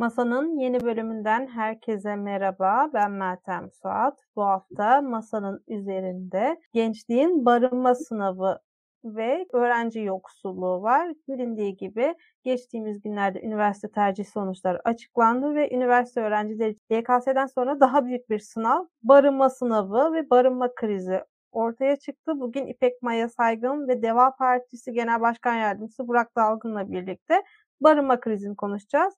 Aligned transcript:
Masanın 0.00 0.58
yeni 0.58 0.80
bölümünden 0.80 1.46
herkese 1.46 2.16
merhaba. 2.16 2.90
Ben 2.94 3.10
Meltem 3.10 3.70
Suat. 3.70 4.18
Bu 4.36 4.42
hafta 4.44 5.02
masanın 5.02 5.64
üzerinde 5.68 6.60
gençliğin 6.72 7.44
barınma 7.44 7.94
sınavı 7.94 8.58
ve 9.04 9.46
öğrenci 9.52 10.00
yoksulluğu 10.00 10.82
var. 10.82 11.12
Bilindiği 11.28 11.76
gibi 11.76 12.14
geçtiğimiz 12.44 13.02
günlerde 13.02 13.40
üniversite 13.42 13.90
tercih 13.90 14.24
sonuçları 14.24 14.80
açıklandı 14.84 15.54
ve 15.54 15.74
üniversite 15.74 16.20
öğrencileri 16.20 16.76
YKS'den 16.90 17.46
sonra 17.46 17.80
daha 17.80 18.06
büyük 18.06 18.30
bir 18.30 18.38
sınav, 18.38 18.84
barınma 19.02 19.50
sınavı 19.50 20.12
ve 20.12 20.30
barınma 20.30 20.74
krizi 20.74 21.24
ortaya 21.52 21.96
çıktı. 21.96 22.40
Bugün 22.40 22.66
İpek 22.66 23.02
Maya 23.02 23.28
Saygın 23.28 23.88
ve 23.88 24.02
Deva 24.02 24.36
Partisi 24.36 24.92
Genel 24.92 25.20
Başkan 25.20 25.54
Yardımcısı 25.54 26.08
Burak 26.08 26.36
Dalgın'la 26.36 26.92
birlikte 26.92 27.42
barınma 27.80 28.20
krizini 28.20 28.56
konuşacağız. 28.56 29.14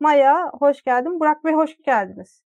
Maya 0.00 0.50
hoş 0.58 0.82
geldin. 0.82 1.20
Burak 1.20 1.44
Bey 1.44 1.52
hoş 1.52 1.76
geldiniz. 1.82 2.42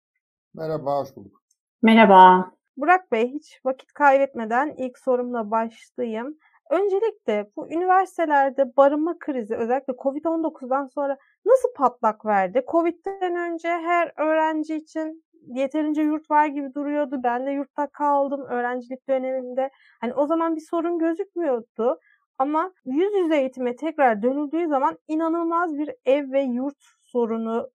Merhaba, 0.54 1.00
hoş 1.00 1.16
bulduk. 1.16 1.42
Merhaba. 1.82 2.52
Burak 2.78 3.12
Bey 3.12 3.28
hiç 3.34 3.60
vakit 3.66 3.94
kaybetmeden 3.94 4.74
ilk 4.78 5.00
sorumla 5.00 5.52
başlayayım. 5.52 6.38
Öncelikle 6.70 7.52
bu 7.56 7.72
üniversitelerde 7.72 8.78
barınma 8.78 9.20
krizi 9.20 9.56
özellikle 9.56 9.94
Covid-19'dan 9.94 10.86
sonra 10.88 11.18
nasıl 11.46 11.74
patlak 11.76 12.26
verdi? 12.26 12.64
Covid'den 12.72 13.36
önce 13.36 13.68
her 13.68 14.12
öğrenci 14.18 14.76
için 14.76 15.24
yeterince 15.48 16.02
yurt 16.02 16.32
var 16.32 16.48
gibi 16.48 16.74
duruyordu. 16.74 17.20
Ben 17.24 17.46
de 17.46 17.52
yurtta 17.52 17.88
kaldım 17.88 18.42
öğrencilik 18.42 19.10
dönemimde. 19.10 19.70
Hani 20.02 20.14
o 20.14 20.28
zaman 20.28 20.56
bir 20.56 20.62
sorun 20.62 21.00
gözükmüyordu. 21.00 22.00
Ama 22.38 22.74
yüz 22.86 23.14
yüze 23.16 23.38
eğitime 23.38 23.76
tekrar 23.76 24.22
dönüldüğü 24.22 24.68
zaman 24.68 24.98
inanılmaz 25.08 25.78
bir 25.78 25.90
ev 26.06 26.32
ve 26.32 26.42
yurt 26.42 26.84
sorunu 27.14 27.70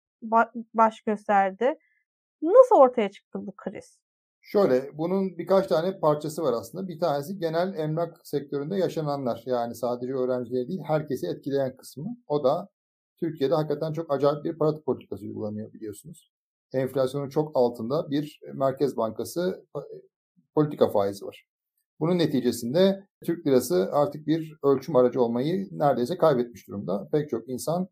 baş 0.75 1.01
gösterdi. 1.01 1.75
Nasıl 2.43 2.77
ortaya 2.77 3.11
çıktı 3.11 3.47
bu 3.47 3.57
kriz? 3.57 3.99
Şöyle, 4.41 4.99
bunun 4.99 5.39
birkaç 5.39 5.67
tane 5.67 5.99
parçası 6.01 6.43
var 6.43 6.53
aslında. 6.53 6.89
Bir 6.89 7.01
tanesi 7.01 7.39
genel 7.39 7.75
emlak 7.79 8.27
sektöründe 8.27 8.77
yaşananlar. 8.77 9.43
Yani 9.47 9.75
sadece 9.75 10.15
öğrencileri 10.15 10.69
değil, 10.69 10.81
herkesi 10.87 11.27
etkileyen 11.27 11.77
kısmı. 11.77 12.17
O 12.27 12.45
da 12.45 12.69
Türkiye'de 13.21 13.55
hakikaten 13.55 13.93
çok 13.93 14.13
acayip 14.13 14.45
bir 14.45 14.59
para 14.59 14.83
politikası 14.87 15.25
uygulanıyor 15.25 15.73
biliyorsunuz. 15.73 16.33
Enflasyonun 16.73 17.29
çok 17.29 17.57
altında 17.57 18.11
bir 18.11 18.41
Merkez 18.55 18.97
Bankası 18.97 19.65
e, 19.77 19.81
politika 20.55 20.89
faizi 20.89 21.27
var. 21.27 21.47
Bunun 22.01 22.19
neticesinde 22.19 23.07
Türk 23.25 23.47
lirası 23.47 23.89
artık 23.93 24.27
bir 24.27 24.59
ölçüm 24.65 24.97
aracı 24.97 25.23
olmayı 25.23 25.69
neredeyse 25.73 26.19
kaybetmiş 26.19 26.69
durumda. 26.69 27.09
Pek 27.13 27.31
çok 27.31 27.49
insan 27.49 27.89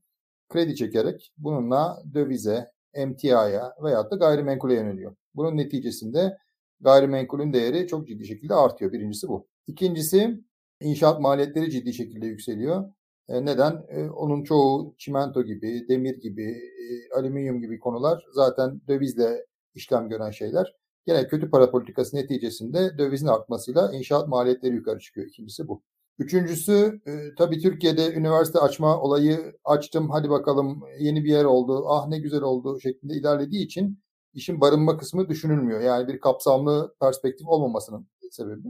kredi 0.48 0.77
çekerek 0.77 1.33
bununla 1.39 2.02
dövize, 2.14 2.70
emtiaya 2.94 3.75
veyahut 3.83 4.11
da 4.11 4.16
gayrimenkule 4.16 4.75
yöneliyor. 4.75 5.16
Bunun 5.34 5.56
neticesinde 5.56 6.36
gayrimenkulün 6.80 7.52
değeri 7.52 7.86
çok 7.86 8.08
ciddi 8.08 8.27
şekilde 8.27 8.55
artıyor. 8.55 8.92
Birincisi 8.92 9.28
bu. 9.28 9.48
İkincisi 9.67 10.41
inşaat 10.80 11.20
maliyetleri 11.20 11.70
ciddi 11.70 11.94
şekilde 11.94 12.27
yükseliyor. 12.27 12.84
E, 13.28 13.44
neden? 13.44 13.84
E, 13.89 14.11
onun 14.11 14.44
çoğu 14.44 14.94
çimento 14.98 15.42
gibi, 15.42 15.89
demir 15.89 16.17
gibi, 16.20 16.44
e, 16.52 17.14
alüminyum 17.19 17.61
gibi 17.61 17.78
konular 17.78 18.24
zaten 18.33 18.80
dövizle 18.89 19.47
işlem 19.74 20.08
gören 20.08 20.30
şeyler. 20.30 20.74
Gene 21.06 21.28
kötü 21.28 21.50
para 21.50 21.70
politikası 21.70 22.17
neticesinde 22.17 22.98
dövizin 22.98 23.27
artmasıyla 23.27 23.92
inşaat 23.92 24.28
maliyetleri 24.28 24.74
yukarı 24.74 24.98
çıkıyor. 24.98 25.27
İkincisi 25.27 25.69
bu. 25.69 25.83
Üçüncüsü 26.19 27.00
e, 27.06 27.34
tabii 27.39 27.59
Türkiye'de 27.59 28.14
üniversite 28.14 28.59
açma 28.59 29.00
olayı 29.00 29.56
açtım 29.64 30.11
hadi 30.11 30.30
bakalım 30.30 30.83
yeni 30.98 31.24
bir 31.24 31.30
yer 31.30 31.45
oldu 31.45 31.85
ah 31.89 32.07
ne 32.08 32.18
güzel 32.18 32.42
oldu 32.42 32.80
şeklinde 32.80 33.14
ilerlediği 33.14 33.64
için 33.64 33.98
işin 34.35 34.61
barınma 34.61 34.96
kısmı 34.96 35.29
düşünülmüyor. 35.29 35.80
Yani 35.80 36.08
bir 36.08 36.20
kapsamlı 36.20 36.95
perspektif 37.01 37.48
olmamasının 37.48 38.07
sebebi. 38.30 38.68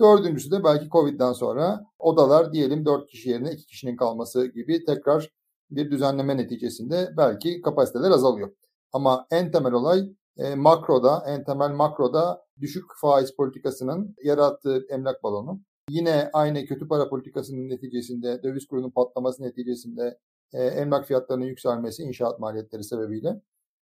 Dördüncüsü 0.00 0.50
de 0.50 0.64
belki 0.64 0.88
Covid'den 0.88 1.32
sonra 1.32 1.84
odalar 1.98 2.52
diyelim 2.52 2.86
dört 2.86 3.06
kişi 3.10 3.30
yerine 3.30 3.52
iki 3.52 3.66
kişinin 3.66 3.96
kalması 3.96 4.46
gibi 4.46 4.84
tekrar 4.84 5.30
bir 5.70 5.90
düzenleme 5.90 6.36
neticesinde 6.36 7.10
belki 7.16 7.62
kapasiteler 7.62 8.10
azalıyor. 8.10 8.50
Ama 8.92 9.26
en 9.30 9.50
temel 9.50 9.72
olay 9.72 10.08
e, 10.36 10.54
makroda, 10.54 11.24
en 11.26 11.44
temel 11.44 11.70
makroda 11.70 12.42
düşük 12.60 12.84
faiz 13.00 13.36
politikasının 13.36 14.14
yarattığı 14.24 14.86
emlak 14.90 15.22
balonu. 15.22 15.60
Yine 15.88 16.30
aynı 16.32 16.66
kötü 16.66 16.88
para 16.88 17.08
politikasının 17.08 17.68
neticesinde, 17.68 18.42
döviz 18.42 18.66
kurunun 18.66 18.90
patlaması 18.90 19.42
neticesinde 19.42 20.18
e, 20.52 20.62
emlak 20.64 21.06
fiyatlarının 21.06 21.44
yükselmesi 21.44 22.02
inşaat 22.02 22.40
maliyetleri 22.40 22.84
sebebiyle. 22.84 23.40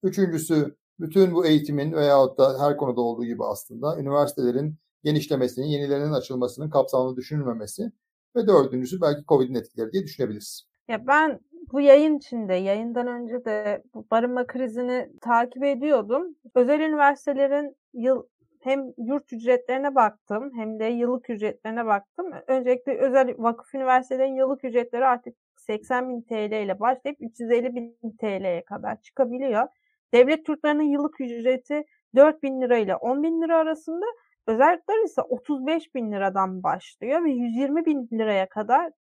Üçüncüsü 0.03 0.76
bütün 1.00 1.34
bu 1.34 1.47
eğitimin 1.47 1.92
veyahut 1.92 2.38
da 2.38 2.60
her 2.60 2.76
konuda 2.76 3.00
olduğu 3.00 3.25
gibi 3.25 3.44
aslında 3.44 4.00
üniversitelerin 4.00 4.76
genişlemesinin, 5.04 5.66
yenilerinin 5.66 6.12
açılmasının 6.12 6.70
kapsamlı 6.70 7.16
düşünülmemesi 7.16 7.92
ve 8.36 8.47
dördüncüsü 8.47 9.00
belki 9.00 9.25
Covid'in 9.28 9.54
etkileri 9.54 9.92
diye 9.92 10.03
düşünebiliriz. 10.03 10.69
Ya 10.88 11.06
ben 11.06 11.41
bu 11.72 11.80
yayın 11.80 12.19
içinde, 12.19 12.54
yayından 12.54 13.06
önce 13.06 13.44
de 13.44 13.82
barınma 14.10 14.47
krizini 14.47 15.10
takip 15.20 15.65
ediyordum. 15.65 16.36
Özel 16.54 16.80
üniversitelerin 16.80 17.76
yıl 17.94 18.22
hem 18.61 18.93
yurt 18.99 19.33
ücretlerine 19.33 19.95
baktım 19.95 20.53
hem 20.57 20.79
de 20.81 20.85
yıllık 20.85 21.31
ücretlerine 21.31 21.87
baktım. 21.87 22.33
Öncelikle 22.47 22.99
özel 22.99 23.35
vakıf 23.39 23.75
üniversitelerin 23.75 24.35
yıllık 24.35 24.65
ücretleri 24.65 25.07
artık 25.07 25.37
80 25.57 26.09
bin 26.09 26.23
TL 26.23 26.65
ile 26.65 26.81
başlayıp 26.81 27.19
350 27.21 27.75
bin 27.75 28.17
TL'ye 28.21 28.65
kadar 28.65 29.01
çıkabiliyor. 29.03 29.69
Devlet 30.15 30.49
yurtlarının 30.49 30.83
yıllık 30.83 31.21
ücreti 31.21 31.85
4 32.17 32.43
bin 32.43 32.61
lira 32.61 32.77
ile 32.79 32.97
10 32.97 33.23
bin 33.23 33.43
lira 33.43 33.57
arasında. 33.57 34.07
Özellikler 34.47 35.05
ise 35.05 35.23
35 35.23 35.95
bin 35.95 36.13
liradan 36.13 36.63
başlıyor 36.63 37.25
ve 37.25 37.31
120 37.31 37.87
bin 37.87 38.09
liraya 38.13 38.49
kadar 38.49 38.93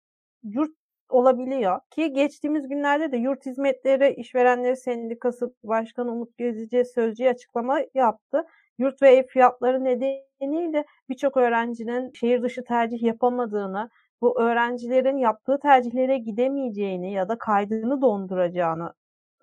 yurt 0.43 0.77
olabiliyor. 1.09 1.81
Ki 1.91 2.13
geçtiğimiz 2.13 2.69
günlerde 2.69 3.13
de 3.13 3.17
Yurt 3.17 3.47
Hizmetleri 3.47 4.15
İşverenleri 4.15 4.77
Sendikası 4.77 5.55
Başkanı 5.65 6.13
Umut 6.13 6.39
Gezici 6.39 6.85
sözcü 6.85 7.29
açıklama 7.29 7.81
yaptı. 7.95 8.45
Yurt 8.79 9.03
ve 9.03 9.11
ev 9.17 9.27
fiyatları 9.27 9.85
nedeniyle 9.85 10.85
birçok 11.09 11.37
öğrencinin 11.37 12.13
şehir 12.13 12.43
dışı 12.43 12.65
tercih 12.65 13.03
yapamadığını, 13.03 13.91
bu 14.21 14.41
öğrencilerin 14.41 15.17
yaptığı 15.17 15.59
tercihlere 15.63 16.19
gidemeyeceğini 16.19 17.13
ya 17.13 17.29
da 17.29 17.39
kaydını 17.39 18.03
donduracağını 18.03 18.93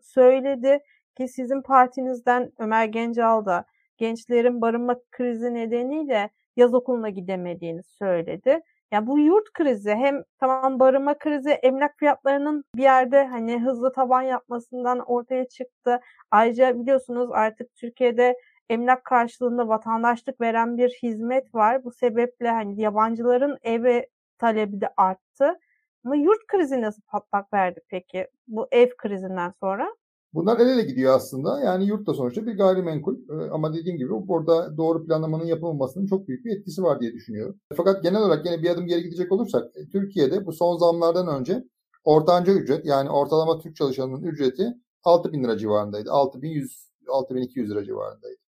söyledi 0.02 0.80
ki 1.18 1.28
sizin 1.28 1.62
partinizden 1.62 2.52
Ömer 2.60 2.86
Gencal 2.86 3.46
da 3.46 3.66
gençlerin 3.98 4.62
barınma 4.62 4.96
krizi 5.12 5.54
nedeniyle 5.54 6.30
yaz 6.58 6.74
okuluna 6.74 7.10
gidemediğini 7.10 7.84
söyledi. 7.84 8.60
Yani 8.92 9.08
bu 9.08 9.20
yurt 9.20 9.54
krizi 9.54 9.92
hem 9.92 10.24
tamam 10.40 10.80
barınma 10.80 11.18
krizi 11.18 11.50
emlak 11.50 11.98
fiyatlarının 11.98 12.64
bir 12.76 12.84
yerde 12.84 13.26
hani 13.26 13.62
hızlı 13.62 13.94
taban 13.94 14.22
yapmasından 14.22 15.00
ortaya 15.00 15.48
çıktı. 15.48 16.00
Ayrıca 16.32 16.80
biliyorsunuz 16.80 17.30
artık 17.32 17.76
Türkiye'de 17.76 18.36
emlak 18.70 19.06
karşılığında 19.06 19.68
vatandaşlık 19.68 20.42
veren 20.42 20.78
bir 20.78 20.90
hizmet 20.90 21.56
var. 21.56 21.84
Bu 21.84 21.92
sebeple 21.92 22.50
hani 22.50 22.82
yabancıların 22.82 23.58
eve 23.62 24.10
talebi 24.38 24.82
de 24.82 24.90
arttı. 24.98 25.60
Ama 26.06 26.16
yurt 26.16 26.48
krizi 26.48 26.82
nasıl 26.82 27.02
patlak 27.02 27.54
verdi 27.54 27.82
peki 27.90 28.28
bu 28.48 28.68
ev 28.72 28.90
krizinden 28.98 29.54
sonra? 29.60 29.96
Bunlar 30.34 30.60
el 30.60 30.68
ele 30.68 30.82
gidiyor 30.82 31.16
aslında. 31.16 31.60
Yani 31.60 31.86
yurt 31.86 32.08
da 32.08 32.14
sonuçta 32.14 32.46
bir 32.46 32.58
gayrimenkul. 32.58 33.18
Ee, 33.30 33.50
ama 33.52 33.74
dediğim 33.74 33.98
gibi 33.98 34.10
burada 34.28 34.78
doğru 34.78 35.06
planlamanın 35.06 35.46
yapılmamasının 35.46 36.08
çok 36.08 36.28
büyük 36.28 36.46
bir 36.46 36.58
etkisi 36.58 36.84
var 36.84 37.00
diye 37.00 37.14
düşünüyorum. 37.14 37.60
Fakat 37.78 38.04
genel 38.04 38.22
olarak 38.22 38.46
yine 38.46 38.62
bir 38.62 38.70
adım 38.70 38.88
geri 38.88 39.04
gidecek 39.04 39.32
olursak 39.32 39.64
e, 39.76 39.90
Türkiye'de 39.90 40.46
bu 40.46 40.54
son 40.54 40.78
zamlardan 40.78 41.28
önce 41.28 41.64
ortanca 42.04 42.54
ücret 42.54 42.86
yani 42.86 43.10
ortalama 43.10 43.60
Türk 43.60 43.76
çalışanının 43.76 44.24
ücreti 44.24 44.74
6 45.04 45.34
bin 45.34 45.44
lira 45.44 45.58
civarındaydı. 45.58 46.12
6100 46.12 46.94
6200 47.10 47.72
lira 47.72 47.86
civarındaydı. 47.86 48.43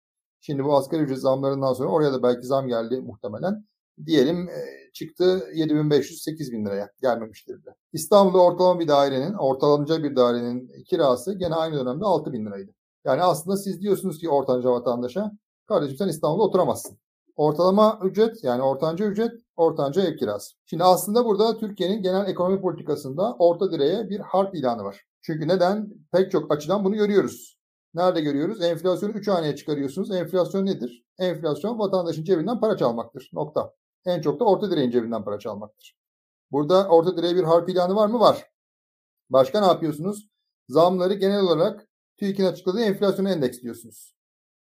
Şimdi 0.46 0.64
bu 0.64 0.78
asgari 0.78 1.02
ücret 1.02 1.20
zamlarından 1.20 1.74
sonra 1.74 1.90
oraya 1.90 2.14
da 2.14 2.24
belki 2.24 2.48
zam 2.48 2.68
geldi 2.68 3.02
muhtemelen. 3.02 3.66
Diyelim 4.06 4.50
e, 4.50 4.92
çıktı 4.94 5.44
7500-8000 5.54 6.66
liraya 6.66 6.90
gelmemiştir 7.02 7.62
bile. 7.62 7.76
İstanbul'da 7.94 8.44
ortalama 8.44 8.80
bir 8.80 8.88
dairenin, 8.88 9.34
ortalanacak 9.34 10.04
bir 10.04 10.16
dairenin 10.16 10.84
kirası 10.84 11.34
gene 11.34 11.56
aynı 11.56 11.76
dönemde 11.76 12.06
6000 12.06 12.46
liraydı. 12.46 12.72
Yani 13.06 13.24
aslında 13.24 13.58
siz 13.58 13.82
diyorsunuz 13.82 14.20
ki 14.20 14.30
ortanca 14.30 14.72
vatandaşa, 14.72 15.32
kardeşim 15.68 15.98
sen 15.98 16.08
İstanbul'da 16.08 16.44
oturamazsın. 16.44 16.98
Ortalama 17.36 18.00
ücret 18.04 18.44
yani 18.44 18.62
ortanca 18.62 19.06
ücret, 19.06 19.32
ortanca 19.56 20.02
ev 20.02 20.18
kirası. 20.18 20.56
Şimdi 20.66 20.84
aslında 20.84 21.26
burada 21.26 21.58
Türkiye'nin 21.58 22.02
genel 22.02 22.28
ekonomi 22.28 22.62
politikasında 22.62 23.36
orta 23.40 23.72
direğe 23.72 24.10
bir 24.10 24.20
harp 24.20 24.56
ilanı 24.56 24.84
var. 24.84 25.02
Çünkü 25.22 25.48
neden? 25.48 25.90
Pek 26.12 26.32
çok 26.32 26.52
açıdan 26.52 26.84
bunu 26.84 26.96
görüyoruz. 26.96 27.63
Nerede 27.94 28.22
görüyoruz? 28.22 28.62
Enflasyonu 28.62 29.14
3 29.14 29.28
haneye 29.28 29.56
çıkarıyorsunuz. 29.56 30.12
Enflasyon 30.12 30.66
nedir? 30.66 31.06
Enflasyon 31.20 31.80
vatandaşın 31.80 32.24
cebinden 32.24 32.60
para 32.60 32.78
çalmaktır. 32.78 33.30
Nokta. 33.34 33.74
En 34.06 34.22
çok 34.22 34.40
da 34.40 34.46
orta 34.46 34.72
direğin 34.72 34.92
cebinden 34.92 35.24
para 35.24 35.40
çalmaktır. 35.40 35.98
Burada 36.52 36.88
orta 36.88 37.18
direğe 37.18 37.36
bir 37.36 37.44
harp 37.44 37.70
ilanı 37.70 37.96
var 37.96 38.08
mı? 38.08 38.20
Var. 38.20 38.50
Başka 39.30 39.60
ne 39.60 39.66
yapıyorsunuz? 39.66 40.30
Zamları 40.70 41.14
genel 41.14 41.42
olarak 41.42 41.88
TÜİK'in 42.18 42.46
açıkladığı 42.46 42.82
enflasyonu 42.82 43.30
endeksliyorsunuz. 43.30 44.16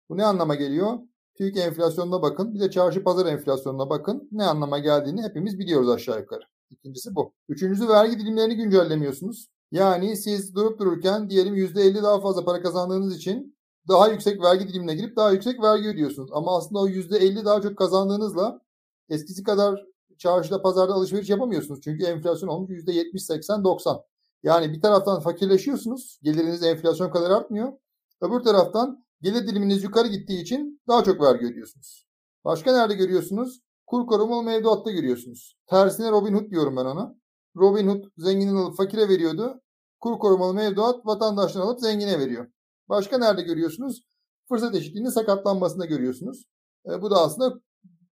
Bu 0.08 0.16
ne 0.16 0.24
anlama 0.24 0.54
geliyor? 0.54 0.98
TÜİK 1.34 1.56
enflasyonuna 1.56 2.22
bakın. 2.22 2.54
Bir 2.54 2.60
de 2.60 2.70
çarşı 2.70 3.04
pazar 3.04 3.26
enflasyonuna 3.26 3.90
bakın. 3.90 4.28
Ne 4.32 4.44
anlama 4.44 4.78
geldiğini 4.78 5.22
hepimiz 5.22 5.58
biliyoruz 5.58 5.88
aşağı 5.88 6.20
yukarı. 6.20 6.42
İkincisi 6.70 7.14
bu. 7.14 7.34
Üçüncüsü 7.48 7.88
vergi 7.88 8.18
dilimlerini 8.18 8.56
güncellemiyorsunuz. 8.56 9.48
Yani 9.70 10.16
siz 10.16 10.54
durup 10.54 10.78
dururken 10.78 11.30
diyelim 11.30 11.54
%50 11.54 12.02
daha 12.02 12.20
fazla 12.20 12.44
para 12.44 12.62
kazandığınız 12.62 13.16
için 13.16 13.56
daha 13.88 14.08
yüksek 14.08 14.42
vergi 14.42 14.68
dilimine 14.68 14.94
girip 14.94 15.16
daha 15.16 15.32
yüksek 15.32 15.62
vergi 15.62 15.88
ödüyorsunuz. 15.88 16.30
Ama 16.32 16.56
aslında 16.56 16.78
o 16.80 16.88
%50 16.88 17.44
daha 17.44 17.62
çok 17.62 17.78
kazandığınızla 17.78 18.60
eskisi 19.08 19.42
kadar 19.42 19.86
çarşıda 20.18 20.62
pazarda 20.62 20.94
alışveriş 20.94 21.30
yapamıyorsunuz. 21.30 21.80
Çünkü 21.84 22.04
enflasyon 22.04 22.48
olmuş 22.48 22.70
%70, 22.70 23.18
80, 23.18 23.64
90. 23.64 24.00
Yani 24.42 24.72
bir 24.72 24.80
taraftan 24.80 25.20
fakirleşiyorsunuz. 25.20 26.18
Geliriniz 26.22 26.62
enflasyon 26.62 27.10
kadar 27.10 27.30
artmıyor. 27.30 27.72
Öbür 28.20 28.40
taraftan 28.40 29.04
gelir 29.22 29.46
diliminiz 29.46 29.84
yukarı 29.84 30.08
gittiği 30.08 30.42
için 30.42 30.82
daha 30.88 31.04
çok 31.04 31.22
vergi 31.22 31.46
ödüyorsunuz. 31.46 32.06
Başka 32.44 32.72
nerede 32.72 32.94
görüyorsunuz? 32.94 33.60
Kur 33.86 34.06
korumalı 34.06 34.42
mevduatta 34.42 34.90
görüyorsunuz. 34.90 35.56
Tersine 35.66 36.10
Robin 36.10 36.34
Hood 36.34 36.50
diyorum 36.50 36.76
ben 36.76 36.84
ona. 36.84 37.19
Robin 37.56 37.88
Hood 37.88 38.04
zenginin 38.16 38.56
alıp 38.56 38.76
fakire 38.76 39.08
veriyordu. 39.08 39.60
Kur 40.00 40.18
korumalı 40.18 40.54
mevduat 40.54 41.06
vatandaştan 41.06 41.60
alıp 41.60 41.80
zengine 41.80 42.18
veriyor. 42.18 42.46
Başka 42.88 43.18
nerede 43.18 43.42
görüyorsunuz? 43.42 44.02
Fırsat 44.48 44.74
eşitliğinin 44.74 45.10
sakatlanmasında 45.10 45.86
görüyorsunuz. 45.86 46.44
E, 46.86 47.02
bu 47.02 47.10
da 47.10 47.16
aslında 47.16 47.60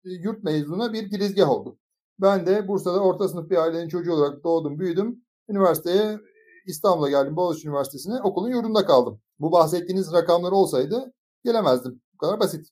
e, 0.05 0.11
yurt 0.11 0.45
mezununa 0.45 0.93
bir 0.93 1.03
girizgah 1.03 1.51
oldu. 1.51 1.79
Ben 2.19 2.47
de 2.47 2.69
Bursa'da 2.69 3.01
orta 3.01 3.29
sınıf 3.29 3.51
bir 3.51 3.57
ailenin 3.57 3.89
çocuğu 3.89 4.13
olarak 4.13 4.45
doğdum, 4.45 4.79
büyüdüm. 4.79 5.25
Üniversiteye 5.49 6.19
İstanbul'a 6.67 7.11
geldim 7.11 7.37
Boğaziçi 7.37 7.69
Üniversitesi'ne. 7.69 8.23
Okulun 8.23 8.49
yurdunda 8.49 8.87
kaldım. 8.87 9.21
Bu 9.39 9.53
bahsettiğiniz 9.53 10.13
rakamlar 10.13 10.53
olsaydı 10.53 11.13
gelemezdim. 11.45 12.03
Bu 12.15 12.19
kadar 12.19 12.41
basit. 12.41 12.69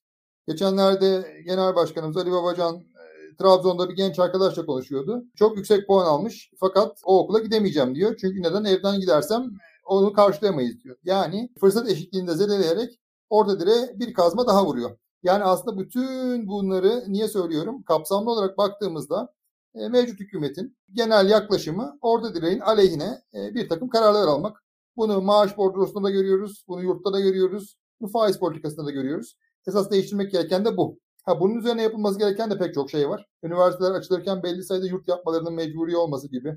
Geçenlerde 0.48 1.42
Genel 1.44 1.74
Başkanımız 1.74 2.16
Ali 2.16 2.32
Babacan 2.32 2.76
e, 2.76 2.97
Trabzon'da 3.38 3.88
bir 3.88 3.96
genç 3.96 4.18
arkadaşla 4.18 4.66
konuşuyordu. 4.66 5.24
Çok 5.36 5.56
yüksek 5.56 5.86
puan 5.86 6.06
almış 6.06 6.50
fakat 6.60 7.00
o 7.04 7.18
okula 7.18 7.38
gidemeyeceğim 7.38 7.94
diyor. 7.94 8.16
Çünkü 8.20 8.42
neden 8.42 8.64
evden 8.64 9.00
gidersem 9.00 9.50
onu 9.84 10.12
karşılayamayız 10.12 10.84
diyor. 10.84 10.96
Yani 11.04 11.50
fırsat 11.60 11.88
eşitliğinde 11.88 12.34
zedeleyerek 12.34 13.00
orada 13.30 13.60
dire 13.60 13.98
bir 13.98 14.14
kazma 14.14 14.46
daha 14.46 14.66
vuruyor. 14.66 14.98
Yani 15.22 15.44
aslında 15.44 15.78
bütün 15.78 16.48
bunları 16.48 17.04
niye 17.08 17.28
söylüyorum? 17.28 17.82
Kapsamlı 17.82 18.30
olarak 18.30 18.58
baktığımızda 18.58 19.34
e, 19.74 19.88
mevcut 19.88 20.20
hükümetin 20.20 20.76
genel 20.92 21.30
yaklaşımı 21.30 21.98
orada 22.00 22.34
direğin 22.34 22.60
aleyhine 22.60 23.22
e, 23.34 23.54
bir 23.54 23.68
takım 23.68 23.88
kararlar 23.88 24.26
almak. 24.28 24.64
Bunu 24.96 25.20
maaş 25.20 25.56
bordrosunda 25.56 26.02
da 26.02 26.10
görüyoruz, 26.10 26.64
bunu 26.68 26.82
yurtta 26.82 27.12
da 27.12 27.20
görüyoruz, 27.20 27.76
bu 28.00 28.08
faiz 28.08 28.38
politikasında 28.38 28.86
da 28.86 28.90
görüyoruz. 28.90 29.36
Esas 29.68 29.90
değiştirmek 29.90 30.32
gereken 30.32 30.64
de 30.64 30.76
bu. 30.76 30.98
Ha, 31.28 31.40
bunun 31.40 31.54
üzerine 31.58 31.82
yapılması 31.82 32.18
gereken 32.18 32.50
de 32.50 32.58
pek 32.58 32.74
çok 32.74 32.90
şey 32.90 33.08
var. 33.08 33.26
Üniversiteler 33.42 33.90
açılırken 33.90 34.42
belli 34.42 34.64
sayıda 34.64 34.86
yurt 34.86 35.08
yapmalarının 35.08 35.54
mecburi 35.54 35.96
olması 35.96 36.28
gibi, 36.28 36.56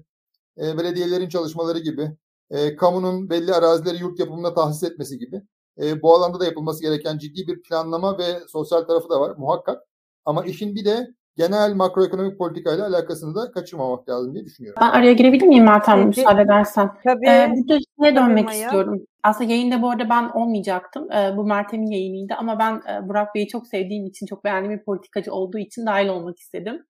e, 0.58 0.78
belediyelerin 0.78 1.30
çalışmaları 1.30 1.80
gibi, 1.80 2.12
e, 2.52 2.76
kamunun 2.76 3.30
belli 3.30 3.54
arazileri 3.54 3.98
yurt 3.98 4.20
yapımına 4.20 4.54
tahsis 4.54 4.84
etmesi 4.84 5.20
gibi. 5.20 5.42
E, 5.82 6.02
bu 6.02 6.16
alanda 6.16 6.40
da 6.40 6.46
yapılması 6.46 6.82
gereken 6.82 7.18
ciddi 7.18 7.48
bir 7.48 7.62
planlama 7.62 8.18
ve 8.18 8.40
sosyal 8.48 8.82
tarafı 8.82 9.10
da 9.10 9.22
var 9.22 9.36
muhakkak. 9.38 9.84
Ama 10.26 10.46
işin 10.46 10.76
bir 10.76 10.86
de 10.86 11.16
genel 11.36 11.74
makroekonomik 11.76 12.38
politikayla 12.38 12.88
alakasını 12.88 13.36
da 13.36 13.52
kaçırmamak 13.52 14.10
lazım 14.10 14.34
diye 14.34 14.46
düşünüyorum. 14.46 14.82
Ben 14.82 14.90
araya 14.90 15.14
girebilir 15.14 15.48
miyim 15.48 15.66
Meltem 15.66 16.08
müsaade 16.08 16.42
edersen? 16.42 16.90
Tabii. 17.04 17.28
Ee, 17.28 17.54
burada 17.58 17.80
şeye 17.80 18.16
dönmek 18.16 18.46
Maya. 18.46 18.66
istiyorum. 18.66 19.06
Aslında 19.24 19.52
yayında 19.52 19.82
bu 19.82 19.90
arada 19.90 20.10
ben 20.10 20.30
olmayacaktım. 20.30 21.12
Ee, 21.12 21.38
bu 21.38 21.44
Meltem'in 21.46 21.92
yayınıydı 21.92 22.34
ama 22.34 22.60
ben 22.60 22.74
e, 22.74 23.10
Burak 23.10 23.36
Bey'i 23.36 23.48
çok 23.48 23.68
sevdiğim 23.68 24.06
için, 24.06 24.26
çok 24.26 24.44
beğendiğim 24.44 24.80
bir 24.80 24.84
politikacı 24.84 25.34
olduğu 25.34 25.58
için 25.58 25.86
dahil 25.86 26.08
olmak 26.08 26.40
istedim. 26.40 26.86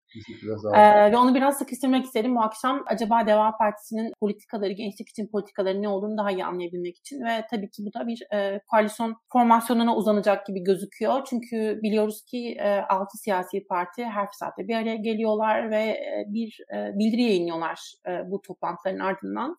Ee, 0.75 1.11
ve 1.11 1.17
onu 1.17 1.35
biraz 1.35 1.57
sıkıştırmak 1.57 2.05
istedim 2.05 2.35
bu 2.35 2.41
akşam. 2.41 2.83
Acaba 2.87 3.27
Deva 3.27 3.57
Partisi'nin 3.57 4.13
politikaları, 4.19 4.71
gençlik 4.71 5.09
için 5.09 5.27
politikaları 5.27 5.81
ne 5.81 5.87
olduğunu 5.89 6.17
daha 6.17 6.31
iyi 6.31 6.45
anlayabilmek 6.45 6.97
için. 6.97 7.25
Ve 7.25 7.45
tabii 7.51 7.69
ki 7.69 7.83
bu 7.85 7.99
da 7.99 8.07
bir 8.07 8.33
e, 8.33 8.61
koalisyon 8.71 9.15
formasyonuna 9.33 9.95
uzanacak 9.95 10.45
gibi 10.45 10.63
gözüküyor. 10.63 11.21
Çünkü 11.29 11.79
biliyoruz 11.83 12.25
ki 12.25 12.55
e, 12.59 12.81
6 12.81 13.17
siyasi 13.17 13.67
parti 13.67 14.05
her 14.05 14.27
fırsatta 14.27 14.67
bir 14.67 14.75
araya 14.75 14.95
geliyorlar 14.95 15.71
ve 15.71 15.83
e, 15.83 16.25
bir 16.27 16.59
e, 16.75 16.99
bildiri 16.99 17.21
yayınlıyorlar 17.21 17.93
e, 18.07 18.31
bu 18.31 18.41
toplantıların 18.41 18.99
ardından. 18.99 19.57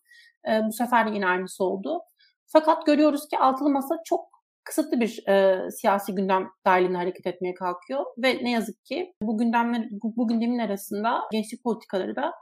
E, 0.48 0.60
bu 0.68 0.72
sefer 0.72 1.10
de 1.10 1.14
yine 1.14 1.26
aynısı 1.26 1.64
oldu. 1.64 2.00
Fakat 2.46 2.86
görüyoruz 2.86 3.28
ki 3.28 3.38
altılı 3.38 3.70
masa 3.70 3.94
çok 4.04 4.31
kısıtlı 4.64 5.00
bir 5.00 5.28
e, 5.28 5.58
siyasi 5.70 6.14
gündem 6.14 6.48
dahilinde 6.66 6.96
hareket 6.96 7.26
etmeye 7.26 7.54
kalkıyor 7.54 8.04
ve 8.18 8.44
ne 8.44 8.50
yazık 8.50 8.84
ki 8.84 9.14
bu 9.22 9.38
gündemler 9.38 9.88
bu, 9.90 10.16
bu 10.16 10.28
gündemin 10.28 10.58
arasında 10.58 11.20
gençlik 11.32 11.64
politikaları 11.64 12.16
da 12.16 12.32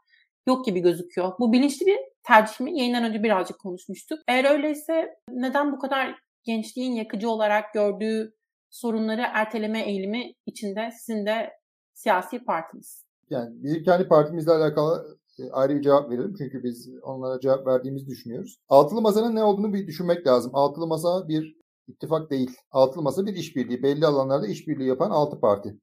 yok 0.46 0.64
gibi 0.64 0.80
gözüküyor. 0.80 1.32
Bu 1.38 1.52
bilinçli 1.52 1.86
bir 1.86 1.98
tercih 2.22 2.60
mi? 2.60 2.78
Yayından 2.78 3.04
önce 3.04 3.22
birazcık 3.22 3.58
konuşmuştuk. 3.58 4.18
Eğer 4.28 4.50
öyleyse 4.50 5.14
neden 5.30 5.72
bu 5.72 5.78
kadar 5.78 6.14
gençliğin 6.44 6.92
yakıcı 6.92 7.30
olarak 7.30 7.74
gördüğü 7.74 8.34
sorunları 8.70 9.22
erteleme 9.34 9.82
eğilimi 9.82 10.32
içinde 10.46 10.90
sizin 11.00 11.26
de 11.26 11.50
siyasi 11.94 12.44
partiniz? 12.44 13.06
Yani 13.30 13.62
bizim 13.62 13.82
kendi 13.82 14.08
partimizle 14.08 14.52
alakalı 14.52 15.18
e, 15.38 15.50
ayrı 15.50 15.76
bir 15.76 15.82
cevap 15.82 16.10
verelim. 16.10 16.34
Çünkü 16.38 16.62
biz 16.62 16.88
onlara 17.02 17.40
cevap 17.40 17.66
verdiğimizi 17.66 18.06
düşünüyoruz. 18.06 18.60
Altılı 18.68 19.00
Masa'nın 19.00 19.34
ne 19.34 19.44
olduğunu 19.44 19.74
bir 19.74 19.86
düşünmek 19.86 20.26
lazım. 20.26 20.50
Altılı 20.54 20.86
Masa 20.86 21.28
bir 21.28 21.59
ittifak 21.90 22.30
değil. 22.30 22.56
Altılı 22.70 23.02
Masa 23.02 23.26
bir 23.26 23.34
işbirliği. 23.34 23.82
Belli 23.82 24.06
alanlarda 24.06 24.46
işbirliği 24.46 24.88
yapan 24.88 25.10
altı 25.10 25.40
parti. 25.40 25.76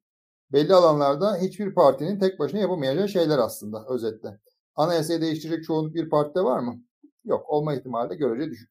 Belli 0.52 0.74
alanlarda 0.74 1.36
hiçbir 1.36 1.74
partinin 1.74 2.18
tek 2.18 2.38
başına 2.38 2.60
yapamayacağı 2.60 3.08
şeyler 3.08 3.38
aslında 3.38 3.86
özetle. 3.88 4.40
Anayasayı 4.74 5.20
değiştirecek 5.20 5.64
çoğunluk 5.64 5.94
bir 5.94 6.10
partide 6.10 6.44
var 6.44 6.60
mı? 6.60 6.82
Yok. 7.24 7.44
Olma 7.48 7.74
ihtimali 7.74 8.10
de 8.10 8.14
görece 8.14 8.50
düşük. 8.50 8.70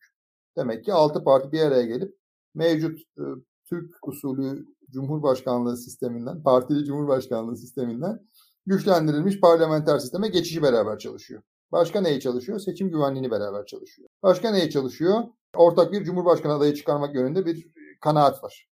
Demek 0.57 0.85
ki 0.85 0.93
altı 0.93 1.23
parti 1.23 1.51
bir 1.51 1.61
araya 1.61 1.85
gelip 1.85 2.15
mevcut 2.55 2.99
e, 2.99 3.23
Türk 3.65 4.07
usulü 4.07 4.65
Cumhurbaşkanlığı 4.89 5.77
sisteminden, 5.77 6.43
partili 6.43 6.85
Cumhurbaşkanlığı 6.85 7.57
sisteminden 7.57 8.19
güçlendirilmiş 8.65 9.39
parlamenter 9.39 9.99
sisteme 9.99 10.27
geçişi 10.27 10.61
beraber 10.61 10.99
çalışıyor. 10.99 11.41
Başka 11.71 12.01
neyi 12.01 12.19
çalışıyor? 12.19 12.59
Seçim 12.59 12.89
güvenliğini 12.89 13.31
beraber 13.31 13.65
çalışıyor. 13.65 14.09
Başka 14.23 14.51
neyi 14.51 14.69
çalışıyor? 14.69 15.23
Ortak 15.55 15.91
bir 15.91 16.03
Cumhurbaşkanı 16.03 16.53
adayı 16.53 16.73
çıkarmak 16.73 17.15
yönünde 17.15 17.45
bir 17.45 17.67
kanaat 18.01 18.43
var. 18.43 18.67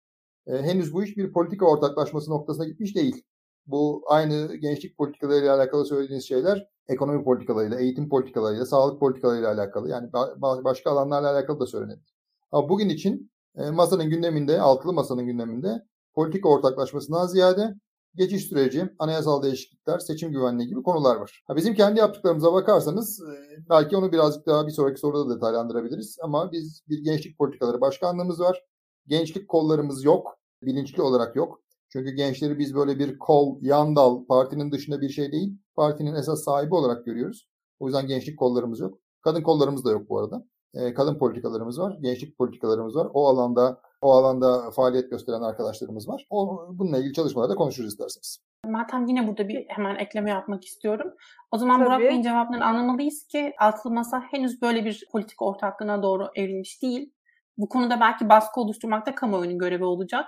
E, 0.48 0.52
henüz 0.52 0.94
bu 0.94 1.04
iş 1.04 1.18
bir 1.18 1.34
politika 1.34 1.66
ortaklaşması 1.66 2.32
noktasına 2.32 2.66
gitmiş 2.66 2.96
değil. 2.96 3.24
Bu 3.66 4.04
aynı 4.08 4.56
gençlik 4.56 4.98
politikalarıyla 4.98 5.56
alakalı 5.56 5.86
söylediğiniz 5.86 6.28
şeyler 6.28 6.68
ekonomi 6.88 7.24
politikalarıyla, 7.24 7.80
eğitim 7.80 8.10
politikalarıyla, 8.10 8.66
sağlık 8.66 9.00
politikalarıyla 9.00 9.54
alakalı. 9.54 9.90
Yani 9.90 10.10
ba- 10.10 10.64
başka 10.64 10.92
alanlarla 10.92 11.32
alakalı 11.32 11.60
da 11.60 11.66
söylenebilir. 11.66 12.16
Ama 12.52 12.70
bugün 12.70 12.90
için 12.90 13.32
e, 13.56 13.72
masanın 13.72 14.10
gündeminde, 14.10 14.62
altılı 14.62 14.94
masanın 14.94 15.26
gündeminde 15.26 15.86
politika 16.14 16.50
ortaklaşmasından 16.50 17.28
ziyade 17.28 17.76
geçiş 18.16 18.46
süreci, 18.46 18.90
anayasal 19.00 19.44
değişiklikler, 19.44 20.00
seçim 20.00 20.32
güvenliği 20.32 20.70
gibi 20.70 20.84
konular 20.84 21.16
var. 21.16 21.44
Ha, 21.48 21.56
bizim 21.56 21.74
kendi 21.74 22.00
yaptıklarımıza 22.00 22.54
bakarsanız 22.54 23.22
e, 23.22 23.34
belki 23.70 23.98
onu 23.98 24.12
birazcık 24.12 24.48
daha 24.48 24.68
bir 24.68 24.72
sonraki 24.72 25.00
soruda 25.00 25.30
da 25.30 25.36
detaylandırabiliriz. 25.36 26.18
Ama 26.22 26.52
biz 26.52 26.84
bir 26.90 27.04
gençlik 27.04 27.38
politikaları 27.38 27.82
başkanlığımız 27.82 28.40
var. 28.40 28.64
Gençlik 29.08 29.48
kollarımız 29.48 30.04
yok. 30.04 30.38
Bilinçli 30.64 31.02
olarak 31.02 31.36
yok. 31.36 31.62
Çünkü 31.90 32.12
gençleri 32.12 32.60
biz 32.60 32.76
böyle 32.76 33.00
bir 33.00 33.20
kol, 33.20 33.58
yan 33.62 33.96
dal, 33.96 34.26
partinin 34.26 34.72
dışında 34.72 35.02
bir 35.02 35.10
şey 35.10 35.32
değil. 35.32 35.58
Partinin 35.76 36.16
esas 36.16 36.44
sahibi 36.44 36.76
olarak 36.76 37.06
görüyoruz. 37.06 37.50
O 37.80 37.88
yüzden 37.88 38.08
gençlik 38.08 38.40
kollarımız 38.40 38.80
yok. 38.80 39.00
Kadın 39.22 39.42
kollarımız 39.42 39.86
da 39.86 39.92
yok 39.92 40.10
bu 40.10 40.20
arada. 40.20 40.46
E, 40.74 40.94
kadın 40.94 41.18
politikalarımız 41.18 41.80
var, 41.80 41.98
gençlik 42.02 42.38
politikalarımız 42.38 42.96
var. 42.96 43.08
O 43.14 43.28
alanda 43.28 43.82
o 44.02 44.12
alanda 44.12 44.72
faaliyet 44.72 45.12
gösteren 45.12 45.42
arkadaşlarımız 45.42 46.10
var. 46.10 46.28
O 46.30 46.68
bununla 46.70 46.98
ilgili 46.98 47.14
çalışmalarda 47.14 47.56
konuşuruz 47.56 47.92
isterseniz. 47.92 48.38
Meltem 48.66 49.08
yine 49.08 49.28
burada 49.28 49.48
bir 49.48 49.66
hemen 49.68 49.96
ekleme 49.96 50.30
yapmak 50.30 50.66
istiyorum. 50.66 51.14
O 51.52 51.58
zaman 51.58 51.78
Tabii. 51.78 51.86
Burak 51.86 52.00
Bey'in 52.00 52.22
cevabından 52.22 52.62
anlamalıyız 52.62 53.28
ki 53.28 53.54
altılı 53.60 53.94
masa 53.94 54.24
henüz 54.32 54.62
böyle 54.62 54.86
bir 54.86 55.08
politika 55.12 55.46
ortaklığına 55.46 56.04
doğru 56.04 56.30
evrilmiş 56.36 56.82
değil. 56.82 57.14
Bu 57.58 57.70
konuda 57.70 58.00
belki 58.00 58.30
baskı 58.30 58.62
oluşturmakta 58.62 59.16
kamuoyunun 59.16 59.58
görevi 59.58 59.84
olacak. 59.84 60.26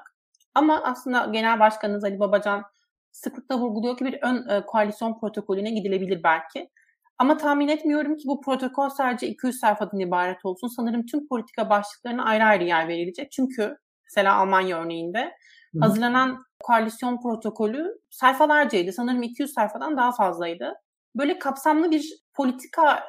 Ama 0.55 0.81
aslında 0.83 1.25
Genel 1.25 1.59
Başkanınız 1.59 2.03
Ali 2.03 2.19
Babacan 2.19 2.63
sıklıkla 3.11 3.59
vurguluyor 3.59 3.97
ki 3.97 4.05
bir 4.05 4.19
ön 4.21 4.49
e, 4.49 4.65
koalisyon 4.65 5.19
protokolüne 5.19 5.71
gidilebilir 5.71 6.23
belki. 6.23 6.69
Ama 7.23 7.37
tahmin 7.37 7.67
etmiyorum 7.67 8.15
ki 8.15 8.23
bu 8.27 8.41
protokol 8.41 8.89
sadece 8.89 9.27
200 9.27 9.59
sayfadan 9.59 9.99
ibaret 9.99 10.45
olsun. 10.45 10.67
Sanırım 10.67 11.05
tüm 11.05 11.27
politika 11.27 11.69
başlıklarına 11.69 12.25
ayrı 12.25 12.43
ayrı 12.43 12.63
yer 12.63 12.87
verilecek. 12.87 13.31
Çünkü 13.31 13.77
mesela 14.05 14.35
Almanya 14.35 14.83
örneğinde 14.83 15.19
Hı. 15.73 15.79
hazırlanan 15.79 16.43
koalisyon 16.63 17.21
protokolü 17.21 17.99
sayfalarcaydı. 18.09 18.91
Sanırım 18.93 19.23
200 19.23 19.53
sayfadan 19.53 19.97
daha 19.97 20.11
fazlaydı. 20.11 20.73
Böyle 21.15 21.39
kapsamlı 21.39 21.91
bir 21.91 22.23
politika 22.33 23.03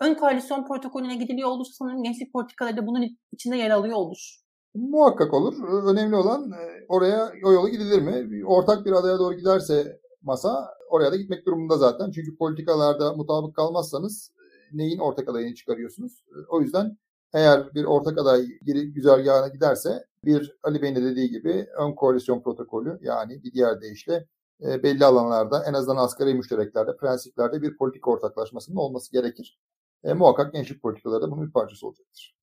ön 0.00 0.14
koalisyon 0.14 0.66
protokolüne 0.66 1.16
gidiliyor 1.16 1.48
olursa 1.48 1.72
sanırım 1.72 2.02
gençlik 2.02 2.32
politikaları 2.32 2.76
da 2.76 2.86
bunun 2.86 3.18
içinde 3.32 3.56
yer 3.56 3.70
alıyor 3.70 3.96
olur. 3.96 4.36
Muhakkak 4.74 5.34
olur. 5.34 5.54
Önemli 5.92 6.16
olan 6.16 6.50
e, 6.50 6.84
oraya 6.88 7.32
o 7.44 7.52
yola 7.52 7.68
gidilir 7.68 8.02
mi? 8.02 8.46
Ortak 8.46 8.86
bir 8.86 8.92
adaya 8.92 9.18
doğru 9.18 9.34
giderse 9.34 10.00
masa 10.22 10.74
oraya 10.90 11.12
da 11.12 11.16
gitmek 11.16 11.46
durumunda 11.46 11.76
zaten. 11.76 12.10
Çünkü 12.10 12.36
politikalarda 12.36 13.12
mutabık 13.12 13.56
kalmazsanız 13.56 14.30
e, 14.36 14.76
neyin 14.78 14.98
ortak 14.98 15.28
adayını 15.28 15.54
çıkarıyorsunuz? 15.54 16.24
E, 16.28 16.36
o 16.48 16.60
yüzden 16.60 16.96
eğer 17.34 17.74
bir 17.74 17.84
ortak 17.84 18.18
aday 18.18 18.46
güzergahına 18.66 19.48
giderse 19.48 20.06
bir 20.24 20.58
Ali 20.62 20.82
Bey'in 20.82 20.96
de 20.96 21.02
dediği 21.02 21.30
gibi 21.30 21.66
ön 21.78 21.92
koalisyon 21.92 22.42
protokolü 22.42 22.98
yani 23.02 23.42
bir 23.42 23.52
diğer 23.52 23.80
deyişle 23.80 24.26
belli 24.60 25.04
alanlarda 25.04 25.64
en 25.64 25.74
azından 25.74 25.96
asgari 25.96 26.34
müştereklerde, 26.34 26.96
prensiplerde 26.96 27.62
bir 27.62 27.76
politik 27.76 28.08
ortaklaşmasının 28.08 28.76
olması 28.76 29.12
gerekir. 29.12 29.58
E, 30.04 30.12
muhakkak 30.12 30.52
gençlik 30.52 30.82
politikaları 30.82 31.22
da 31.22 31.30
bunun 31.30 31.46
bir 31.46 31.52
parçası 31.52 31.86
olacaktır. 31.86 32.41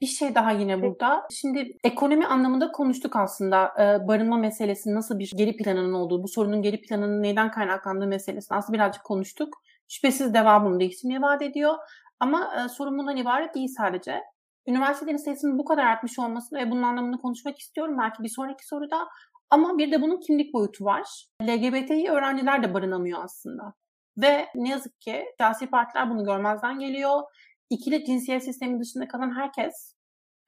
Bir 0.00 0.06
şey 0.06 0.34
daha 0.34 0.50
yine 0.50 0.82
burada. 0.82 1.26
Şimdi 1.30 1.76
ekonomi 1.84 2.26
anlamında 2.26 2.72
konuştuk 2.72 3.16
aslında. 3.16 3.74
Ee, 3.78 4.08
barınma 4.08 4.36
meselesi 4.36 4.94
nasıl 4.94 5.18
bir 5.18 5.32
geri 5.36 5.56
planının 5.56 5.92
olduğu, 5.92 6.22
bu 6.22 6.28
sorunun 6.28 6.62
geri 6.62 6.80
planının 6.80 7.22
neyden 7.22 7.50
kaynaklandığı 7.50 8.06
meselesini 8.06 8.58
aslında 8.58 8.78
birazcık 8.78 9.04
konuştuk. 9.04 9.62
Şüphesiz 9.88 10.34
devamını 10.34 10.80
değiştirmeye 10.80 11.22
vaat 11.22 11.42
ediyor. 11.42 11.74
Ama 12.20 12.50
e, 12.56 12.68
sorun 12.68 12.98
bundan 12.98 13.16
ibaret 13.16 13.54
değil 13.54 13.68
sadece. 13.76 14.20
Üniversitelerin 14.66 15.16
sayısının 15.16 15.58
bu 15.58 15.64
kadar 15.64 15.86
artmış 15.86 16.18
olması 16.18 16.56
ve 16.56 16.70
bunun 16.70 16.82
anlamını 16.82 17.18
konuşmak 17.18 17.58
istiyorum 17.58 17.96
belki 17.98 18.22
bir 18.22 18.28
sonraki 18.28 18.66
soruda. 18.66 19.08
Ama 19.50 19.78
bir 19.78 19.92
de 19.92 20.02
bunun 20.02 20.20
kimlik 20.20 20.54
boyutu 20.54 20.84
var. 20.84 21.26
LGBTİ 21.42 22.10
öğrenciler 22.10 22.62
de 22.62 22.74
barınamıyor 22.74 23.24
aslında. 23.24 23.74
Ve 24.18 24.46
ne 24.54 24.68
yazık 24.68 25.00
ki 25.00 25.24
siyasi 25.36 25.66
partiler 25.66 26.10
bunu 26.10 26.24
görmezden 26.24 26.78
geliyor 26.78 27.22
ikili 27.70 28.04
cinsiyet 28.04 28.44
sistemi 28.44 28.80
dışında 28.80 29.08
kalan 29.08 29.36
herkes 29.36 29.94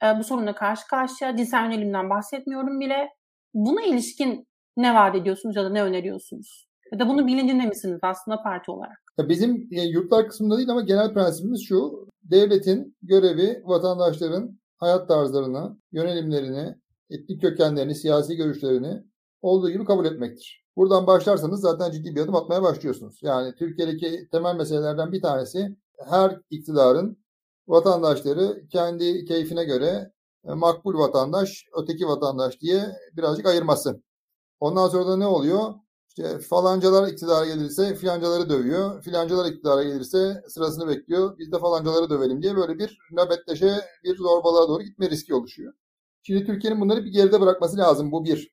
e, 0.05 0.19
bu 0.19 0.25
sorunla 0.25 0.55
karşı 0.55 0.87
karşıya. 0.87 1.37
Cinsel 1.37 1.65
yönelimden 1.65 2.11
bahsetmiyorum 2.11 2.81
bile. 2.81 3.09
Buna 3.55 3.83
ilişkin 3.83 4.47
ne 4.77 4.95
vaat 4.95 5.17
ediyorsunuz 5.17 5.57
ya 5.57 5.65
da 5.65 5.69
ne 5.69 5.83
öneriyorsunuz? 5.83 6.69
Ya 6.93 6.99
da 6.99 7.09
bunu 7.09 7.27
bilincinde 7.27 7.67
misiniz 7.67 7.99
aslında 8.03 8.43
parti 8.43 8.71
olarak? 8.71 8.99
Bizim 9.19 9.69
yani 9.71 9.89
yurtlar 9.89 10.29
kısmında 10.29 10.57
değil 10.57 10.71
ama 10.71 10.81
genel 10.81 11.15
prensibimiz 11.15 11.65
şu. 11.69 12.09
Devletin 12.23 12.97
görevi 13.03 13.63
vatandaşların 13.65 14.59
hayat 14.77 15.09
tarzlarını, 15.09 15.79
yönelimlerini, 15.93 16.75
etnik 17.11 17.41
kökenlerini, 17.41 17.95
siyasi 17.95 18.37
görüşlerini 18.37 19.03
olduğu 19.43 19.71
gibi 19.71 19.85
kabul 19.85 20.05
etmektir. 20.05 20.65
Buradan 20.77 21.07
başlarsanız 21.07 21.61
zaten 21.61 21.91
ciddi 21.91 22.15
bir 22.15 22.21
adım 22.21 22.35
atmaya 22.35 22.63
başlıyorsunuz. 22.63 23.19
Yani 23.23 23.55
Türkiye'deki 23.59 24.29
temel 24.33 24.57
meselelerden 24.57 25.13
bir 25.13 25.23
tanesi 25.23 25.77
her 26.11 26.41
iktidarın 26.51 27.19
vatandaşları 27.69 28.69
kendi 28.69 29.25
keyfine 29.25 29.65
göre 29.65 30.13
e, 30.45 30.53
makbul 30.55 30.99
vatandaş, 30.99 31.67
öteki 31.83 32.07
vatandaş 32.07 32.61
diye 32.61 32.97
birazcık 33.17 33.47
ayırması. 33.47 34.03
Ondan 34.61 34.89
sonra 34.89 35.07
da 35.07 35.17
ne 35.17 35.27
oluyor? 35.27 35.75
İşte 36.09 36.39
falancalar 36.39 37.09
iktidara 37.09 37.47
gelirse 37.47 37.95
filancaları 37.95 38.51
dövüyor. 38.51 39.03
Filancalar 39.03 39.51
iktidara 39.53 39.83
gelirse 39.83 40.43
sırasını 40.49 40.89
bekliyor. 40.89 41.39
Biz 41.39 41.53
de 41.53 41.59
falancaları 41.59 42.11
dövelim 42.11 42.43
diye 42.43 42.57
böyle 42.57 42.79
bir 42.79 42.99
nöbetleşe 43.11 43.75
bir 44.05 44.17
zorbalığa 44.17 44.69
doğru 44.69 44.83
gitme 44.83 45.11
riski 45.11 45.35
oluşuyor. 45.35 45.73
Şimdi 46.23 46.47
Türkiye'nin 46.47 46.81
bunları 46.81 47.05
bir 47.05 47.11
geride 47.13 47.41
bırakması 47.41 47.77
lazım. 47.77 48.13
Bu 48.13 48.25
bir. 48.25 48.53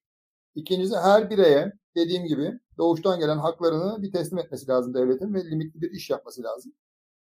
İkincisi 0.55 0.97
her 0.97 1.29
bireye 1.29 1.73
dediğim 1.95 2.25
gibi 2.25 2.59
doğuştan 2.77 3.19
gelen 3.19 3.37
haklarını 3.37 4.01
bir 4.01 4.11
teslim 4.11 4.39
etmesi 4.39 4.67
lazım 4.67 4.93
devletin 4.93 5.33
ve 5.33 5.45
limitli 5.45 5.81
bir 5.81 5.91
iş 5.91 6.09
yapması 6.09 6.43
lazım. 6.43 6.73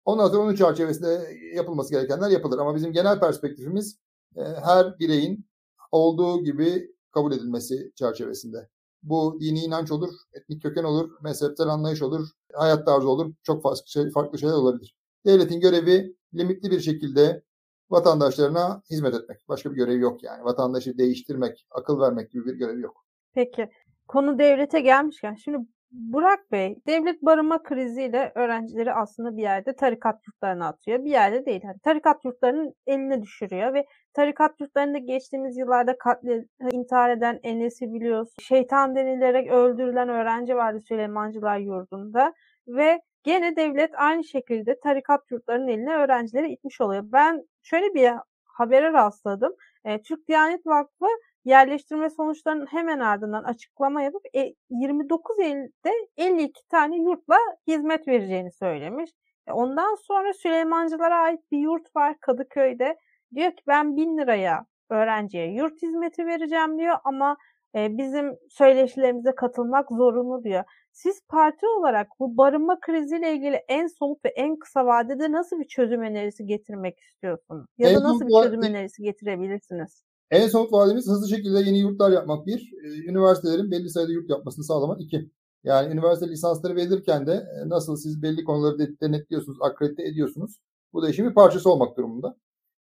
Ondan 0.04 0.28
sonra 0.28 0.42
onun 0.42 0.54
çerçevesinde 0.54 1.38
yapılması 1.54 1.94
gerekenler 1.94 2.30
yapılır. 2.30 2.58
Ama 2.58 2.74
bizim 2.74 2.92
genel 2.92 3.20
perspektifimiz 3.20 3.98
e, 4.36 4.42
her 4.42 4.98
bireyin 4.98 5.46
olduğu 5.92 6.44
gibi 6.44 6.94
kabul 7.10 7.32
edilmesi 7.32 7.92
çerçevesinde. 7.94 8.68
Bu 9.02 9.38
dini 9.40 9.60
inanç 9.60 9.92
olur, 9.92 10.12
etnik 10.32 10.62
köken 10.62 10.84
olur, 10.84 11.10
mezhepsel 11.22 11.68
anlayış 11.68 12.02
olur, 12.02 12.28
hayat 12.52 12.86
tarzı 12.86 13.08
olur, 13.08 13.34
çok 13.42 13.62
farklı, 13.62 13.82
şey, 13.86 14.10
farklı 14.10 14.38
şeyler 14.38 14.54
olabilir. 14.54 14.96
Devletin 15.26 15.60
görevi 15.60 16.16
limitli 16.34 16.70
bir 16.70 16.80
şekilde 16.80 17.42
vatandaşlarına 17.90 18.82
hizmet 18.90 19.14
etmek. 19.14 19.48
Başka 19.48 19.70
bir 19.70 19.76
görevi 19.76 20.00
yok 20.00 20.22
yani. 20.22 20.44
Vatandaşı 20.44 20.98
değiştirmek, 20.98 21.66
akıl 21.70 22.00
vermek 22.00 22.30
gibi 22.30 22.46
bir 22.46 22.54
görevi 22.54 22.80
yok. 22.80 23.04
Peki. 23.34 23.70
Konu 24.08 24.38
devlete 24.38 24.80
gelmişken 24.80 25.34
şimdi 25.34 25.58
Burak 25.92 26.52
Bey, 26.52 26.76
devlet 26.86 27.22
barınma 27.22 27.62
kriziyle 27.62 28.32
öğrencileri 28.34 28.92
aslında 28.92 29.36
bir 29.36 29.42
yerde 29.42 29.76
tarikat 29.76 30.26
yurtlarına 30.26 30.68
atıyor. 30.68 31.04
Bir 31.04 31.10
yerde 31.10 31.46
değil. 31.46 31.60
Yani 31.64 31.78
tarikat 31.78 32.24
yurtlarının 32.24 32.74
eline 32.86 33.22
düşürüyor 33.22 33.74
ve 33.74 33.86
tarikat 34.14 34.60
yurtlarında 34.60 34.98
geçtiğimiz 34.98 35.56
yıllarda 35.56 35.98
katli, 35.98 36.48
intihar 36.72 37.10
eden 37.10 37.40
Enes'i 37.42 37.92
biliyoruz. 37.92 38.28
Şeytan 38.40 38.96
denilerek 38.96 39.50
öldürülen 39.50 40.08
öğrenci 40.08 40.56
vardı 40.56 40.80
Süleymancılar 40.80 41.58
Yurdu'nda 41.58 42.32
ve 42.68 43.00
gene 43.22 43.56
devlet 43.56 43.90
aynı 43.94 44.24
şekilde 44.24 44.80
tarikat 44.80 45.30
yurtlarının 45.30 45.68
eline 45.68 45.94
öğrencileri 45.94 46.52
itmiş 46.52 46.80
oluyor. 46.80 47.02
Ben 47.06 47.42
şöyle 47.62 47.94
bir 47.94 48.10
habere 48.44 48.92
rastladım. 48.92 49.52
E, 49.84 50.02
Türk 50.02 50.28
Diyanet 50.28 50.66
Vakfı 50.66 51.06
yerleştirme 51.44 52.10
sonuçlarının 52.10 52.66
hemen 52.66 53.00
ardından 53.00 53.44
açıklama 53.44 54.02
yapıp 54.02 54.22
29 54.70 55.38
e, 55.38 55.44
Eylül'de 55.44 55.90
52 56.16 56.68
tane 56.68 56.96
yurtla 56.96 57.36
hizmet 57.66 58.08
vereceğini 58.08 58.52
söylemiş. 58.52 59.10
E, 59.48 59.52
ondan 59.52 59.94
sonra 59.94 60.32
Süleymancılara 60.32 61.18
ait 61.18 61.40
bir 61.52 61.58
yurt 61.58 61.96
var 61.96 62.16
Kadıköy'de. 62.20 62.96
Diyor 63.34 63.50
ki 63.50 63.62
ben 63.66 63.96
1000 63.96 64.18
liraya 64.18 64.66
öğrenciye 64.90 65.52
yurt 65.52 65.82
hizmeti 65.82 66.26
vereceğim 66.26 66.78
diyor 66.78 66.96
ama 67.04 67.36
e, 67.74 67.98
bizim 67.98 68.36
söyleşilerimize 68.50 69.34
katılmak 69.34 69.88
zorunlu 69.90 70.44
diyor. 70.44 70.64
Siz 70.92 71.20
parti 71.28 71.66
olarak 71.66 72.08
bu 72.20 72.36
barınma 72.36 72.80
kriziyle 72.80 73.32
ilgili 73.32 73.56
en 73.68 73.86
somut 73.86 74.24
ve 74.24 74.28
en 74.28 74.56
kısa 74.56 74.86
vadede 74.86 75.32
nasıl 75.32 75.60
bir 75.60 75.68
çözüm 75.68 76.02
önerisi 76.02 76.46
getirmek 76.46 76.98
istiyorsunuz? 77.00 77.66
Ya 77.78 77.94
da 77.94 78.02
nasıl 78.02 78.26
bir 78.26 78.42
çözüm 78.42 78.62
önerisi 78.62 79.02
getirebilirsiniz? 79.02 80.04
En 80.32 80.48
son 80.48 80.68
vademiz 80.72 81.06
hızlı 81.06 81.28
şekilde 81.28 81.58
yeni 81.58 81.78
yurtlar 81.78 82.10
yapmak 82.10 82.46
bir. 82.46 82.72
E, 82.84 83.10
üniversitelerin 83.10 83.70
belli 83.70 83.90
sayıda 83.90 84.12
yurt 84.12 84.30
yapmasını 84.30 84.64
sağlamak 84.64 85.00
iki. 85.00 85.30
Yani 85.64 85.92
üniversite 85.92 86.28
lisansları 86.28 86.76
verilirken 86.76 87.26
de 87.26 87.32
e, 87.32 87.68
nasıl 87.68 87.96
siz 87.96 88.22
belli 88.22 88.44
konuları 88.44 89.00
denetliyorsunuz, 89.00 89.58
akredite 89.60 90.02
ediyorsunuz. 90.02 90.60
Bu 90.92 91.02
da 91.02 91.08
işin 91.08 91.28
bir 91.28 91.34
parçası 91.34 91.70
olmak 91.70 91.96
durumunda. 91.96 92.36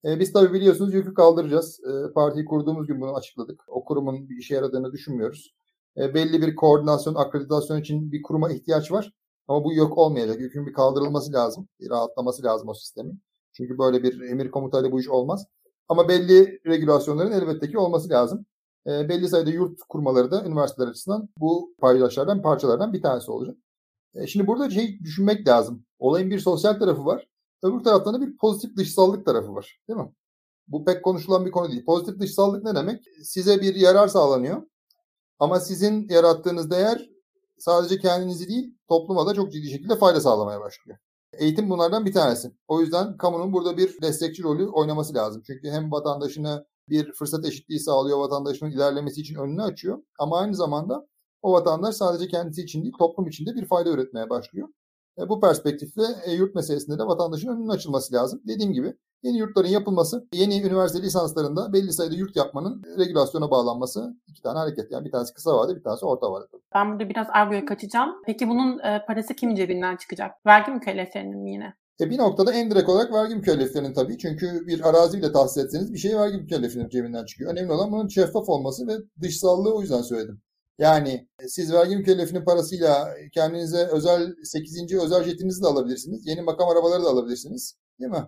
E, 0.04 0.20
biz 0.20 0.32
tabii 0.32 0.52
biliyorsunuz 0.52 0.94
yükü 0.94 1.14
kaldıracağız. 1.14 1.80
partiyi 2.14 2.44
kurduğumuz 2.44 2.86
gün 2.86 3.00
bunu 3.00 3.16
açıkladık. 3.16 3.64
O 3.68 3.84
kurumun 3.84 4.28
bir 4.28 4.36
işe 4.36 4.54
yaradığını 4.54 4.92
düşünmüyoruz. 4.92 5.54
belli 5.96 6.42
bir 6.42 6.56
koordinasyon, 6.56 7.14
akreditasyon 7.14 7.80
için 7.80 8.12
bir 8.12 8.22
kuruma 8.22 8.52
ihtiyaç 8.52 8.92
var. 8.92 9.12
Ama 9.48 9.64
bu 9.64 9.74
yok 9.74 9.98
olmayacak. 9.98 10.40
Yükün 10.40 10.66
bir 10.66 10.72
kaldırılması 10.72 11.32
lazım. 11.32 11.68
Bir 11.80 11.90
rahatlaması 11.90 12.42
lazım 12.42 12.68
o 12.68 12.74
sistemin. 12.74 13.22
Çünkü 13.52 13.78
böyle 13.78 14.02
bir 14.02 14.20
emir 14.20 14.50
komutayla 14.50 14.92
bu 14.92 15.00
iş 15.00 15.08
olmaz. 15.08 15.46
Ama 15.88 16.08
belli 16.08 16.60
regülasyonların 16.66 17.32
elbette 17.32 17.70
ki 17.70 17.78
olması 17.78 18.08
lazım. 18.08 18.46
E, 18.86 19.08
belli 19.08 19.28
sayıda 19.28 19.50
yurt 19.50 19.80
kurmaları 19.88 20.30
da 20.30 20.44
üniversiteler 20.44 20.88
açısından 20.88 21.28
bu 21.38 21.74
paydaşlardan, 21.78 22.42
parçalardan 22.42 22.92
bir 22.92 23.02
tanesi 23.02 23.30
olacak. 23.30 23.56
E, 24.14 24.26
şimdi 24.26 24.46
burada 24.46 24.70
şey 24.70 25.00
düşünmek 25.00 25.48
lazım. 25.48 25.84
Olayın 25.98 26.30
bir 26.30 26.38
sosyal 26.38 26.74
tarafı 26.74 27.04
var. 27.04 27.28
Öbür 27.62 27.84
taraftan 27.84 28.14
da 28.14 28.20
bir 28.20 28.36
pozitif 28.36 28.76
dışsallık 28.76 29.26
tarafı 29.26 29.54
var. 29.54 29.80
Değil 29.88 30.00
mi? 30.00 30.12
Bu 30.68 30.84
pek 30.84 31.02
konuşulan 31.04 31.46
bir 31.46 31.50
konu 31.50 31.70
değil. 31.70 31.84
Pozitif 31.84 32.20
dışsallık 32.20 32.64
ne 32.64 32.74
demek? 32.74 33.04
Size 33.22 33.60
bir 33.60 33.74
yarar 33.74 34.08
sağlanıyor. 34.08 34.62
Ama 35.38 35.60
sizin 35.60 36.08
yarattığınız 36.08 36.70
değer 36.70 37.10
sadece 37.58 37.98
kendinizi 37.98 38.48
değil 38.48 38.78
topluma 38.88 39.26
da 39.26 39.34
çok 39.34 39.52
ciddi 39.52 39.70
şekilde 39.70 39.96
fayda 39.96 40.20
sağlamaya 40.20 40.60
başlıyor. 40.60 40.98
Eğitim 41.38 41.70
bunlardan 41.70 42.06
bir 42.06 42.12
tanesi. 42.12 42.52
O 42.68 42.80
yüzden 42.80 43.16
kamunun 43.16 43.52
burada 43.52 43.76
bir 43.76 44.02
destekçi 44.02 44.42
rolü 44.42 44.66
oynaması 44.66 45.14
lazım. 45.14 45.42
Çünkü 45.46 45.70
hem 45.70 45.92
vatandaşına 45.92 46.64
bir 46.88 47.12
fırsat 47.12 47.46
eşitliği 47.46 47.80
sağlıyor, 47.80 48.18
vatandaşının 48.18 48.70
ilerlemesi 48.70 49.20
için 49.20 49.34
önünü 49.34 49.62
açıyor. 49.62 50.02
Ama 50.18 50.38
aynı 50.38 50.54
zamanda 50.54 51.06
o 51.42 51.52
vatandaş 51.52 51.94
sadece 51.94 52.28
kendisi 52.28 52.62
için 52.62 52.82
değil, 52.82 52.94
toplum 52.98 53.26
için 53.26 53.46
de 53.46 53.54
bir 53.54 53.66
fayda 53.66 53.90
üretmeye 53.90 54.30
başlıyor. 54.30 54.68
E, 55.18 55.28
bu 55.28 55.40
perspektifle 55.40 56.04
e, 56.24 56.32
yurt 56.32 56.54
meselesinde 56.54 56.98
de 56.98 57.06
vatandaşın 57.06 57.48
önünün 57.48 57.68
açılması 57.68 58.14
lazım. 58.14 58.42
Dediğim 58.48 58.72
gibi 58.72 58.96
yeni 59.24 59.38
yurtların 59.38 59.68
yapılması, 59.68 60.28
yeni 60.32 60.62
üniversite 60.62 61.02
lisanslarında 61.02 61.72
belli 61.72 61.92
sayıda 61.92 62.14
yurt 62.14 62.36
yapmanın 62.36 62.82
regülasyona 62.98 63.50
bağlanması 63.50 64.16
iki 64.26 64.42
tane 64.42 64.58
hareket. 64.58 64.92
Yani 64.92 65.04
bir 65.04 65.10
tanesi 65.10 65.34
kısa 65.34 65.56
vade, 65.56 65.76
bir 65.76 65.82
tanesi 65.82 66.06
orta 66.06 66.32
vade. 66.32 66.44
Ben 66.74 66.92
burada 66.92 67.08
biraz 67.08 67.26
argoya 67.30 67.64
kaçacağım. 67.64 68.10
Peki 68.26 68.48
bunun 68.48 68.78
e, 68.78 69.04
parası 69.06 69.34
kimin 69.34 69.54
cebinden 69.54 69.96
çıkacak? 69.96 70.46
Vergi 70.46 70.70
mükelleflerinin 70.70 71.38
mi 71.38 71.52
yine? 71.52 71.74
E 72.00 72.10
bir 72.10 72.18
noktada 72.18 72.52
en 72.52 72.70
direkt 72.70 72.88
olarak 72.88 73.12
vergi 73.12 73.34
mükelleflerinin 73.34 73.94
tabii. 73.94 74.18
Çünkü 74.18 74.66
bir 74.66 74.88
arazi 74.88 75.18
bile 75.18 75.32
tahsis 75.32 75.64
etseniz 75.64 75.92
bir 75.92 75.98
şey 75.98 76.16
vergi 76.16 76.36
mükellefinin 76.36 76.88
cebinden 76.88 77.24
çıkıyor. 77.24 77.52
Önemli 77.52 77.72
olan 77.72 77.92
bunun 77.92 78.08
şeffaf 78.08 78.48
olması 78.48 78.86
ve 78.86 78.92
dışsallığı 79.22 79.74
o 79.74 79.80
yüzden 79.80 80.02
söyledim. 80.02 80.42
Yani 80.78 81.28
e, 81.42 81.48
siz 81.48 81.72
vergi 81.72 81.96
mükellefinin 81.96 82.44
parasıyla 82.44 83.08
kendinize 83.34 83.86
özel 83.86 84.34
8. 84.44 84.94
özel 84.94 85.24
jetinizi 85.24 85.62
de 85.62 85.66
alabilirsiniz. 85.66 86.26
Yeni 86.26 86.42
makam 86.42 86.68
arabaları 86.68 87.04
da 87.04 87.08
alabilirsiniz. 87.08 87.74
Değil 88.00 88.10
mi? 88.12 88.24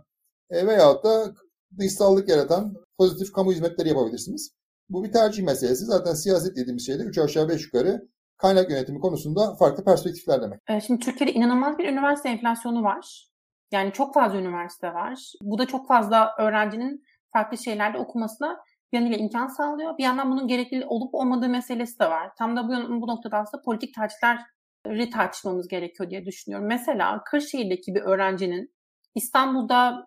E, 0.50 0.66
veyahut 0.66 1.04
da 1.04 1.34
dışsallık 1.78 2.28
yaratan 2.28 2.74
pozitif 2.98 3.32
kamu 3.32 3.52
hizmetleri 3.52 3.88
yapabilirsiniz. 3.88 4.50
Bu 4.88 5.04
bir 5.04 5.12
tercih 5.12 5.42
meselesi. 5.42 5.84
Zaten 5.84 6.14
siyaset 6.14 6.56
dediğimiz 6.56 6.86
şeyde 6.86 7.02
3 7.02 7.18
aşağı 7.18 7.48
5 7.48 7.64
yukarı 7.64 8.08
kaynak 8.36 8.70
yönetimi 8.70 9.00
konusunda 9.00 9.54
farklı 9.54 9.84
perspektifler 9.84 10.42
demek. 10.42 10.60
E, 10.68 10.80
şimdi 10.80 11.04
Türkiye'de 11.04 11.32
inanılmaz 11.32 11.78
bir 11.78 11.88
üniversite 11.88 12.28
enflasyonu 12.28 12.82
var. 12.82 13.30
Yani 13.72 13.92
çok 13.92 14.14
fazla 14.14 14.38
üniversite 14.38 14.94
var. 14.94 15.32
Bu 15.42 15.58
da 15.58 15.66
çok 15.66 15.88
fazla 15.88 16.34
öğrencinin 16.38 17.04
farklı 17.32 17.58
şeylerde 17.58 17.98
okumasına 17.98 18.56
yanıyla 18.92 19.16
imkan 19.16 19.46
sağlıyor. 19.46 19.98
Bir 19.98 20.04
yandan 20.04 20.30
bunun 20.30 20.48
gerekli 20.48 20.84
olup 20.86 21.14
olmadığı 21.14 21.48
meselesi 21.48 21.98
de 21.98 22.10
var. 22.10 22.30
Tam 22.38 22.56
da 22.56 22.68
bu, 22.68 23.00
bu 23.02 23.06
noktada 23.06 23.36
aslında 23.36 23.62
politik 23.62 23.94
tercihleri 23.94 25.10
tartışmamız 25.10 25.68
gerekiyor 25.68 26.10
diye 26.10 26.26
düşünüyorum. 26.26 26.66
Mesela 26.66 27.24
Kırşehir'deki 27.24 27.94
bir 27.94 28.00
öğrencinin 28.00 28.74
İstanbul'da 29.14 30.06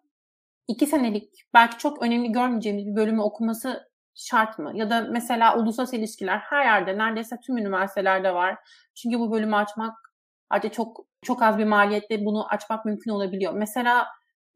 iki 0.70 0.88
senelik 0.88 1.34
belki 1.54 1.78
çok 1.78 2.02
önemli 2.02 2.32
görmeyeceğimiz 2.32 2.86
bir 2.86 2.96
bölümü 2.96 3.22
okuması 3.22 3.90
şart 4.16 4.60
mı? 4.60 4.72
Ya 4.76 4.90
da 4.90 5.02
mesela 5.12 5.58
uluslararası 5.58 5.96
ilişkiler 5.96 6.38
her 6.38 6.66
yerde 6.66 6.98
neredeyse 6.98 7.36
tüm 7.46 7.58
üniversitelerde 7.58 8.34
var. 8.34 8.58
Çünkü 8.96 9.20
bu 9.20 9.32
bölümü 9.32 9.56
açmak 9.56 9.96
ayrıca 10.50 10.70
çok 10.72 11.06
çok 11.24 11.42
az 11.44 11.58
bir 11.58 11.66
maliyetle 11.66 12.26
bunu 12.26 12.48
açmak 12.48 12.86
mümkün 12.86 13.12
olabiliyor. 13.12 13.54
Mesela 13.54 14.08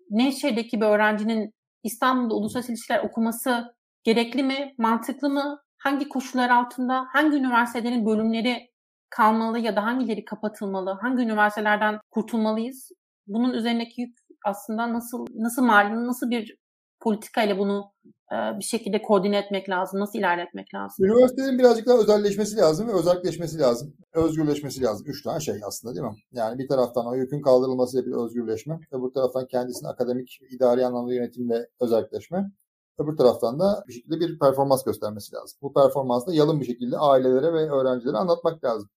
Nevşehir'deki 0.09 0.81
bir 0.81 0.85
öğrencinin 0.85 1.53
İstanbul'da 1.83 2.35
uluslararası 2.35 2.71
ilişkiler 2.71 3.03
okuması 3.03 3.75
gerekli 4.03 4.43
mi, 4.43 4.73
mantıklı 4.77 5.29
mı? 5.29 5.59
Hangi 5.77 6.09
koşullar 6.09 6.49
altında, 6.49 7.05
hangi 7.11 7.37
üniversitelerin 7.37 8.05
bölümleri 8.05 8.69
kalmalı 9.09 9.59
ya 9.59 9.75
da 9.75 9.83
hangileri 9.83 10.25
kapatılmalı? 10.25 10.97
Hangi 11.01 11.23
üniversitelerden 11.23 11.99
kurtulmalıyız? 12.11 12.91
Bunun 13.27 13.53
üzerindeki 13.53 14.01
yük 14.01 14.17
aslında 14.45 14.93
nasıl 14.93 15.25
nasıl 15.35 15.63
mali, 15.63 16.07
nasıl 16.07 16.29
bir 16.29 16.57
politika 16.99 17.43
ile 17.43 17.59
bunu 17.59 17.91
e, 18.31 18.59
bir 18.59 18.63
şekilde 18.63 19.01
koordine 19.01 19.37
etmek 19.37 19.69
lazım, 19.69 19.99
nasıl 19.99 20.19
ilerletmek 20.19 20.73
lazım? 20.73 21.05
Üniversitelerin 21.05 21.59
birazcık 21.59 21.87
daha 21.87 21.97
özelleşmesi 21.97 22.57
lazım 22.57 22.87
ve 22.87 22.91
özelleşmesi 22.91 23.59
lazım. 23.59 23.93
Özgürleşmesi 24.13 24.81
lazım. 24.81 25.07
Üç 25.07 25.23
tane 25.23 25.39
şey 25.39 25.55
aslında 25.67 25.95
değil 25.95 26.05
mi? 26.05 26.15
Yani 26.31 26.59
bir 26.59 26.67
taraftan 26.67 27.07
o 27.07 27.15
yükün 27.15 27.41
kaldırılması 27.41 28.05
bir 28.05 28.11
özgürleşme. 28.11 28.79
Öbür 28.91 29.13
taraftan 29.13 29.47
kendisini 29.47 29.89
akademik, 29.89 30.39
idari 30.51 30.85
anlamda 30.85 31.13
yönetimle 31.13 31.67
özelleşme. 31.79 32.51
Öbür 32.97 33.17
taraftan 33.17 33.59
da 33.59 33.83
bir 33.87 33.93
şekilde 33.93 34.19
bir 34.19 34.39
performans 34.39 34.83
göstermesi 34.83 35.35
lazım. 35.35 35.57
Bu 35.61 35.73
performansı 35.73 36.35
yalın 36.35 36.59
bir 36.59 36.65
şekilde 36.65 36.97
ailelere 36.97 37.53
ve 37.53 37.71
öğrencilere 37.71 38.17
anlatmak 38.17 38.63
lazım. 38.63 38.89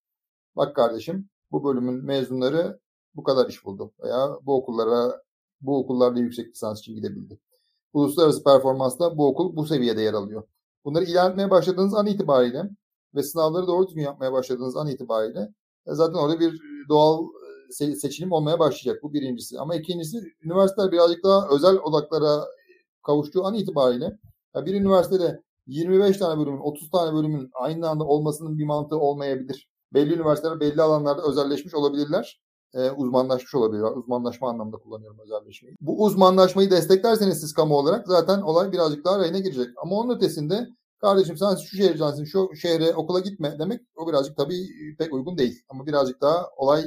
Bak 0.57 0.77
kardeşim 0.77 1.29
bu 1.51 1.65
bölümün 1.65 2.05
mezunları 2.05 2.81
bu 3.15 3.23
kadar 3.23 3.49
iş 3.49 3.65
buldu 3.65 3.93
veya 4.03 4.29
bu 4.43 4.57
okullara 4.57 5.23
bu 5.61 5.79
okullarda 5.79 6.21
yüksek 6.21 6.49
lisans 6.49 6.81
için 6.81 6.95
gidebildi. 6.95 7.39
Uluslararası 7.93 8.45
performansta 8.45 9.19
bu 9.19 9.29
okul 9.29 9.57
bu 9.57 9.67
seviyede 9.67 10.03
yer 10.03 10.15
alıyor. 10.15 10.43
Bunları 10.85 11.05
ilan 11.05 11.31
etmeye 11.31 11.51
başladığınız 11.51 11.95
an 11.95 12.07
itibariyle 12.07 12.63
ve 13.15 13.23
sınavları 13.23 13.67
doğru 13.67 13.87
düzgün 13.87 14.03
yapmaya 14.03 14.33
başladığınız 14.33 14.77
an 14.77 14.89
itibariyle 14.89 15.41
e, 15.87 15.95
zaten 15.95 16.19
orada 16.19 16.41
bir 16.41 16.61
doğal 16.89 17.25
e, 17.81 17.95
seçilim 17.95 18.33
olmaya 18.33 18.59
başlayacak. 18.59 19.03
Bu 19.03 19.13
birincisi. 19.13 19.59
Ama 19.61 19.75
ikincisi 19.75 20.19
üniversiteler 20.43 20.93
birazcık 20.93 21.25
daha 21.25 21.49
özel 21.49 21.77
odaklara 21.77 22.45
kavuştuğu 23.03 23.45
an 23.45 23.55
itibariyle 23.55 24.19
bir 24.57 24.75
üniversitede 24.75 25.43
25 25.67 26.19
tane 26.19 26.41
bölümün, 26.41 26.61
30 26.61 26.91
tane 26.91 27.17
bölümün 27.17 27.51
aynı 27.55 27.89
anda 27.89 28.05
olmasının 28.05 28.59
bir 28.59 28.65
mantığı 28.65 28.99
olmayabilir. 28.99 29.69
Belli 29.95 30.15
üniversiteler 30.15 30.61
belli 30.61 30.83
alanlarda 30.83 31.23
özelleşmiş 31.23 31.75
olabilirler. 31.75 32.41
E, 32.77 32.91
uzmanlaşmış 32.91 33.55
olabilirler. 33.55 33.91
Uzmanlaşma 33.91 34.49
anlamında 34.49 34.77
kullanıyorum 34.77 35.19
özelleşmeyi. 35.19 35.77
Bu 35.81 36.05
uzmanlaşmayı 36.05 36.71
desteklerseniz 36.71 37.41
siz 37.41 37.53
kamu 37.53 37.77
olarak 37.77 38.07
zaten 38.07 38.41
olay 38.41 38.73
birazcık 38.73 39.05
daha 39.05 39.19
rayına 39.19 39.39
girecek. 39.39 39.69
Ama 39.77 39.97
onun 39.97 40.17
ötesinde 40.17 40.67
kardeşim 41.01 41.37
sen 41.37 41.55
şu 41.55 41.77
şehirdensin, 41.77 42.25
şu 42.25 42.51
şehre 42.57 42.95
okula 42.95 43.21
gitme 43.21 43.59
demek 43.59 43.81
o 43.97 44.09
birazcık 44.09 44.37
tabii 44.37 44.67
pek 44.99 45.15
uygun 45.15 45.39
değil. 45.39 45.63
Ama 45.69 45.87
birazcık 45.87 46.21
daha 46.21 46.51
olay 46.57 46.83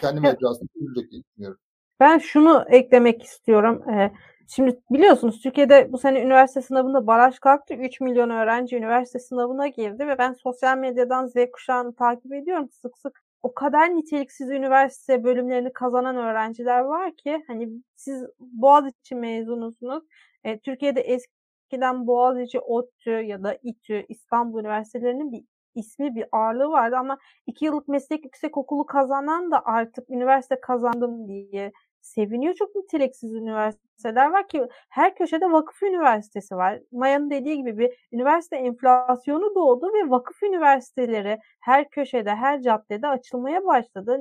kendi 0.00 0.20
mecrasında 0.20 0.68
çözülecek 0.74 1.10
diye 1.10 1.22
düşünüyorum. 1.22 1.58
Ben 2.00 2.18
şunu 2.18 2.64
eklemek 2.68 3.22
istiyorum. 3.22 3.82
Ee, 3.90 4.12
Şimdi 4.54 4.80
biliyorsunuz 4.90 5.40
Türkiye'de 5.42 5.92
bu 5.92 5.98
sene 5.98 6.22
üniversite 6.22 6.62
sınavında 6.62 7.06
baraj 7.06 7.38
kalktı. 7.38 7.74
3 7.74 8.00
milyon 8.00 8.30
öğrenci 8.30 8.76
üniversite 8.76 9.18
sınavına 9.18 9.68
girdi 9.68 10.06
ve 10.06 10.18
ben 10.18 10.32
sosyal 10.32 10.78
medyadan 10.78 11.26
Z 11.26 11.34
kuşağını 11.52 11.94
takip 11.94 12.32
ediyorum 12.32 12.68
sık 12.70 12.98
sık. 12.98 13.22
O 13.42 13.54
kadar 13.54 13.96
niteliksiz 13.96 14.50
üniversite 14.50 15.24
bölümlerini 15.24 15.72
kazanan 15.72 16.16
öğrenciler 16.16 16.80
var 16.80 17.16
ki 17.16 17.44
hani 17.46 17.68
siz 17.96 18.24
Boğaziçi 18.40 19.14
mezunusunuz. 19.14 20.04
E, 20.44 20.58
Türkiye'de 20.58 21.00
eskiden 21.00 22.06
Boğaziçi, 22.06 22.60
ODTÜ 22.60 23.10
ya 23.10 23.42
da 23.42 23.58
İTÜ, 23.62 24.06
İstanbul 24.08 24.60
Üniversitelerinin 24.60 25.32
bir 25.32 25.44
ismi 25.74 26.14
bir 26.14 26.24
ağırlığı 26.32 26.68
vardı 26.68 26.96
ama 26.96 27.18
iki 27.46 27.64
yıllık 27.64 27.88
meslek 27.88 28.24
yüksek 28.24 28.56
okulu 28.56 28.86
kazanan 28.86 29.50
da 29.50 29.64
artık 29.64 30.10
üniversite 30.10 30.60
kazandım 30.60 31.28
diye 31.28 31.72
seviniyor. 32.02 32.54
Çok 32.54 32.74
niteliksiz 32.76 33.32
üniversiteler 33.34 34.30
var 34.30 34.48
ki 34.48 34.66
her 34.90 35.14
köşede 35.16 35.52
vakıf 35.52 35.82
üniversitesi 35.82 36.56
var. 36.56 36.80
Maya'nın 36.92 37.30
dediği 37.30 37.56
gibi 37.56 37.78
bir 37.78 38.08
üniversite 38.12 38.56
enflasyonu 38.56 39.54
doğdu 39.54 39.86
ve 39.94 40.10
vakıf 40.10 40.42
üniversiteleri 40.42 41.38
her 41.60 41.90
köşede, 41.90 42.30
her 42.34 42.60
caddede 42.62 43.08
açılmaya 43.08 43.64
başladı. 43.66 44.18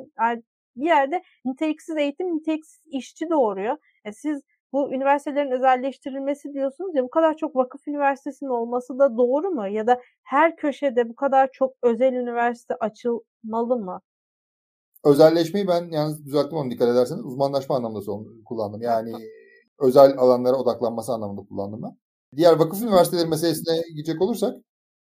Bir 0.76 0.86
yerde 0.86 1.22
niteliksiz 1.46 1.98
eğitim, 1.98 2.36
niteliksiz 2.36 2.82
işçi 2.88 3.30
doğuruyor. 3.30 3.78
E 4.06 4.12
siz 4.14 4.42
bu 4.74 4.94
üniversitelerin 4.94 5.52
özelleştirilmesi 5.52 6.54
diyorsunuz 6.54 6.96
ya 6.96 7.04
bu 7.04 7.10
kadar 7.10 7.38
çok 7.38 7.56
vakıf 7.56 7.88
üniversitesinin 7.88 8.50
olması 8.50 9.00
da 9.00 9.18
doğru 9.18 9.52
mu? 9.52 9.68
Ya 9.68 9.88
da 9.88 10.02
her 10.24 10.56
köşede 10.56 11.10
bu 11.10 11.16
kadar 11.16 11.52
çok 11.52 11.74
özel 11.84 12.14
üniversite 12.14 12.76
açılmalı 12.76 13.78
mı? 13.78 14.02
Özelleşmeyi 15.06 15.68
ben 15.68 15.92
yalnız 15.92 16.26
düzelttim 16.26 16.58
onu 16.58 16.72
dikkat 16.72 16.90
ederseniz 16.90 17.26
uzmanlaşma 17.26 17.76
anlamında 17.76 18.30
kullandım. 18.46 18.82
Yani 18.82 19.14
özel 19.80 20.18
alanlara 20.18 20.56
odaklanması 20.58 21.14
anlamında 21.14 21.48
kullandım 21.48 21.82
ben. 21.84 21.98
Diğer 22.36 22.54
vakıf 22.54 22.82
üniversiteleri 22.82 23.28
meselesine 23.28 23.82
gidecek 23.96 24.22
olursak 24.22 24.56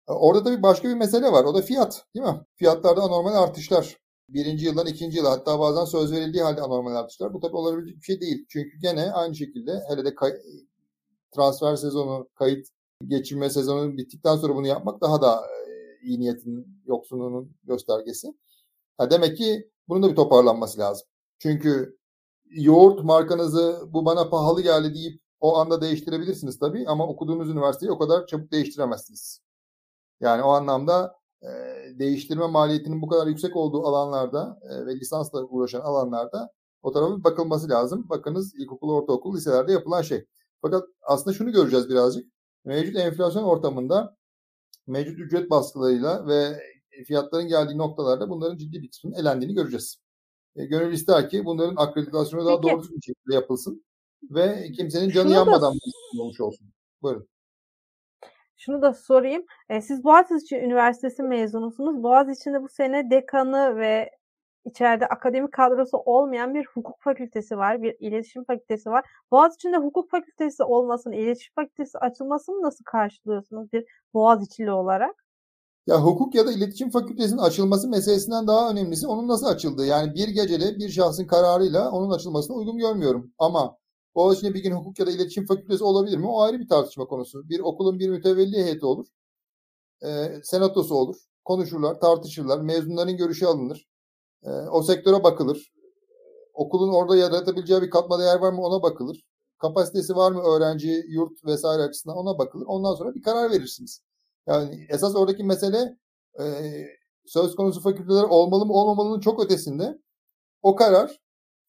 e, 0.08 0.12
orada 0.12 0.44
tabii 0.44 0.62
başka 0.62 0.88
bir 0.88 0.94
mesele 0.94 1.32
var. 1.32 1.44
O 1.44 1.54
da 1.54 1.62
fiyat 1.62 2.04
değil 2.14 2.26
mi? 2.26 2.40
Fiyatlarda 2.56 3.02
anormal 3.02 3.34
artışlar. 3.42 3.96
Birinci 4.28 4.66
yıldan 4.66 4.86
ikinci 4.86 5.18
yıla 5.18 5.30
hatta 5.30 5.58
bazen 5.58 5.84
söz 5.84 6.12
verildiği 6.12 6.42
halde 6.42 6.60
anormal 6.62 6.94
artışlar. 6.94 7.34
Bu 7.34 7.40
tabii 7.40 7.56
olabilecek 7.56 7.96
bir 7.96 8.02
şey 8.02 8.20
değil. 8.20 8.46
Çünkü 8.48 8.78
gene 8.82 9.12
aynı 9.12 9.34
şekilde 9.34 9.82
hele 9.88 10.04
de 10.04 10.14
kay- 10.14 10.40
transfer 11.34 11.76
sezonu, 11.76 12.28
kayıt 12.34 12.66
geçirme 13.08 13.50
sezonu 13.50 13.96
bittikten 13.96 14.36
sonra 14.36 14.54
bunu 14.56 14.66
yapmak 14.66 15.00
daha 15.00 15.22
da 15.22 15.42
e, 15.46 16.06
iyi 16.06 16.20
niyetin 16.20 16.82
yoksunluğunun 16.86 17.56
göstergesi. 17.64 18.28
Ha 18.98 19.10
demek 19.10 19.36
ki 19.36 19.70
bunun 19.88 20.02
da 20.02 20.10
bir 20.10 20.16
toparlanması 20.16 20.78
lazım. 20.78 21.06
Çünkü 21.38 21.98
yoğurt 22.50 23.04
markanızı 23.04 23.80
bu 23.88 24.04
bana 24.04 24.28
pahalı 24.28 24.62
geldi 24.62 24.94
deyip 24.94 25.22
o 25.40 25.56
anda 25.56 25.80
değiştirebilirsiniz 25.80 26.58
tabii 26.58 26.84
ama 26.86 27.08
okuduğunuz 27.08 27.50
üniversiteyi 27.50 27.92
o 27.92 27.98
kadar 27.98 28.26
çabuk 28.26 28.52
değiştiremezsiniz. 28.52 29.40
Yani 30.20 30.42
o 30.42 30.50
anlamda 30.50 31.14
e, 31.42 31.48
değiştirme 31.98 32.46
maliyetinin 32.46 33.02
bu 33.02 33.08
kadar 33.08 33.26
yüksek 33.26 33.56
olduğu 33.56 33.86
alanlarda 33.86 34.60
e, 34.62 34.86
ve 34.86 34.96
lisansla 34.96 35.44
uğraşan 35.44 35.80
alanlarda 35.80 36.52
o 36.82 36.92
tarafa 36.92 37.18
bir 37.18 37.24
bakılması 37.24 37.68
lazım. 37.68 38.08
Bakınız 38.08 38.54
ilkokul, 38.54 38.90
ortaokul, 38.90 39.36
liselerde 39.36 39.72
yapılan 39.72 40.02
şey. 40.02 40.26
Fakat 40.62 40.84
aslında 41.02 41.36
şunu 41.36 41.52
göreceğiz 41.52 41.88
birazcık. 41.88 42.32
Mevcut 42.64 42.96
enflasyon 42.96 43.42
ortamında 43.42 44.16
mevcut 44.86 45.18
ücret 45.18 45.50
baskılarıyla 45.50 46.26
ve 46.26 46.58
fiyatların 47.06 47.48
geldiği 47.48 47.78
noktalarda 47.78 48.30
bunların 48.30 48.56
ciddi 48.56 48.82
bir 48.82 48.88
kısmının 48.88 49.16
elendiğini 49.16 49.54
göreceğiz. 49.54 50.02
E, 50.56 50.64
gönül 50.64 50.92
ister 50.92 51.28
ki 51.28 51.44
bunların 51.44 51.76
akreditasyonu 51.76 52.46
daha 52.46 52.62
doğru 52.62 52.82
bir 52.82 53.02
şekilde 53.02 53.34
yapılsın 53.34 53.84
ve 54.30 54.72
kimsenin 54.72 55.10
canı 55.10 55.28
Şunu 55.28 55.34
yanmadan 55.34 55.74
da... 55.74 56.20
olmuş 56.20 56.40
olsun. 56.40 56.72
Buyurun. 57.02 57.28
Şunu 58.56 58.82
da 58.82 58.94
sorayım. 58.94 59.44
E, 59.68 59.80
siz 59.80 60.04
Boğaziçi 60.04 60.56
Üniversitesi 60.56 61.22
mezunusunuz. 61.22 62.02
Boğaziçi'nde 62.02 62.62
bu 62.62 62.68
sene 62.68 63.10
dekanı 63.10 63.76
ve 63.76 64.10
içeride 64.64 65.06
akademik 65.06 65.52
kadrosu 65.52 65.98
olmayan 65.98 66.54
bir 66.54 66.66
hukuk 66.66 67.02
fakültesi 67.02 67.58
var, 67.58 67.82
bir 67.82 67.96
iletişim 68.00 68.44
fakültesi 68.44 68.90
var. 68.90 69.04
Boğaziçi'nde 69.30 69.76
hukuk 69.76 70.10
fakültesi 70.10 70.62
olmasını, 70.62 71.16
iletişim 71.16 71.54
fakültesi 71.54 71.98
açılmasını 71.98 72.62
nasıl 72.62 72.84
karşılıyorsunuz 72.84 73.72
bir 73.72 73.84
Boğaziçi'li 74.14 74.72
olarak? 74.72 75.24
Ya 75.86 76.04
hukuk 76.04 76.34
ya 76.34 76.46
da 76.46 76.52
iletişim 76.52 76.90
fakültesinin 76.90 77.38
açılması 77.38 77.88
meselesinden 77.88 78.46
daha 78.46 78.70
önemlisi 78.70 79.06
onun 79.06 79.28
nasıl 79.28 79.46
açıldığı. 79.46 79.86
Yani 79.86 80.14
bir 80.14 80.28
gecede 80.28 80.78
bir 80.78 80.88
şahsın 80.88 81.26
kararıyla 81.26 81.90
onun 81.90 82.10
açılmasına 82.10 82.56
uygun 82.56 82.78
görmüyorum. 82.78 83.32
Ama 83.38 83.76
Boğaziçi'nde 84.14 84.54
bir 84.54 84.62
gün 84.62 84.72
hukuk 84.72 84.98
ya 84.98 85.06
da 85.06 85.10
iletişim 85.10 85.46
fakültesi 85.46 85.84
olabilir 85.84 86.16
mi? 86.18 86.26
O 86.26 86.40
ayrı 86.40 86.60
bir 86.60 86.68
tartışma 86.68 87.06
konusu. 87.06 87.48
Bir 87.48 87.60
okulun 87.60 87.98
bir 87.98 88.08
mütevelli 88.10 88.56
heyeti 88.64 88.86
olur. 88.86 89.06
E, 90.04 90.28
senatosu 90.44 90.94
olur. 90.94 91.16
konuşurlar, 91.44 92.00
tartışırlar. 92.00 92.60
Mezunların 92.60 93.16
görüşü 93.16 93.46
alınır. 93.46 93.88
E, 94.44 94.50
o 94.50 94.82
sektöre 94.82 95.24
bakılır. 95.24 95.72
Okulun 96.54 96.92
orada 96.92 97.16
yaratabileceği 97.16 97.82
bir 97.82 97.90
katma 97.90 98.18
değer 98.18 98.38
var 98.40 98.52
mı 98.52 98.62
ona 98.62 98.82
bakılır. 98.82 99.24
Kapasitesi 99.58 100.16
var 100.16 100.32
mı 100.32 100.42
öğrenci, 100.42 101.04
yurt 101.08 101.44
vesaire 101.44 101.82
açısından 101.82 102.16
ona 102.16 102.38
bakılır. 102.38 102.66
Ondan 102.66 102.94
sonra 102.94 103.14
bir 103.14 103.22
karar 103.22 103.50
verirsiniz. 103.50 104.02
Yani 104.46 104.86
esas 104.88 105.16
oradaki 105.16 105.44
mesele 105.44 105.78
e, 106.40 106.44
söz 107.26 107.56
konusu 107.56 107.82
fakülteler 107.82 108.22
olmalı 108.22 108.66
mı 108.66 108.72
olmamalı'nın 108.72 109.20
çok 109.20 109.44
ötesinde. 109.44 109.98
O 110.62 110.76
karar 110.76 111.10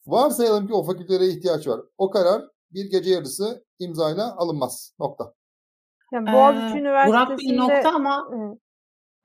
varsayalım 0.06 0.68
ki 0.68 0.74
o 0.74 0.84
fakültelere 0.84 1.28
ihtiyaç 1.28 1.68
var. 1.68 1.82
O 1.98 2.10
karar 2.10 2.42
bir 2.72 2.86
gece 2.92 3.10
yarısı 3.10 3.66
imzayla 3.80 4.36
alınmaz. 4.38 4.96
Nokta. 5.00 5.34
Yani 6.14 6.34
Boğaziçi 6.34 6.78
ee, 6.78 6.80
Üniversitesi'nde... 6.80 7.28
Burak 7.28 7.40
bir 7.40 7.58
nokta 7.58 7.90
ama 7.96 8.18
Hı. 8.18 8.58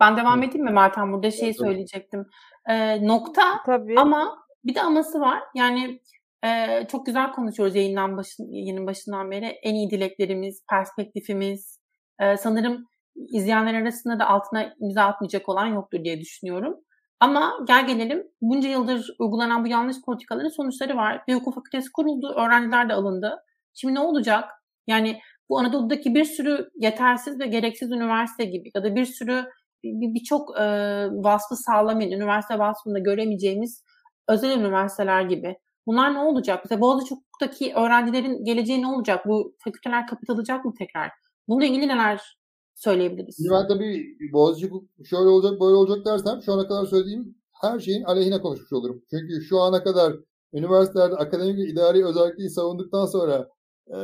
ben 0.00 0.16
devam 0.16 0.42
edeyim 0.42 0.64
mi 0.64 0.72
Mertan? 0.72 1.12
Burada 1.12 1.30
şey 1.30 1.54
söyleyecektim. 1.54 2.26
Ee, 2.68 3.06
nokta 3.06 3.42
Tabii. 3.66 4.00
ama 4.00 4.38
bir 4.64 4.74
de 4.74 4.82
aması 4.82 5.20
var. 5.20 5.42
Yani 5.54 6.00
e, 6.44 6.48
çok 6.86 7.06
güzel 7.06 7.32
konuşuyoruz 7.32 7.76
yayından 7.76 8.16
başın, 8.16 8.52
yayının 8.52 8.86
başından 8.86 9.30
beri. 9.30 9.46
En 9.46 9.74
iyi 9.74 9.90
dileklerimiz, 9.90 10.62
perspektifimiz. 10.70 11.80
E, 12.20 12.36
sanırım 12.36 12.86
izleyenler 13.28 13.74
arasında 13.74 14.18
da 14.18 14.28
altına 14.28 14.74
imza 14.80 15.04
atmayacak 15.04 15.48
olan 15.48 15.66
yoktur 15.66 16.04
diye 16.04 16.20
düşünüyorum. 16.20 16.76
Ama 17.20 17.52
gel 17.66 17.86
gelelim 17.86 18.26
bunca 18.40 18.68
yıldır 18.68 19.10
uygulanan 19.18 19.64
bu 19.64 19.68
yanlış 19.68 19.96
politikaların 20.06 20.48
sonuçları 20.48 20.96
var. 20.96 21.22
Bir 21.28 21.34
hukuk 21.34 21.54
fakültesi 21.54 21.92
kuruldu, 21.92 22.34
öğrenciler 22.36 22.88
de 22.88 22.94
alındı. 22.94 23.36
Şimdi 23.74 23.94
ne 23.94 24.00
olacak? 24.00 24.44
Yani 24.86 25.20
bu 25.48 25.58
Anadolu'daki 25.58 26.14
bir 26.14 26.24
sürü 26.24 26.70
yetersiz 26.74 27.40
ve 27.40 27.46
gereksiz 27.46 27.90
üniversite 27.92 28.44
gibi 28.44 28.70
ya 28.74 28.84
da 28.84 28.94
bir 28.94 29.04
sürü 29.04 29.44
birçok 29.84 30.56
bir, 30.56 30.60
e, 30.60 31.08
vasfı 31.12 31.56
sağlamayan, 31.56 32.10
üniversite 32.10 32.58
vasfında 32.58 32.98
göremeyeceğimiz 32.98 33.84
özel 34.28 34.58
üniversiteler 34.58 35.22
gibi. 35.22 35.56
Bunlar 35.86 36.14
ne 36.14 36.18
olacak? 36.18 36.60
Mesela 36.64 36.80
Boğaziçi 36.80 37.14
Hukuk'taki 37.14 37.74
öğrencilerin 37.74 38.44
geleceği 38.44 38.82
ne 38.82 38.86
olacak? 38.86 39.26
Bu 39.26 39.56
fakülteler 39.58 40.06
kapatılacak 40.06 40.64
mı 40.64 40.74
tekrar? 40.78 41.10
Bununla 41.48 41.64
ilgili 41.64 41.88
neler 41.88 42.37
söyleyebiliriz? 42.78 43.36
Ben 43.50 43.68
tabii 43.68 44.18
Boğaziçi 44.32 44.70
şöyle 45.04 45.28
olacak 45.28 45.60
böyle 45.60 45.74
olacak 45.74 46.06
dersem 46.06 46.42
şu 46.42 46.52
ana 46.52 46.68
kadar 46.68 46.86
söylediğim 46.86 47.38
her 47.60 47.80
şeyin 47.80 48.02
aleyhine 48.02 48.40
konuşmuş 48.40 48.72
olurum. 48.72 49.02
Çünkü 49.10 49.40
şu 49.48 49.60
ana 49.60 49.82
kadar 49.82 50.12
üniversitelerde 50.52 51.14
akademik 51.14 51.58
ve 51.58 51.62
idari 51.62 52.06
özelliği 52.06 52.50
savunduktan 52.50 53.06
sonra 53.06 53.48
e, 53.86 53.96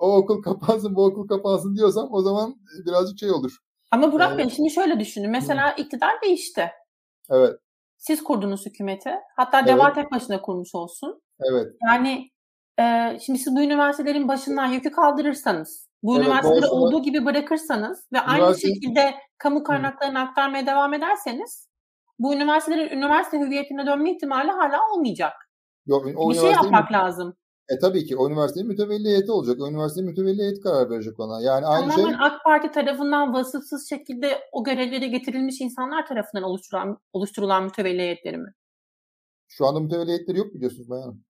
o 0.00 0.16
okul 0.16 0.42
kapansın 0.42 0.94
bu 0.94 1.04
okul 1.04 1.28
kapansın 1.28 1.76
diyorsam 1.76 2.08
o 2.12 2.22
zaman 2.22 2.54
birazcık 2.86 3.18
şey 3.18 3.30
olur. 3.30 3.58
Ama 3.90 4.12
Burak 4.12 4.34
ee, 4.34 4.38
Bey 4.38 4.50
şimdi 4.50 4.70
şöyle 4.70 5.00
düşünün. 5.00 5.30
Mesela 5.30 5.76
hı. 5.76 5.82
iktidar 5.82 6.22
değişti. 6.22 6.70
Evet. 7.30 7.56
Siz 7.96 8.24
kurdunuz 8.24 8.66
hükümeti. 8.66 9.10
Hatta 9.36 9.58
evet. 9.58 9.68
Deva 9.68 9.92
tek 9.92 10.12
başına 10.12 10.42
kurmuş 10.42 10.74
olsun. 10.74 11.22
Evet. 11.40 11.66
Yani 11.90 12.30
e, 12.80 13.18
şimdi 13.20 13.38
siz 13.38 13.56
bu 13.56 13.60
üniversitelerin 13.60 14.28
başından 14.28 14.66
yükü 14.66 14.90
kaldırırsanız, 14.90 15.87
bu 16.02 16.16
evet, 16.16 16.26
üniversiteleri 16.26 16.66
olsun. 16.66 16.76
olduğu 16.76 17.02
gibi 17.02 17.24
bırakırsanız 17.24 18.06
ve 18.12 18.18
Üniversite... 18.18 18.44
aynı 18.44 18.56
şekilde 18.58 19.14
kamu 19.38 19.62
kaynaklarını 19.62 20.20
aktarmaya 20.20 20.66
devam 20.66 20.94
ederseniz 20.94 21.68
bu 22.18 22.34
üniversitelerin 22.34 22.96
üniversite 22.96 23.38
hüviyetine 23.38 23.86
dönme 23.86 24.12
ihtimali 24.12 24.50
hala 24.50 24.80
olmayacak. 24.92 25.32
Yok, 25.86 26.06
o 26.16 26.30
bir 26.30 26.34
şey 26.34 26.50
yapmak 26.50 26.90
mi? 26.90 26.96
lazım. 26.96 27.36
E 27.68 27.78
tabii 27.78 28.04
ki 28.04 28.16
o 28.16 28.28
üniversitenin 28.28 28.68
mütevelli 28.68 29.08
heyeti 29.08 29.32
olacak. 29.32 29.60
O 29.60 29.68
üniversitenin 29.68 30.08
mütevelli 30.08 30.42
heyeti 30.42 30.60
karar 30.60 30.90
verecek 30.90 31.20
ona. 31.20 31.40
Yani 31.40 31.66
aynı 31.66 31.90
Tamamen 31.90 32.12
şey... 32.12 32.16
AK 32.20 32.44
Parti 32.44 32.70
tarafından 32.70 33.34
vasıfsız 33.34 33.88
şekilde 33.88 34.40
o 34.52 34.64
görevlere 34.64 35.06
getirilmiş 35.06 35.60
insanlar 35.60 36.06
tarafından 36.06 36.42
oluşturulan, 36.42 36.98
oluşturulan 37.12 37.64
mütevelli 37.64 37.98
heyetleri 37.98 38.36
mi? 38.36 38.54
Şu 39.48 39.66
anda 39.66 39.80
mütevelli 39.80 40.08
heyetleri 40.08 40.38
yok 40.38 40.54
biliyorsunuz 40.54 40.90
bayanım. 40.90 41.24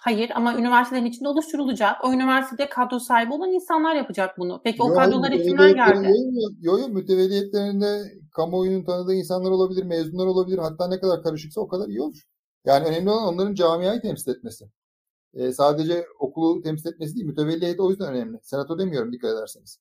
Hayır 0.00 0.30
ama 0.34 0.54
üniversitelerin 0.54 1.06
içinde 1.06 1.28
oluşturulacak. 1.28 2.04
O 2.04 2.12
üniversitede 2.12 2.68
kadro 2.68 2.98
sahibi 2.98 3.32
olan 3.32 3.52
insanlar 3.52 3.94
yapacak 3.94 4.38
bunu. 4.38 4.60
Peki 4.64 4.82
o 4.82 4.94
kadrolara 4.94 5.36
kimler 5.42 5.70
geldi? 5.70 6.12
Yok 6.60 6.80
yok 6.80 6.88
mütevelliyetlerinde 6.88 8.18
kamuoyunun 8.32 8.84
tanıdığı 8.84 9.14
insanlar 9.14 9.50
olabilir, 9.50 9.84
mezunlar 9.84 10.26
olabilir. 10.26 10.58
Hatta 10.58 10.88
ne 10.88 11.00
kadar 11.00 11.22
karışıksa 11.22 11.60
o 11.60 11.68
kadar 11.68 11.88
iyi 11.88 12.00
olur. 12.00 12.22
Yani 12.64 12.86
önemli 12.86 13.10
olan 13.10 13.34
onların 13.34 13.54
camiayı 13.54 14.00
temsil 14.00 14.30
etmesi 14.30 14.70
e, 15.34 15.52
sadece 15.52 16.06
okulu 16.18 16.62
temsil 16.62 16.88
etmesi 16.88 17.14
değil, 17.14 17.26
mütevelli 17.26 17.62
heyeti 17.62 17.82
o 17.82 17.90
yüzden 17.90 18.14
önemli. 18.14 18.38
Senato 18.42 18.78
demiyorum 18.78 19.12
dikkat 19.12 19.30
ederseniz. 19.30 19.78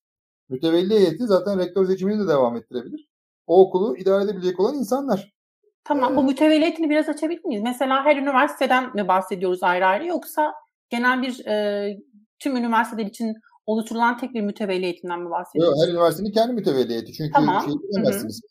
Mütevelli 0.49 0.93
heyeti 0.93 1.27
zaten 1.27 1.59
rektör 1.59 1.87
seçimini 1.87 2.23
de 2.23 2.27
devam 2.27 2.57
ettirebilir. 2.57 3.09
O 3.47 3.61
okulu 3.61 3.97
idare 3.97 4.23
edebilecek 4.23 4.59
olan 4.59 4.75
insanlar. 4.75 5.33
Tamam, 5.83 6.13
ee, 6.13 6.15
bu 6.15 6.23
mütevelli 6.23 6.61
heyetini 6.61 6.89
biraz 6.89 7.09
açabilir 7.09 7.45
miyiz? 7.45 7.63
Mesela 7.63 8.05
her 8.05 8.15
üniversiteden 8.15 8.95
mi 8.95 9.07
bahsediyoruz 9.07 9.63
ayrı 9.63 9.85
ayrı 9.85 10.07
yoksa 10.07 10.53
genel 10.89 11.21
bir 11.21 11.45
e, 11.45 11.97
tüm 12.39 12.55
üniversiteler 12.55 13.05
için 13.05 13.33
oluşturulan 13.65 14.17
tek 14.17 14.33
bir 14.33 14.41
mütevelli 14.41 14.83
heyetinden 14.83 15.19
mi 15.19 15.29
bahsediyoruz? 15.29 15.83
Her 15.83 15.91
üniversitenin 15.91 16.31
kendi 16.31 16.53
mütevelli 16.53 16.89
heyeti. 16.89 17.13
Çünkü 17.13 17.31
tamam. 17.31 17.63
şey 17.65 17.73
diyemezsiniz. 17.93 18.41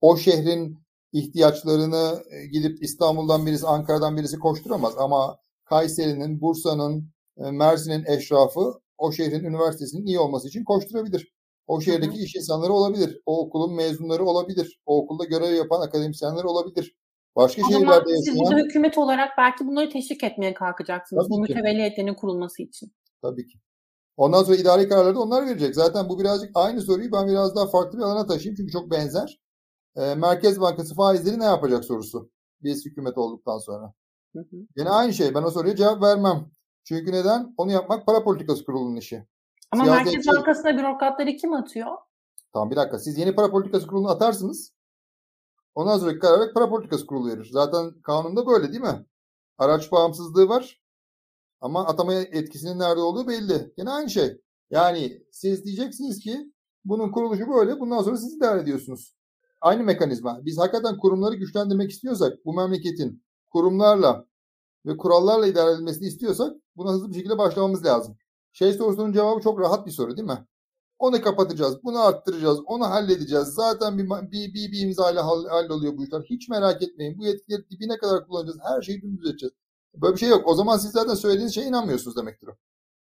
O 0.00 0.16
şehrin 0.16 0.78
ihtiyaçlarını 1.12 2.22
gidip 2.52 2.82
İstanbul'dan 2.82 3.46
birisi, 3.46 3.66
Ankara'dan 3.66 4.16
birisi 4.16 4.38
koşturamaz 4.38 4.94
ama 4.98 5.38
Kayseri'nin, 5.64 6.40
Bursa'nın, 6.40 7.10
e, 7.38 7.50
Mersin'in 7.50 8.04
eşrafı 8.04 8.72
o 8.98 9.12
şehrin 9.12 9.44
üniversitesinin 9.44 10.06
iyi 10.06 10.18
olması 10.18 10.48
için 10.48 10.64
koşturabilir. 10.64 11.32
O 11.68 11.80
şehirdeki 11.80 12.18
hı 12.18 12.22
iş 12.22 12.36
insanları 12.36 12.72
olabilir. 12.72 13.22
O 13.26 13.40
okulun 13.40 13.74
mezunları 13.74 14.24
olabilir. 14.24 14.80
O 14.86 15.02
okulda 15.02 15.24
görev 15.24 15.54
yapan 15.54 15.80
akademisyenler 15.80 16.44
olabilir. 16.44 16.96
Başka 17.36 17.62
o 17.62 17.70
şehirlerde 17.70 18.10
yaşayan... 18.10 18.22
Siz 18.22 18.38
burada 18.38 18.56
hükümet 18.56 18.98
olarak 18.98 19.30
belki 19.38 19.66
bunları 19.66 19.90
teşvik 19.90 20.24
etmeye 20.24 20.54
kalkacaksınız. 20.54 21.24
Tabii 21.24 21.30
bu 21.30 21.40
mütevelliyetlerin 21.40 22.14
kurulması 22.14 22.62
için. 22.62 22.92
Tabii 23.22 23.46
ki. 23.46 23.58
Ondan 24.16 24.42
sonra 24.42 24.56
idari 24.56 24.88
kararları 24.88 25.14
da 25.14 25.20
onlar 25.20 25.46
verecek. 25.46 25.74
Zaten 25.74 26.08
bu 26.08 26.20
birazcık 26.20 26.50
aynı 26.54 26.80
soruyu 26.80 27.12
ben 27.12 27.28
biraz 27.28 27.56
daha 27.56 27.66
farklı 27.66 27.98
bir 27.98 28.02
alana 28.02 28.26
taşıyayım. 28.26 28.56
Çünkü 28.56 28.72
çok 28.72 28.90
benzer. 28.90 29.40
Ee, 29.96 30.14
Merkez 30.14 30.60
Bankası 30.60 30.94
faizleri 30.94 31.38
ne 31.40 31.44
yapacak 31.44 31.84
sorusu. 31.84 32.30
Biz 32.62 32.86
hükümet 32.86 33.18
olduktan 33.18 33.58
sonra. 33.58 33.94
Hı 34.34 34.38
hı. 34.38 34.56
Yine 34.76 34.90
aynı 34.90 35.12
şey. 35.12 35.34
Ben 35.34 35.42
o 35.42 35.50
soruya 35.50 35.76
cevap 35.76 36.02
vermem. 36.02 36.50
Çünkü 36.84 37.12
neden? 37.12 37.54
Onu 37.56 37.72
yapmak 37.72 38.06
para 38.06 38.24
politikası 38.24 38.64
kurulunun 38.64 38.96
işi. 38.96 39.26
Ama 39.70 39.84
Siyasi 39.84 40.04
Merkez 40.04 40.24
şey... 40.24 40.34
Bankası'na 40.34 40.78
bürokratları 40.78 41.36
kim 41.36 41.52
atıyor? 41.52 41.96
Tamam 42.52 42.70
bir 42.70 42.76
dakika. 42.76 42.98
Siz 42.98 43.18
yeni 43.18 43.34
para 43.34 43.50
politikası 43.50 43.86
kurulunu 43.86 44.10
atarsınız. 44.10 44.72
Ondan 45.74 45.98
sonra 45.98 46.18
karar 46.18 46.54
para 46.54 46.68
politikası 46.68 47.06
kurulu 47.06 47.28
verir. 47.28 47.48
Zaten 47.52 48.00
kanunda 48.02 48.46
böyle 48.46 48.68
değil 48.72 48.80
mi? 48.80 49.06
Araç 49.58 49.92
bağımsızlığı 49.92 50.48
var. 50.48 50.82
Ama 51.60 51.86
atama 51.86 52.14
etkisinin 52.14 52.78
nerede 52.78 53.00
olduğu 53.00 53.28
belli. 53.28 53.72
Yine 53.76 53.90
aynı 53.90 54.10
şey. 54.10 54.40
Yani 54.70 55.22
siz 55.32 55.64
diyeceksiniz 55.64 56.20
ki 56.20 56.52
bunun 56.84 57.12
kuruluşu 57.12 57.48
böyle. 57.50 57.80
Bundan 57.80 58.02
sonra 58.02 58.16
siz 58.16 58.36
idare 58.36 58.60
ediyorsunuz. 58.60 59.14
Aynı 59.60 59.82
mekanizma. 59.82 60.44
Biz 60.44 60.58
hakikaten 60.58 60.98
kurumları 60.98 61.34
güçlendirmek 61.34 61.90
istiyorsak 61.90 62.44
bu 62.44 62.54
memleketin 62.54 63.24
kurumlarla 63.50 64.24
ve 64.86 64.96
kurallarla 64.96 65.46
idare 65.46 65.70
edilmesini 65.70 66.06
istiyorsak 66.06 66.56
buna 66.76 66.92
hızlı 66.92 67.10
bir 67.10 67.14
şekilde 67.14 67.38
başlamamız 67.38 67.84
lazım. 67.84 68.16
Şey 68.52 68.72
sorusunun 68.72 69.12
cevabı 69.12 69.40
çok 69.40 69.60
rahat 69.60 69.86
bir 69.86 69.90
soru 69.90 70.16
değil 70.16 70.28
mi? 70.28 70.44
Onu 70.98 71.22
kapatacağız, 71.22 71.84
bunu 71.84 72.06
arttıracağız, 72.06 72.60
onu 72.66 72.84
halledeceğiz. 72.84 73.46
Zaten 73.46 73.98
bir, 73.98 74.04
bir, 74.10 74.54
bir, 74.54 74.72
bir 74.72 74.80
imza 74.80 75.10
ile 75.10 75.20
halloluyor 75.20 75.96
bu 75.96 76.04
işler. 76.04 76.20
Hiç 76.20 76.48
merak 76.48 76.82
etmeyin. 76.82 77.18
Bu 77.18 77.26
yetkileri 77.26 77.70
dibine 77.70 77.96
kadar 77.96 78.26
kullanacağız. 78.26 78.58
Her 78.62 78.82
şeyi 78.82 79.02
dümdüz 79.02 79.30
edeceğiz. 79.30 79.52
Böyle 79.94 80.14
bir 80.14 80.20
şey 80.20 80.28
yok. 80.28 80.42
O 80.46 80.54
zaman 80.54 80.76
siz 80.76 80.90
zaten 80.90 81.14
söylediğiniz 81.14 81.54
şeye 81.54 81.66
inanmıyorsunuz 81.66 82.16
demektir 82.16 82.48
o. 82.48 82.52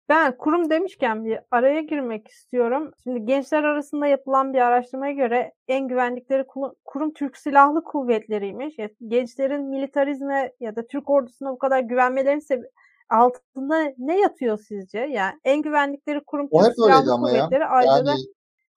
Ben 0.08 0.36
kurum 0.36 0.70
demişken 0.70 1.24
bir 1.24 1.38
araya 1.50 1.80
girmek 1.80 2.28
istiyorum. 2.28 2.90
Şimdi 3.04 3.24
gençler 3.24 3.64
arasında 3.64 4.06
yapılan 4.06 4.54
bir 4.54 4.58
araştırmaya 4.58 5.12
göre 5.12 5.52
en 5.68 5.88
güvendikleri 5.88 6.44
kurum 6.84 7.12
Türk 7.12 7.36
Silahlı 7.36 7.84
Kuvvetleri'ymiş. 7.84 8.76
Gençlerin 9.08 9.62
militarizme 9.62 10.52
ya 10.60 10.76
da 10.76 10.86
Türk 10.86 11.10
ordusuna 11.10 11.52
bu 11.52 11.58
kadar 11.58 11.80
güvenmelerinin 11.80 12.64
altında 13.10 13.92
ne 13.98 14.20
yatıyor 14.20 14.58
sizce? 14.58 14.98
Yani 14.98 15.32
en 15.44 15.62
güvendikleri 15.62 16.20
kurum 16.24 16.48
o 16.50 16.64
Türk 16.64 16.74
Silahlı 16.74 17.10
Kuvvetleri. 17.10 17.60
Ya. 17.60 17.68
Ayrıca 17.68 18.10
yani 18.10 18.20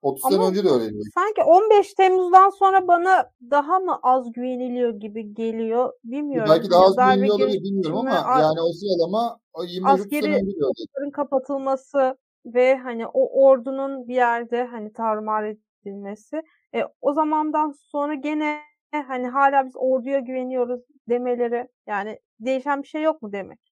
30 0.01 0.23
sene 0.23 0.43
önce 0.43 0.63
de 0.63 0.69
öyleydi. 0.69 0.99
Sanki 1.13 1.43
15 1.43 1.93
Temmuz'dan 1.93 2.49
sonra 2.49 2.87
bana 2.87 3.31
daha 3.51 3.79
mı 3.79 3.99
az 4.03 4.31
güveniliyor 4.31 4.93
gibi 4.93 5.33
geliyor. 5.33 5.93
Bilmiyorum. 6.03 6.49
Belki 6.49 6.71
daha 6.71 6.85
az 6.85 6.95
güveniliyor 6.95 7.35
olabilir 7.35 7.63
bilmiyorum 7.63 7.97
ama 7.97 8.39
yani 8.41 8.61
o 8.61 8.71
sıralama 8.73 9.39
25 9.67 10.01
sene 10.01 10.35
önce 10.35 10.35
de 10.35 10.65
öyleydi. 10.65 11.11
kapatılması 11.13 12.17
ve 12.45 12.75
hani 12.75 13.07
o 13.07 13.45
ordunun 13.45 14.07
bir 14.07 14.15
yerde 14.15 14.63
hani 14.63 14.93
tarumar 14.93 15.55
edilmesi. 15.83 16.41
E, 16.75 16.83
o 17.01 17.13
zamandan 17.13 17.71
sonra 17.91 18.13
gene 18.13 18.59
hani 18.91 19.27
hala 19.27 19.65
biz 19.65 19.73
orduya 19.75 20.19
güveniyoruz 20.19 20.81
demeleri 21.09 21.67
yani 21.87 22.19
değişen 22.39 22.83
bir 22.83 22.87
şey 22.87 23.01
yok 23.01 23.21
mu 23.21 23.31
demek? 23.31 23.72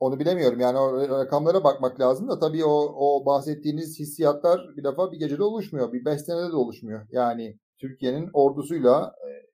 Onu 0.00 0.18
bilemiyorum. 0.18 0.60
Yani 0.60 0.78
o 0.78 1.08
rakamlara 1.08 1.64
bakmak 1.64 2.00
lazım 2.00 2.28
da 2.28 2.38
tabii 2.38 2.64
o, 2.64 2.94
o 2.96 3.26
bahsettiğiniz 3.26 3.98
hissiyatlar 3.98 4.76
bir 4.76 4.84
defa 4.84 5.12
bir 5.12 5.18
gecede 5.18 5.42
oluşmuyor. 5.42 5.92
Bir 5.92 6.04
beş 6.04 6.20
senede 6.20 6.52
de 6.52 6.56
oluşmuyor. 6.56 7.06
Yani 7.10 7.58
Türkiye'nin 7.80 8.30
ordusuyla 8.32 9.12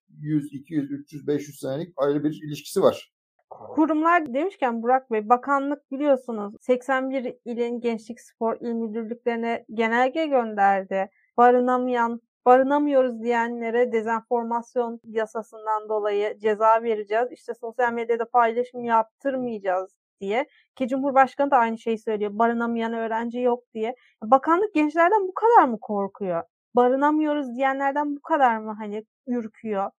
100, 0.08 0.52
200, 0.52 0.90
300, 0.90 1.26
500 1.26 1.60
senelik 1.60 1.92
ayrı 1.96 2.24
bir 2.24 2.40
ilişkisi 2.46 2.82
var. 2.82 3.14
Kurumlar 3.50 4.34
demişken 4.34 4.82
Burak 4.82 5.10
Bey, 5.10 5.28
bakanlık 5.28 5.90
biliyorsunuz 5.90 6.54
81 6.60 7.36
ilin 7.44 7.80
gençlik 7.80 8.20
spor 8.20 8.56
il 8.60 8.72
müdürlüklerine 8.72 9.64
genelge 9.74 10.26
gönderdi. 10.26 11.10
Barınamayan, 11.36 12.20
barınamıyoruz 12.46 13.22
diyenlere 13.22 13.92
dezenformasyon 13.92 15.00
yasasından 15.04 15.88
dolayı 15.88 16.38
ceza 16.38 16.82
vereceğiz. 16.82 17.28
İşte 17.32 17.54
sosyal 17.54 17.92
medyada 17.92 18.24
paylaşım 18.24 18.84
yaptırmayacağız 18.84 20.03
diye. 20.20 20.46
Ki 20.76 20.88
Cumhurbaşkanı 20.88 21.50
da 21.50 21.56
aynı 21.56 21.78
şeyi 21.78 21.98
söylüyor. 21.98 22.30
Barınamayan 22.34 22.92
öğrenci 22.92 23.38
yok 23.38 23.64
diye. 23.74 23.94
Bakanlık 24.22 24.74
gençlerden 24.74 25.28
bu 25.28 25.34
kadar 25.34 25.68
mı 25.68 25.78
korkuyor? 25.80 26.42
Barınamıyoruz 26.76 27.56
diyenlerden 27.56 28.16
bu 28.16 28.20
kadar 28.20 28.58
mı 28.58 28.74
hani 28.78 29.04
ürküyor 29.26 29.90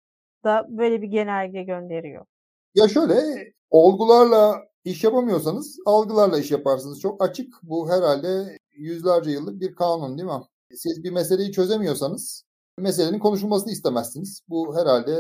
da 0.44 0.66
böyle 0.70 1.02
bir 1.02 1.08
genelge 1.08 1.64
gönderiyor? 1.64 2.26
Ya 2.76 2.88
şöyle 2.88 3.16
olgularla 3.70 4.62
iş 4.86 5.04
yapamıyorsanız 5.04 5.80
algılarla 5.86 6.40
iş 6.40 6.52
yaparsınız. 6.52 7.02
Çok 7.02 7.24
açık. 7.24 7.54
Bu 7.64 7.92
herhalde 7.92 8.58
yüzlerce 8.72 9.32
yıllık 9.32 9.62
bir 9.62 9.76
kanun 9.76 10.18
değil 10.18 10.30
mi? 10.30 10.44
Siz 10.74 11.04
bir 11.04 11.12
meseleyi 11.12 11.52
çözemiyorsanız 11.52 12.44
meselenin 12.78 13.20
konuşulmasını 13.20 13.72
istemezsiniz. 13.72 14.42
Bu 14.50 14.78
herhalde 14.78 15.16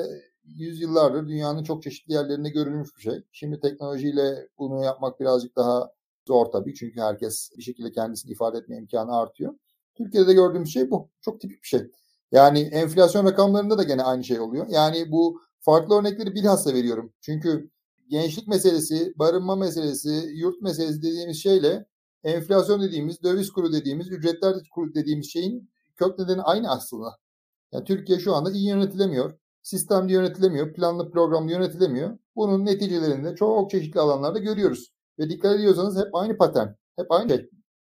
yüzyıllardır 0.45 1.27
dünyanın 1.27 1.63
çok 1.63 1.83
çeşitli 1.83 2.13
yerlerinde 2.13 2.49
görülmüş 2.49 2.89
bir 2.97 3.01
şey. 3.01 3.23
Şimdi 3.31 3.59
teknolojiyle 3.59 4.47
bunu 4.57 4.83
yapmak 4.83 5.19
birazcık 5.19 5.55
daha 5.55 5.91
zor 6.27 6.45
tabii. 6.45 6.73
Çünkü 6.73 7.01
herkes 7.01 7.51
bir 7.57 7.63
şekilde 7.63 7.91
kendisini 7.91 8.31
ifade 8.31 8.57
etme 8.57 8.77
imkanı 8.77 9.17
artıyor. 9.17 9.53
Türkiye'de 9.95 10.27
de 10.27 10.33
gördüğümüz 10.33 10.73
şey 10.73 10.91
bu. 10.91 11.09
Çok 11.21 11.41
tipik 11.41 11.63
bir 11.63 11.67
şey. 11.67 11.91
Yani 12.31 12.59
enflasyon 12.59 13.25
rakamlarında 13.25 13.77
da 13.77 13.83
gene 13.83 14.03
aynı 14.03 14.23
şey 14.23 14.39
oluyor. 14.39 14.67
Yani 14.69 15.11
bu 15.11 15.41
farklı 15.59 15.99
örnekleri 15.99 16.35
bilhassa 16.35 16.73
veriyorum. 16.73 17.13
Çünkü 17.21 17.69
gençlik 18.09 18.47
meselesi, 18.47 19.13
barınma 19.15 19.55
meselesi, 19.55 20.31
yurt 20.35 20.61
meselesi 20.61 21.01
dediğimiz 21.01 21.43
şeyle 21.43 21.85
enflasyon 22.23 22.81
dediğimiz, 22.81 23.23
döviz 23.23 23.51
kuru 23.51 23.73
dediğimiz, 23.73 24.11
ücretler 24.11 24.55
kuru 24.71 24.95
dediğimiz 24.95 25.31
şeyin 25.31 25.69
kök 25.95 26.19
nedeni 26.19 26.41
aynı 26.41 26.71
aslında. 26.71 27.17
Yani 27.71 27.83
Türkiye 27.85 28.19
şu 28.19 28.35
anda 28.35 28.51
iyi 28.51 28.67
yönetilemiyor. 28.67 29.39
Sistemli 29.65 30.13
yönetilemiyor, 30.13 30.73
planlı 30.73 31.11
programlı 31.11 31.51
yönetilemiyor. 31.51 32.17
Bunun 32.35 32.65
neticelerini 32.65 33.25
de 33.25 33.35
çok 33.35 33.71
çeşitli 33.71 33.99
alanlarda 33.99 34.39
görüyoruz. 34.39 34.93
Ve 35.19 35.29
dikkat 35.29 35.55
ediyorsanız 35.55 35.97
hep 35.97 36.15
aynı 36.15 36.37
patern, 36.37 36.67
hep 36.99 37.11
aynı 37.11 37.29
şey. 37.29 37.49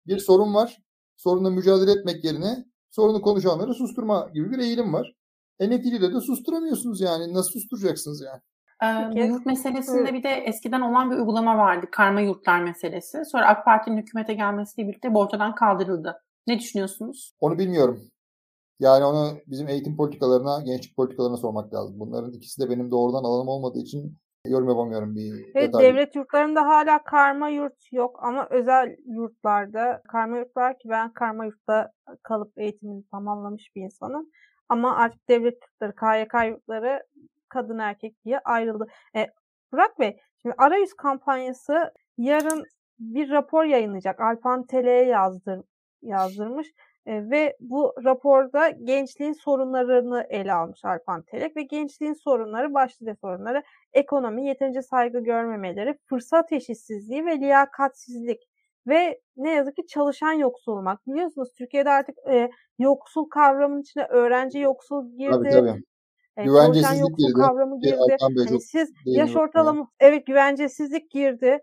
Bir 0.08 0.20
sorun 0.20 0.54
var, 0.54 0.78
sorunla 1.16 1.50
mücadele 1.50 1.92
etmek 1.92 2.24
yerine 2.24 2.66
sorunu 2.90 3.22
konuşanları 3.22 3.74
susturma 3.74 4.30
gibi 4.34 4.52
bir 4.52 4.58
eğilim 4.60 4.94
var. 4.94 5.14
E 5.60 5.70
neticede 5.70 6.14
de 6.14 6.22
susturamıyorsunuz 6.22 7.02
yani. 7.02 7.34
Nasıl 7.34 7.52
susturacaksınız 7.52 8.22
yani? 8.22 8.42
Ee, 8.84 9.12
bu 9.12 9.20
yurt 9.20 9.46
meselesinde 9.46 10.14
bir 10.14 10.24
de 10.24 10.30
eskiden 10.30 10.82
olan 10.82 11.12
bir 11.12 11.16
uygulama 11.16 11.58
vardı. 11.58 11.86
Karma 11.92 12.22
yurtlar 12.22 12.64
meselesi. 12.64 13.26
Sonra 13.26 13.48
AK 13.48 13.66
Parti'nin 13.66 13.98
hükümete 13.98 14.34
gelmesiyle 14.34 14.88
birlikte 14.88 15.14
bu 15.14 15.20
ortadan 15.20 15.56
kaldırıldı. 15.56 16.22
Ne 16.48 16.60
düşünüyorsunuz? 16.60 17.34
Onu 17.40 17.58
bilmiyorum. 17.60 18.02
Yani 18.80 19.06
onu 19.06 19.38
bizim 19.48 19.68
eğitim 19.68 19.98
politikalarına, 19.98 20.62
gençlik 20.66 20.96
politikalarına 20.96 21.38
sormak 21.38 21.74
lazım. 21.74 22.00
Bunların 22.00 22.32
ikisi 22.32 22.62
de 22.62 22.70
benim 22.70 22.92
doğrudan 22.92 23.24
alanım 23.24 23.48
olmadığı 23.48 23.80
için 23.80 24.18
yorum 24.46 24.70
yapamıyorum 24.70 25.16
bir 25.16 25.34
Evet 25.34 25.56
detaylı. 25.56 25.88
devlet 25.88 26.16
yurtlarında 26.16 26.68
hala 26.68 27.04
karma 27.04 27.50
yurt 27.50 27.94
yok 27.94 28.20
ama 28.24 28.48
özel 28.50 28.96
yurtlarda 29.06 30.02
karma 30.08 30.38
yurt 30.38 30.58
var 30.58 30.80
ki 30.80 30.90
ben 30.90 31.14
karma 31.14 31.46
yurtta 31.46 31.92
kalıp 32.24 32.58
eğitimini 32.58 33.04
tamamlamış 33.12 33.76
bir 33.76 33.82
insanım. 33.82 34.30
Ama 34.70 34.96
artık 34.96 35.30
devlet 35.30 35.58
yurtları, 35.64 35.96
KYK 35.96 36.50
yurtları 36.50 37.04
kadın 37.50 37.80
erkek 37.80 38.26
diye 38.26 38.40
ayrıldı. 38.40 38.88
E, 39.16 39.28
Burak 39.72 40.00
Bey, 40.00 40.18
şimdi 40.42 40.56
arayüz 40.58 40.94
kampanyası 40.94 41.92
yarın 42.18 42.64
bir 43.00 43.30
rapor 43.30 43.64
yayınlayacak. 43.64 44.22
Alpan 44.22 44.66
TL'ye 44.66 45.06
yazdır, 45.06 45.62
yazdırmış. 46.02 46.68
E, 47.08 47.30
ve 47.30 47.58
bu 47.60 47.94
raporda 48.04 48.70
gençliğin 48.70 49.34
sorunlarını 49.34 50.26
ele 50.30 50.54
almış 50.54 50.86
Alpan 50.86 51.22
Telek 51.22 51.58
ve 51.58 51.62
gençliğin 51.62 52.14
sorunları, 52.14 52.74
başlıca 52.74 53.16
sorunları 53.16 53.64
ekonomi, 53.94 54.48
yeterince 54.48 54.82
saygı 54.82 55.20
görmemeleri, 55.20 55.98
fırsat 56.06 56.52
eşitsizliği 56.52 57.26
ve 57.26 57.40
liyakatsizlik 57.40 58.42
ve 58.88 59.22
ne 59.38 59.52
yazık 59.52 59.76
ki 59.76 59.88
çalışan 59.88 60.32
yoksul 60.32 60.72
olmak. 60.72 61.08
Biliyorsunuz 61.08 61.54
Türkiye'de 61.58 61.90
artık 61.90 62.18
e, 62.30 62.50
yoksul 62.80 63.30
kavramının 63.30 63.82
içine 63.82 64.04
öğrenci 64.04 64.60
yoksul 64.60 65.18
girdi. 65.18 65.32
Tabii 65.32 65.50
tabii. 65.50 65.84
E, 66.38 66.44
güvencesizlik 66.44 67.02
yoksul 67.02 67.28
girdi. 67.28 67.34
kavramı 67.34 67.80
girdi. 67.80 68.18
Yani 68.22 68.62
siz 68.62 68.94
yaş 69.06 69.36
ortalama 69.36 69.80
ya. 69.80 69.88
evet 70.00 70.26
güvencesizlik 70.26 71.12
girdi. 71.12 71.60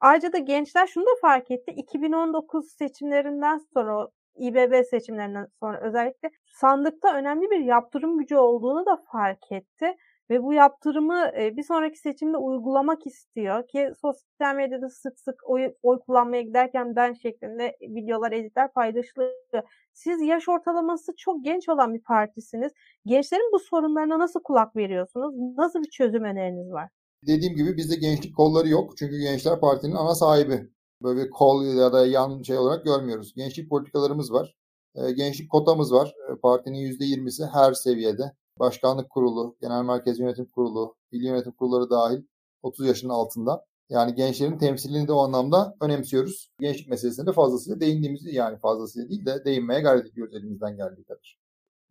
Ayrıca 0.00 0.32
da 0.32 0.38
gençler 0.38 0.86
şunu 0.86 1.04
da 1.04 1.20
fark 1.20 1.50
etti. 1.50 1.72
2019 1.76 2.72
seçimlerinden 2.72 3.60
sonra 3.74 4.08
İBB 4.36 4.84
seçimlerinden 4.90 5.48
sonra 5.60 5.80
özellikle 5.80 6.30
sandıkta 6.46 7.14
önemli 7.16 7.50
bir 7.50 7.60
yaptırım 7.60 8.18
gücü 8.18 8.36
olduğunu 8.36 8.86
da 8.86 8.96
fark 9.12 9.52
etti 9.52 9.96
ve 10.30 10.42
bu 10.42 10.52
yaptırımı 10.52 11.30
bir 11.56 11.62
sonraki 11.62 11.98
seçimde 11.98 12.36
uygulamak 12.36 13.06
istiyor 13.06 13.68
ki 13.68 13.90
sosyal 14.00 14.54
medyada 14.56 14.88
sık 14.88 15.20
sık 15.20 15.34
oy, 15.44 15.74
oy 15.82 15.98
kullanmaya 15.98 16.42
giderken 16.42 16.96
ben 16.96 17.12
şeklinde 17.12 17.76
videolar, 17.80 18.32
editler 18.32 18.72
paylaşılıyor. 18.72 19.62
Siz 19.92 20.22
yaş 20.22 20.48
ortalaması 20.48 21.12
çok 21.16 21.44
genç 21.44 21.68
olan 21.68 21.94
bir 21.94 22.02
partisiniz. 22.02 22.72
Gençlerin 23.06 23.52
bu 23.52 23.58
sorunlarına 23.58 24.18
nasıl 24.18 24.42
kulak 24.42 24.76
veriyorsunuz? 24.76 25.34
Nasıl 25.58 25.82
bir 25.82 25.90
çözüm 25.90 26.24
öneriniz 26.24 26.72
var? 26.72 26.88
Dediğim 27.26 27.54
gibi 27.54 27.76
bizde 27.76 27.96
gençlik 27.96 28.36
kolları 28.36 28.68
yok. 28.68 28.96
Çünkü 28.98 29.18
Gençler 29.18 29.60
Parti'nin 29.60 29.94
ana 29.94 30.14
sahibi. 30.14 30.70
Böyle 31.02 31.24
bir 31.24 31.30
kol 31.30 31.64
ya 31.64 31.92
da 31.92 32.06
yan 32.06 32.42
şey 32.42 32.58
olarak 32.58 32.84
görmüyoruz. 32.84 33.34
Gençlik 33.34 33.70
politikalarımız 33.70 34.32
var. 34.32 34.56
Gençlik 34.94 35.50
kotamız 35.50 35.92
var. 35.92 36.14
Partinin 36.42 36.78
%20'si 36.78 37.46
her 37.46 37.72
seviyede 37.72 38.32
başkanlık 38.58 39.10
kurulu, 39.10 39.56
genel 39.60 39.82
merkez 39.82 40.18
yönetim 40.18 40.46
kurulu, 40.46 40.96
il 41.12 41.24
yönetim 41.24 41.52
kurulları 41.52 41.90
dahil 41.90 42.22
30 42.62 42.86
yaşın 42.86 43.08
altında. 43.08 43.64
Yani 43.90 44.14
gençlerin 44.14 44.58
temsilini 44.58 45.08
de 45.08 45.12
o 45.12 45.18
anlamda 45.18 45.76
önemsiyoruz. 45.80 46.50
Gençlik 46.60 46.88
meselesine 46.88 47.26
de 47.26 47.32
fazlasıyla 47.32 47.80
değindiğimizi 47.80 48.34
yani 48.34 48.58
fazlasıyla 48.58 49.08
değil 49.08 49.26
de 49.26 49.44
değinmeye 49.44 49.80
gayret 49.80 50.06
ediyoruz 50.06 50.34
elimizden 50.34 50.76
geldiği 50.76 51.04
kadar. 51.04 51.38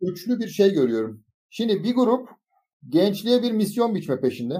Üçlü 0.00 0.40
bir 0.40 0.48
şey 0.48 0.72
görüyorum. 0.72 1.24
Şimdi 1.50 1.84
bir 1.84 1.94
grup 1.94 2.28
gençliğe 2.88 3.42
bir 3.42 3.52
misyon 3.52 3.94
biçme 3.94 4.20
peşinde. 4.20 4.54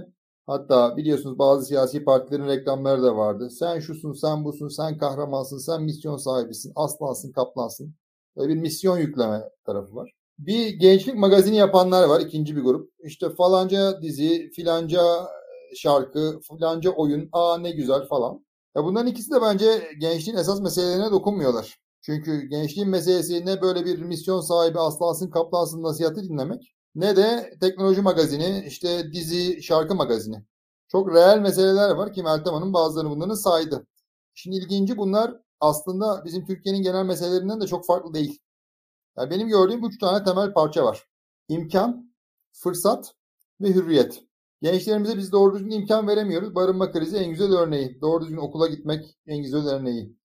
Hatta 0.47 0.97
biliyorsunuz 0.97 1.39
bazı 1.39 1.67
siyasi 1.67 2.05
partilerin 2.05 2.47
reklamları 2.49 3.03
da 3.03 3.17
vardı. 3.17 3.51
Sen 3.51 3.81
şusun, 3.81 4.13
sen 4.13 4.45
busun, 4.45 4.69
sen 4.69 4.99
kahramansın, 4.99 5.59
sen 5.59 5.83
misyon 5.83 6.17
sahibisin, 6.17 6.73
aslansın, 6.77 7.33
kaplansın. 7.33 7.95
Böyle 8.37 8.55
bir 8.55 8.61
misyon 8.61 8.99
yükleme 8.99 9.43
tarafı 9.67 9.95
var. 9.95 10.13
Bir 10.39 10.69
gençlik 10.69 11.15
magazini 11.15 11.57
yapanlar 11.57 12.09
var 12.09 12.21
ikinci 12.21 12.57
bir 12.57 12.63
grup. 12.63 12.91
İşte 13.05 13.31
falanca 13.31 14.03
dizi, 14.03 14.51
filanca 14.57 15.03
şarkı, 15.77 16.41
filanca 16.41 16.91
oyun, 16.91 17.29
aa 17.33 17.59
ne 17.59 17.71
güzel 17.71 18.07
falan. 18.07 18.45
Ya 18.77 18.85
bunların 18.85 19.07
ikisi 19.07 19.31
de 19.31 19.43
bence 19.43 19.91
gençliğin 20.01 20.39
esas 20.39 20.61
meselelerine 20.61 21.11
dokunmuyorlar. 21.11 21.79
Çünkü 22.03 22.43
gençliğin 22.43 22.89
meselesi 22.89 23.47
ne 23.47 23.63
böyle 23.63 23.85
bir 23.85 23.99
misyon 24.03 24.41
sahibi 24.41 24.79
aslansın 24.79 25.31
kaplansın 25.31 25.83
nasihatı 25.83 26.23
dinlemek 26.25 26.75
ne 26.95 27.17
de 27.17 27.55
teknoloji 27.61 28.03
magazini, 28.03 28.65
işte 28.67 29.13
dizi, 29.13 29.63
şarkı 29.63 29.95
magazini. 29.95 30.45
Çok 30.89 31.15
reel 31.15 31.39
meseleler 31.41 31.91
var 31.91 32.13
ki 32.13 32.23
Meltem 32.23 32.55
Hanım 32.55 32.73
bazılarını 32.73 33.11
bunların 33.11 33.35
saydı. 33.35 33.87
Şimdi 34.35 34.57
ilginci 34.57 34.97
bunlar 34.97 35.37
aslında 35.61 36.25
bizim 36.25 36.47
Türkiye'nin 36.47 36.83
genel 36.83 37.05
meselelerinden 37.05 37.61
de 37.61 37.67
çok 37.67 37.87
farklı 37.87 38.15
değil. 38.15 38.41
Yani 39.17 39.31
benim 39.31 39.49
gördüğüm 39.49 39.85
üç 39.87 39.99
tane 39.99 40.25
temel 40.25 40.53
parça 40.53 40.85
var. 40.85 41.07
İmkan, 41.49 42.15
fırsat 42.53 43.15
ve 43.61 43.69
hürriyet. 43.69 44.23
Gençlerimize 44.63 45.17
biz 45.19 45.33
doğru 45.33 45.55
düzgün 45.55 45.71
imkan 45.71 46.09
veremiyoruz. 46.09 46.55
Barınma 46.55 46.93
krizi 46.93 47.17
en 47.17 47.31
güzel 47.31 47.53
örneği. 47.53 48.01
Doğru 48.01 48.25
düzgün 48.25 48.37
okula 48.37 48.67
gitmek 48.67 49.19
en 49.27 49.43
güzel 49.43 49.69
örneği. 49.69 50.17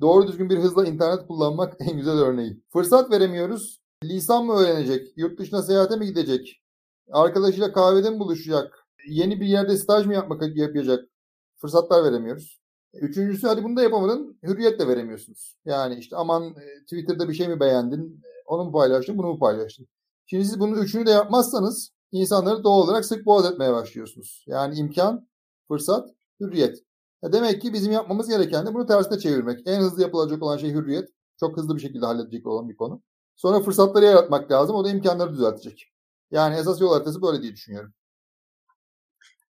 Doğru 0.00 0.28
düzgün 0.28 0.50
bir 0.50 0.58
hızla 0.58 0.86
internet 0.86 1.26
kullanmak 1.26 1.76
en 1.80 1.96
güzel 1.96 2.18
örneği. 2.18 2.62
Fırsat 2.72 3.10
veremiyoruz. 3.10 3.83
Lisan 4.08 4.46
mı 4.46 4.52
öğrenecek? 4.52 5.12
Yurt 5.16 5.38
dışına 5.38 5.62
seyahate 5.62 5.96
mi 5.96 6.06
gidecek? 6.06 6.62
Arkadaşıyla 7.10 7.72
kahvede 7.72 8.10
mi 8.10 8.18
buluşacak? 8.18 8.86
Yeni 9.08 9.40
bir 9.40 9.46
yerde 9.46 9.76
staj 9.76 10.06
mı 10.06 10.14
yapmak 10.14 10.56
yapacak? 10.56 11.08
Fırsatlar 11.56 12.04
veremiyoruz. 12.04 12.60
Üçüncüsü 12.94 13.46
hadi 13.46 13.64
bunu 13.64 13.76
da 13.76 13.82
yapamadın. 13.82 14.38
Hürriyet 14.42 14.80
de 14.80 14.88
veremiyorsunuz. 14.88 15.56
Yani 15.64 15.94
işte 15.94 16.16
aman 16.16 16.44
e, 16.44 16.82
Twitter'da 16.82 17.28
bir 17.28 17.34
şey 17.34 17.48
mi 17.48 17.60
beğendin? 17.60 18.22
Onu 18.46 18.64
mu 18.64 18.72
paylaştın? 18.72 19.18
Bunu 19.18 19.26
mu 19.26 19.38
paylaştın? 19.38 19.86
Şimdi 20.26 20.44
siz 20.44 20.60
bunun 20.60 20.82
üçünü 20.82 21.06
de 21.06 21.10
yapmazsanız 21.10 21.90
insanları 22.12 22.64
doğal 22.64 22.82
olarak 22.82 23.04
sık 23.04 23.26
boğaz 23.26 23.46
etmeye 23.52 23.72
başlıyorsunuz. 23.72 24.44
Yani 24.46 24.74
imkan, 24.74 25.28
fırsat, 25.68 26.10
hürriyet. 26.40 26.78
Ya 27.22 27.32
demek 27.32 27.62
ki 27.62 27.72
bizim 27.72 27.92
yapmamız 27.92 28.28
gereken 28.28 28.66
de 28.66 28.74
bunu 28.74 28.86
tersine 28.86 29.18
çevirmek. 29.18 29.60
En 29.66 29.80
hızlı 29.80 30.02
yapılacak 30.02 30.42
olan 30.42 30.56
şey 30.56 30.72
hürriyet. 30.72 31.08
Çok 31.40 31.56
hızlı 31.56 31.76
bir 31.76 31.80
şekilde 31.80 32.06
halledecek 32.06 32.46
olan 32.46 32.68
bir 32.68 32.76
konu. 32.76 33.02
Sonra 33.36 33.60
fırsatları 33.60 34.04
yaratmak 34.04 34.50
lazım. 34.50 34.76
O 34.76 34.84
da 34.84 34.90
imkanları 34.90 35.32
düzeltecek. 35.32 35.92
Yani 36.30 36.56
esas 36.56 36.80
yol 36.80 36.92
haritası 36.92 37.22
böyle 37.22 37.42
diye 37.42 37.52
düşünüyorum. 37.52 37.94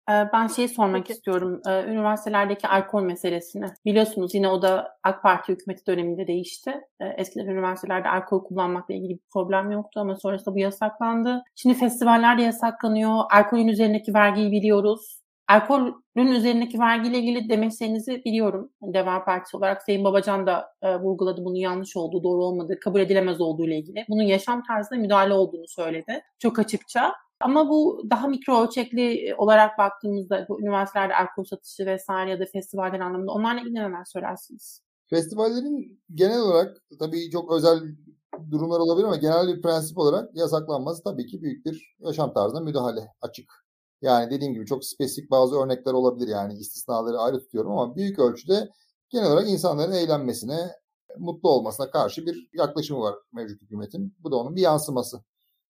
Ben 0.07 0.47
şeyi 0.47 0.69
sormak 0.69 1.01
Peki. 1.01 1.13
istiyorum. 1.13 1.61
Üniversitelerdeki 1.65 2.67
alkol 2.67 3.01
meselesini. 3.01 3.65
Biliyorsunuz 3.85 4.35
yine 4.35 4.49
o 4.49 4.61
da 4.61 4.97
AK 5.03 5.23
Parti 5.23 5.51
hükümeti 5.51 5.85
döneminde 5.85 6.27
değişti. 6.27 6.81
Eskiden 7.17 7.45
üniversitelerde 7.45 8.09
alkol 8.09 8.43
kullanmakla 8.43 8.93
ilgili 8.93 9.13
bir 9.13 9.23
problem 9.33 9.71
yoktu 9.71 9.99
ama 9.99 10.15
sonrasında 10.15 10.55
bu 10.55 10.59
yasaklandı. 10.59 11.43
Şimdi 11.55 11.75
festivaller 11.75 12.37
de 12.37 12.41
yasaklanıyor. 12.41 13.23
Alkolün 13.31 13.67
üzerindeki 13.67 14.13
vergiyi 14.13 14.51
biliyoruz. 14.51 15.22
Alkolün 15.47 16.31
üzerindeki 16.31 16.79
vergiyle 16.79 17.17
ilgili 17.19 17.49
demeslerinizi 17.49 18.21
biliyorum. 18.25 18.69
Deva 18.81 19.25
Partisi 19.25 19.57
olarak 19.57 19.83
Sayın 19.83 20.03
Babacan 20.03 20.47
da 20.47 20.65
e, 20.81 20.95
vurguladı 20.99 21.45
bunun 21.45 21.55
yanlış 21.55 21.97
olduğu, 21.97 22.23
doğru 22.23 22.43
olmadığı, 22.45 22.79
kabul 22.79 22.99
edilemez 22.99 23.41
olduğu 23.41 23.65
ile 23.65 23.77
ilgili. 23.77 24.05
Bunun 24.09 24.23
yaşam 24.23 24.63
tarzına 24.63 24.99
müdahale 24.99 25.33
olduğunu 25.33 25.67
söyledi. 25.67 26.21
Çok 26.39 26.59
açıkça. 26.59 27.13
Ama 27.41 27.69
bu 27.69 28.03
daha 28.09 28.27
mikro 28.27 28.63
ölçekli 28.63 29.35
olarak 29.37 29.77
baktığımızda 29.77 30.45
bu 30.49 30.61
üniversitelerde 30.61 31.15
alkol 31.15 31.43
satışı 31.43 31.85
vesaire 31.85 32.31
ya 32.31 32.39
da 32.39 32.45
festivaller 32.45 32.99
anlamında 32.99 33.31
onlarla 33.31 33.61
ilgili 33.61 33.73
neler 33.73 34.05
söylersiniz? 34.05 34.81
Festivallerin 35.09 36.01
genel 36.13 36.39
olarak 36.41 36.77
tabii 36.99 37.29
çok 37.29 37.51
özel 37.51 37.79
durumlar 38.51 38.79
olabilir 38.79 39.05
ama 39.05 39.15
genel 39.15 39.47
bir 39.47 39.61
prensip 39.61 39.97
olarak 39.97 40.29
yasaklanması 40.35 41.03
tabii 41.03 41.25
ki 41.25 41.41
büyük 41.41 41.65
bir 41.65 41.95
yaşam 41.99 42.33
tarzına 42.33 42.59
müdahale 42.59 43.01
açık. 43.21 43.62
Yani 44.03 44.31
dediğim 44.31 44.53
gibi 44.53 44.65
çok 44.65 44.85
spesifik 44.85 45.31
bazı 45.31 45.55
örnekler 45.55 45.93
olabilir 45.93 46.27
yani 46.27 46.53
istisnaları 46.53 47.19
ayrı 47.19 47.39
tutuyorum 47.39 47.71
ama 47.71 47.95
büyük 47.95 48.19
ölçüde 48.19 48.69
genel 49.09 49.27
olarak 49.31 49.49
insanların 49.49 49.91
eğlenmesine, 49.91 50.71
mutlu 51.17 51.49
olmasına 51.49 51.91
karşı 51.91 52.25
bir 52.25 52.49
yaklaşımı 52.53 52.99
var 52.99 53.15
mevcut 53.33 53.61
hükümetin. 53.61 54.15
Bu 54.19 54.31
da 54.31 54.35
onun 54.35 54.55
bir 54.55 54.61
yansıması. 54.61 55.23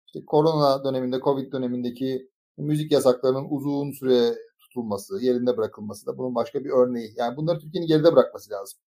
İşte 0.07 0.25
korona 0.25 0.83
döneminde, 0.83 1.19
Covid 1.19 1.51
dönemindeki 1.51 2.29
müzik 2.57 2.91
yasaklarının 2.91 3.47
uzun 3.49 3.91
süre 3.91 4.35
tutulması, 4.59 5.19
yerinde 5.21 5.57
bırakılması 5.57 6.05
da 6.07 6.17
bunun 6.17 6.35
başka 6.35 6.63
bir 6.63 6.69
örneği. 6.69 7.13
Yani 7.17 7.37
bunları 7.37 7.59
Türkiye'nin 7.59 7.87
geride 7.87 8.13
bırakması 8.13 8.51
lazım. 8.51 8.79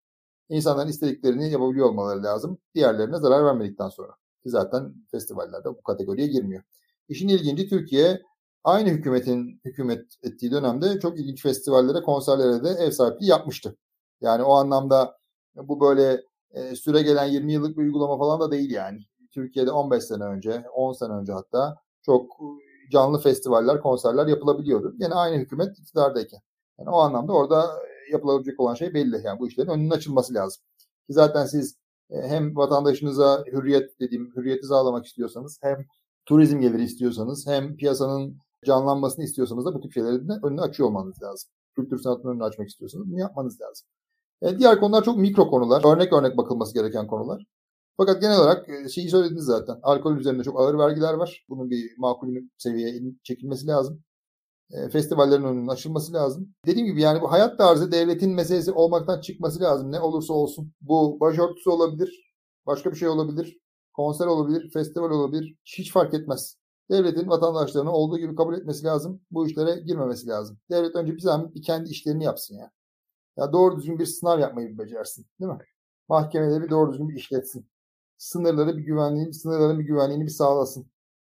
İnsanların 0.49 0.89
istediklerini 0.89 1.51
yapabiliyor 1.51 1.87
olmaları 1.87 2.23
lazım. 2.23 2.59
Diğerlerine 2.75 3.19
zarar 3.19 3.45
vermedikten 3.45 3.89
sonra. 3.89 4.13
Zaten 4.47 4.95
festivallerde 5.11 5.69
bu 5.69 5.83
kategoriye 5.83 6.27
girmiyor. 6.27 6.63
İşin 7.09 7.29
ilginci 7.29 7.69
Türkiye 7.69 8.23
aynı 8.65 8.89
hükümetin 8.89 9.61
hükümet 9.65 10.05
ettiği 10.23 10.51
dönemde 10.51 11.01
çok 11.01 11.19
ilginç 11.21 11.43
festivallere, 11.43 12.03
konserlere 12.03 12.65
de 12.65 12.69
ev 12.69 12.91
sahipliği 12.91 13.27
yapmıştı. 13.27 13.77
Yani 14.21 14.43
o 14.43 14.55
anlamda 14.55 15.17
bu 15.57 15.81
böyle 15.81 16.21
e, 16.51 16.77
süre 16.77 17.03
gelen 17.03 17.27
20 17.27 17.53
yıllık 17.53 17.77
bir 17.77 17.83
uygulama 17.83 18.19
falan 18.19 18.41
da 18.41 18.51
değil 18.51 18.71
yani. 18.71 19.01
Türkiye'de 19.33 19.71
15 19.71 20.05
sene 20.05 20.25
önce, 20.25 20.65
10 20.75 20.93
sene 20.93 21.13
önce 21.13 21.33
hatta 21.33 21.77
çok 22.03 22.33
canlı 22.93 23.21
festivaller, 23.21 23.81
konserler 23.81 24.27
yapılabiliyordu. 24.27 24.95
Yine 24.99 25.15
aynı 25.15 25.37
hükümet 25.37 25.79
iktidardayken. 25.79 26.41
Yani 26.79 26.91
o 26.91 26.99
anlamda 26.99 27.33
orada 27.33 27.71
yapılabilecek 28.13 28.61
olan 28.61 28.75
şey 28.75 28.95
belli. 28.95 29.21
Yani 29.25 29.39
bu 29.39 29.49
işlerin 29.49 29.69
önünün 29.69 29.91
açılması 29.91 30.35
lazım. 30.35 30.63
Ki 31.07 31.13
zaten 31.13 31.47
siz 31.47 31.77
e, 32.11 32.23
hem 32.23 32.57
vatandaşınıza 32.57 33.45
hürriyet 33.47 34.01
dediğim 34.01 34.33
hürriyeti 34.37 34.67
sağlamak 34.67 35.07
istiyorsanız 35.07 35.59
hem 35.63 35.85
turizm 36.27 36.61
geliri 36.61 36.83
istiyorsanız 36.83 37.47
hem 37.47 37.77
piyasanın 37.77 38.39
canlanmasını 38.65 39.25
istiyorsanız 39.25 39.65
da 39.65 39.75
bu 39.75 39.81
tip 39.81 39.93
şeylerin 39.93 40.29
de 40.29 40.33
önünü 40.43 40.61
açıyor 40.61 40.89
olmanız 40.89 41.23
lazım. 41.23 41.51
Kültür 41.77 41.99
sanatının 41.99 42.33
önünü 42.33 42.45
açmak 42.45 42.69
istiyorsanız 42.69 43.11
bunu 43.11 43.19
yapmanız 43.21 43.61
lazım. 43.61 43.87
E, 44.43 44.59
diğer 44.59 44.81
konular 44.81 45.05
çok 45.05 45.19
mikro 45.19 45.51
konular. 45.51 45.95
Örnek 45.95 46.13
örnek 46.13 46.37
bakılması 46.37 46.75
gereken 46.75 47.07
konular. 47.07 47.47
Fakat 47.97 48.21
genel 48.23 48.39
olarak 48.39 48.69
e, 48.69 48.89
şeyi 48.89 49.11
söylediniz 49.11 49.45
zaten. 49.45 49.77
Alkol 49.83 50.17
üzerinde 50.17 50.43
çok 50.43 50.61
ağır 50.61 50.79
vergiler 50.79 51.15
var. 51.15 51.45
Bunun 51.49 51.71
bir 51.71 51.99
makul 51.99 52.29
seviyeye 52.59 53.03
çekilmesi 53.23 53.67
lazım. 53.67 54.03
E, 54.73 54.89
festivallerin 54.89 55.45
önünün 55.45 55.69
açılması 55.69 56.13
lazım. 56.13 56.55
Dediğim 56.67 56.87
gibi 56.87 57.01
yani 57.01 57.23
bu 57.23 57.33
hayat 57.33 57.59
tarzı 57.59 57.93
devletin 57.93 58.35
meselesi 58.35 58.73
olmaktan 58.73 59.21
çıkması 59.21 59.61
lazım. 59.61 59.93
Ne 59.93 60.01
olursa 60.01 60.35
olsun. 60.35 60.73
Bu 60.81 61.21
başörtüsü 61.21 61.71
olabilir. 61.71 62.35
Başka 62.67 62.91
bir 62.93 62.97
şey 62.97 63.09
olabilir. 63.09 63.59
Konser 63.93 64.27
olabilir. 64.27 64.71
Festival 64.73 65.11
olabilir. 65.11 65.57
Hiç 65.65 65.93
fark 65.93 66.15
etmez. 66.15 66.57
Devletin 66.91 67.29
vatandaşlarını 67.29 67.93
olduğu 67.93 68.19
gibi 68.19 68.37
kabul 68.37 68.55
etmesi 68.55 68.85
lazım. 68.85 69.21
Bu 69.31 69.47
işlere 69.47 69.81
girmemesi 69.81 70.27
lazım. 70.27 70.59
Devlet 70.71 70.97
önce 70.97 71.15
bir 71.15 71.21
zahmet 71.21 71.55
bir 71.55 71.63
kendi 71.63 71.91
işlerini 71.91 72.25
yapsın 72.25 72.55
ya. 72.55 72.71
Ya 73.37 73.53
doğru 73.53 73.77
düzgün 73.77 73.99
bir 73.99 74.07
sınav 74.07 74.41
yapmayı 74.41 74.69
bir 74.69 74.79
becersin. 74.79 75.27
Değil 75.41 75.53
mi? 75.53 75.59
Mahkemeleri 76.09 76.71
doğru 76.71 76.93
düzgün 76.93 77.09
bir 77.09 77.17
işletsin 77.17 77.67
sınırları 78.19 78.77
bir 78.77 78.83
güvenliğini, 78.83 79.35
sınırların 79.35 79.79
bir 79.79 79.85
güvenliğini 79.85 80.25
bir 80.25 80.31
sağlasın. 80.31 80.87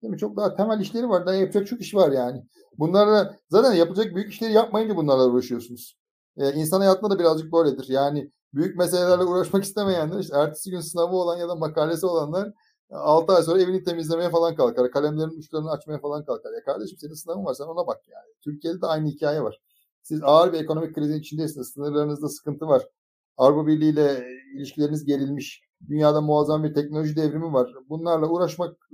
Değil 0.01 0.11
mi? 0.11 0.17
Çok 0.17 0.37
daha 0.37 0.55
temel 0.55 0.79
işleri 0.79 1.09
var. 1.09 1.25
Daha 1.25 1.35
yapacak 1.35 1.67
çok 1.67 1.81
iş 1.81 1.95
var 1.95 2.11
yani. 2.11 2.43
Bunlarla 2.77 3.37
zaten 3.49 3.73
yapacak 3.73 4.15
büyük 4.15 4.33
işleri 4.33 4.53
yapmayınca 4.53 4.95
bunlarla 4.95 5.25
uğraşıyorsunuz. 5.25 5.97
Ee, 6.37 6.53
insan 6.53 6.79
hayatında 6.79 7.09
da 7.09 7.19
birazcık 7.19 7.53
böyledir. 7.53 7.85
Yani 7.89 8.31
büyük 8.53 8.77
meselelerle 8.77 9.23
uğraşmak 9.23 9.63
istemeyenler 9.63 10.19
işte 10.19 10.37
ertesi 10.37 10.71
gün 10.71 10.79
sınavı 10.79 11.15
olan 11.15 11.37
ya 11.37 11.49
da 11.49 11.55
makalesi 11.55 12.05
olanlar 12.05 12.53
6 12.91 13.33
ay 13.33 13.43
sonra 13.43 13.61
evini 13.61 13.83
temizlemeye 13.83 14.29
falan 14.29 14.55
kalkar. 14.55 14.91
Kalemlerin 14.91 15.39
uçlarını 15.39 15.71
açmaya 15.71 15.99
falan 15.99 16.25
kalkar. 16.25 16.53
Ya 16.53 16.63
kardeşim 16.63 16.97
senin 16.97 17.13
sınavın 17.13 17.45
var 17.45 17.53
sen 17.53 17.65
ona 17.65 17.87
bak 17.87 18.07
yani. 18.07 18.33
Türkiye'de 18.43 18.81
de 18.81 18.85
aynı 18.85 19.07
hikaye 19.07 19.43
var. 19.43 19.61
Siz 20.01 20.23
ağır 20.23 20.53
bir 20.53 20.59
ekonomik 20.59 20.95
krizin 20.95 21.19
içindesiniz. 21.19 21.67
Sınırlarınızda 21.67 22.29
sıkıntı 22.29 22.67
var. 22.67 22.83
Avrupa 23.37 23.67
Birliği 23.67 23.89
ile 23.89 24.27
ilişkileriniz 24.55 25.05
gerilmiş. 25.05 25.61
Dünyada 25.89 26.21
muazzam 26.21 26.63
bir 26.63 26.73
teknoloji 26.73 27.15
devrimi 27.15 27.53
var. 27.53 27.73
Bunlarla 27.89 28.27
uğraşmak 28.27 28.89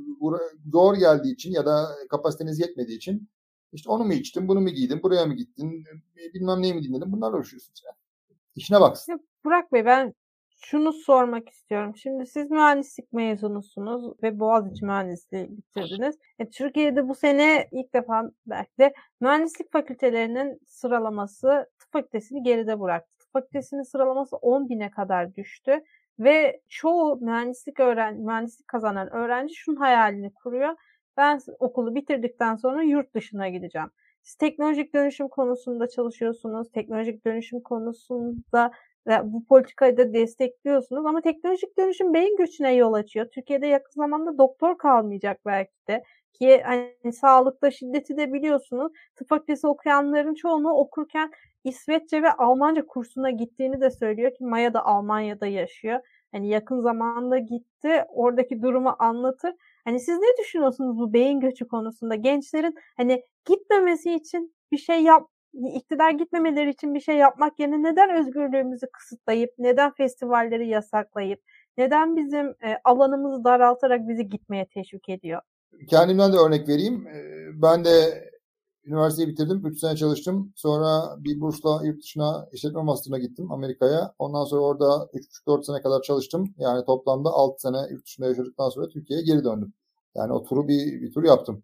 zor 0.71 0.95
geldiği 0.95 1.33
için 1.33 1.51
ya 1.51 1.65
da 1.65 1.89
kapasiteniz 2.09 2.59
yetmediği 2.59 2.97
için 2.97 3.29
işte 3.73 3.89
onu 3.89 4.03
mu 4.03 4.13
içtin, 4.13 4.47
bunu 4.47 4.61
mu 4.61 4.69
giydin, 4.69 5.03
buraya 5.03 5.25
mı 5.25 5.33
gittin, 5.33 5.85
bilmem 6.33 6.61
neyi 6.61 6.73
mi 6.73 6.83
dinledin 6.83 7.11
bunlarla 7.11 7.37
uğraşıyorsunuz 7.37 7.81
yani. 7.85 7.95
İşine 8.55 8.81
baksın. 8.81 9.27
Burak 9.45 9.73
Bey 9.73 9.85
ben 9.85 10.13
şunu 10.65 10.93
sormak 10.93 11.49
istiyorum. 11.49 11.95
Şimdi 11.95 12.25
siz 12.25 12.51
mühendislik 12.51 13.13
mezunusunuz 13.13 14.23
ve 14.23 14.39
Boğaziçi 14.39 14.85
Mühendisliği 14.85 15.49
bitirdiniz. 15.57 16.17
E, 16.39 16.49
Türkiye'de 16.49 17.07
bu 17.07 17.15
sene 17.15 17.67
ilk 17.71 17.93
defa 17.93 18.31
belki 18.45 18.77
de 18.79 18.93
mühendislik 19.21 19.71
fakültelerinin 19.71 20.59
sıralaması 20.65 21.69
tıp 21.79 21.91
fakültesini 21.91 22.43
geride 22.43 22.79
bıraktı. 22.79 23.17
Tıp 23.19 23.33
fakültesinin 23.33 23.83
sıralaması 23.83 24.35
10 24.35 24.69
bine 24.69 24.91
kadar 24.91 25.35
düştü. 25.35 25.83
Ve 26.19 26.61
çoğu 26.69 27.17
mühendislik 27.21 27.79
öğren 27.79 28.15
mühendislik 28.17 28.67
kazanan 28.67 29.13
öğrenci 29.13 29.55
şunun 29.55 29.75
hayalini 29.77 30.33
kuruyor. 30.33 30.75
Ben 31.17 31.39
okulu 31.59 31.95
bitirdikten 31.95 32.55
sonra 32.55 32.83
yurt 32.83 33.15
dışına 33.15 33.49
gideceğim. 33.49 33.89
Siz 34.23 34.35
teknolojik 34.35 34.93
dönüşüm 34.93 35.27
konusunda 35.27 35.87
çalışıyorsunuz. 35.89 36.71
Teknolojik 36.71 37.25
dönüşüm 37.25 37.59
konusunda 37.61 38.71
bu 39.23 39.45
politikayı 39.45 39.97
da 39.97 40.13
destekliyorsunuz 40.13 41.05
ama 41.05 41.21
teknolojik 41.21 41.77
dönüşüm 41.77 42.13
beyin 42.13 42.37
göçüne 42.37 42.73
yol 42.73 42.93
açıyor. 42.93 43.25
Türkiye'de 43.33 43.67
yakın 43.67 43.91
zamanda 44.01 44.37
doktor 44.37 44.77
kalmayacak 44.77 45.39
belki 45.45 45.71
de 45.89 46.03
ki 46.33 46.61
hani 46.65 47.13
sağlıkta 47.13 47.71
şiddeti 47.71 48.17
de 48.17 48.33
biliyorsunuz. 48.33 48.91
Tıp 49.15 49.29
fakültesi 49.29 49.67
okuyanların 49.67 50.33
çoğunu 50.33 50.73
okurken 50.73 51.31
İsveççe 51.63 52.23
ve 52.23 52.31
Almanca 52.31 52.85
kursuna 52.87 53.29
gittiğini 53.31 53.81
de 53.81 53.89
söylüyor 53.91 54.31
ki 54.31 54.43
Maya 54.45 54.73
da 54.73 54.85
Almanya'da 54.85 55.47
yaşıyor. 55.47 55.99
Hani 56.31 56.49
yakın 56.49 56.81
zamanda 56.81 57.37
gitti. 57.37 58.03
Oradaki 58.09 58.61
durumu 58.61 58.95
anlatır. 58.99 59.53
Hani 59.85 59.99
siz 59.99 60.17
ne 60.19 60.43
düşünüyorsunuz 60.43 60.97
bu 60.97 61.13
beyin 61.13 61.39
göçü 61.39 61.67
konusunda? 61.67 62.15
Gençlerin 62.15 62.75
hani 62.97 63.23
gitmemesi 63.45 64.13
için 64.13 64.55
bir 64.71 64.77
şey 64.77 65.03
yap 65.03 65.27
iktidar 65.75 66.11
gitmemeleri 66.11 66.69
için 66.69 66.93
bir 66.93 66.99
şey 66.99 67.15
yapmak 67.15 67.59
yerine 67.59 67.83
neden 67.83 68.09
özgürlüğümüzü 68.09 68.87
kısıtlayıp, 68.93 69.49
neden 69.57 69.91
festivalleri 69.93 70.67
yasaklayıp, 70.67 71.39
neden 71.77 72.15
bizim 72.15 72.47
e, 72.47 72.77
alanımızı 72.83 73.43
daraltarak 73.43 74.07
bizi 74.07 74.29
gitmeye 74.29 74.65
teşvik 74.65 75.09
ediyor? 75.09 75.41
Kendimden 75.89 76.33
de 76.33 76.37
örnek 76.37 76.67
vereyim. 76.67 77.07
Ben 77.61 77.85
de 77.85 77.91
üniversiteyi 78.85 79.27
bitirdim. 79.27 79.65
3 79.65 79.79
sene 79.79 79.95
çalıştım. 79.95 80.53
Sonra 80.55 81.15
bir 81.17 81.41
bursla 81.41 81.81
yurt 81.83 82.03
dışına 82.03 82.49
işletme 82.51 82.81
master'ına 82.81 83.19
gittim 83.19 83.51
Amerika'ya. 83.51 84.13
Ondan 84.19 84.43
sonra 84.43 84.61
orada 84.61 85.09
3,5-4 85.13 85.63
sene 85.63 85.81
kadar 85.81 86.01
çalıştım. 86.01 86.53
Yani 86.57 86.85
toplamda 86.85 87.29
6 87.29 87.61
sene 87.61 87.77
yurt 87.91 88.05
dışında 88.05 88.27
yaşadıktan 88.27 88.69
sonra 88.69 88.87
Türkiye'ye 88.87 89.25
geri 89.25 89.43
döndüm. 89.43 89.73
Yani 90.15 90.33
o 90.33 90.43
turu 90.43 90.67
bir, 90.67 91.01
bir 91.01 91.11
tur 91.11 91.23
yaptım. 91.23 91.63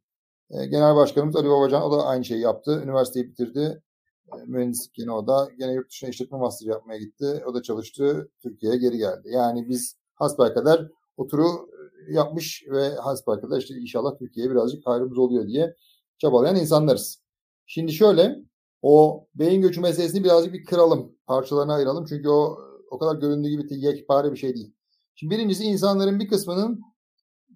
Genel 0.52 0.96
Başkanımız 0.96 1.36
Ali 1.36 1.50
Babacan 1.50 1.84
o 1.84 1.92
da 1.92 2.06
aynı 2.06 2.26
şeyi 2.26 2.42
yaptı. 2.42 2.82
Üniversiteyi 2.84 3.28
bitirdi. 3.28 3.82
Mühendislik 4.46 4.98
yine 4.98 5.12
o 5.12 5.28
da. 5.28 5.50
Gene 5.60 5.74
yurt 5.74 5.90
dışına 5.90 6.10
işletme 6.10 6.38
master 6.38 6.68
yapmaya 6.68 7.00
gitti. 7.00 7.44
O 7.48 7.54
da 7.54 7.62
çalıştı. 7.62 8.30
Türkiye'ye 8.42 8.78
geri 8.78 8.98
geldi. 8.98 9.30
Yani 9.32 9.70
biz 9.70 9.96
hasbelkader 10.16 10.88
o 11.18 11.28
turu 11.28 11.70
yapmış 12.10 12.64
ve 12.72 12.90
hasbelkader 12.96 13.58
işte 13.58 13.76
inşallah 13.76 14.18
Türkiye'ye 14.18 14.52
birazcık 14.52 14.88
hayrımız 14.88 15.18
oluyor 15.18 15.48
diye 15.48 15.76
çabalayan 16.20 16.56
insanlarız. 16.56 17.22
Şimdi 17.66 17.94
şöyle 17.94 18.36
o 18.82 19.26
beyin 19.36 19.62
göçü 19.62 19.82
meselesini 19.82 20.24
birazcık 20.24 20.54
bir 20.54 20.66
kıralım. 20.66 21.16
Parçalarına 21.28 21.74
ayıralım. 21.74 22.06
Çünkü 22.06 22.30
o 22.30 22.58
o 22.90 23.00
kadar 23.00 23.16
göründüğü 23.16 23.50
gibi 23.50 23.86
yekpare 23.86 24.32
bir 24.32 24.38
şey 24.38 24.56
değil. 24.56 24.74
Şimdi 25.16 25.36
birincisi 25.36 25.64
insanların 25.64 26.20
bir 26.20 26.28
kısmının 26.28 26.82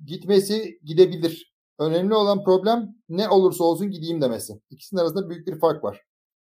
gitmesi 0.05 0.80
gidebilir. 0.84 1.53
Önemli 1.80 2.16
olan 2.16 2.43
problem 2.43 2.95
ne 3.09 3.30
olursa 3.30 3.64
olsun 3.64 3.91
gideyim 3.91 4.22
demesi. 4.22 4.61
İkisinin 4.70 5.01
arasında 5.01 5.30
büyük 5.30 5.47
bir 5.47 5.59
fark 5.59 5.84
var. 5.84 6.01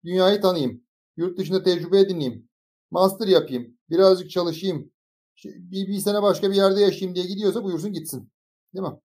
Dünyayı 0.04 0.40
tanıyayım, 0.40 0.84
yurt 1.16 1.38
dışında 1.38 1.62
tecrübe 1.62 2.00
edineyim, 2.00 2.48
master 2.90 3.28
yapayım, 3.28 3.78
birazcık 3.90 4.30
çalışayım, 4.30 4.92
bir, 5.44 5.88
bir 5.88 5.98
sene 5.98 6.22
başka 6.22 6.50
bir 6.50 6.56
yerde 6.56 6.80
yaşayayım 6.80 7.14
diye 7.14 7.26
gidiyorsa 7.26 7.64
buyursun 7.64 7.92
gitsin. 7.92 8.32
Değil 8.74 8.86
mi? 8.86 9.00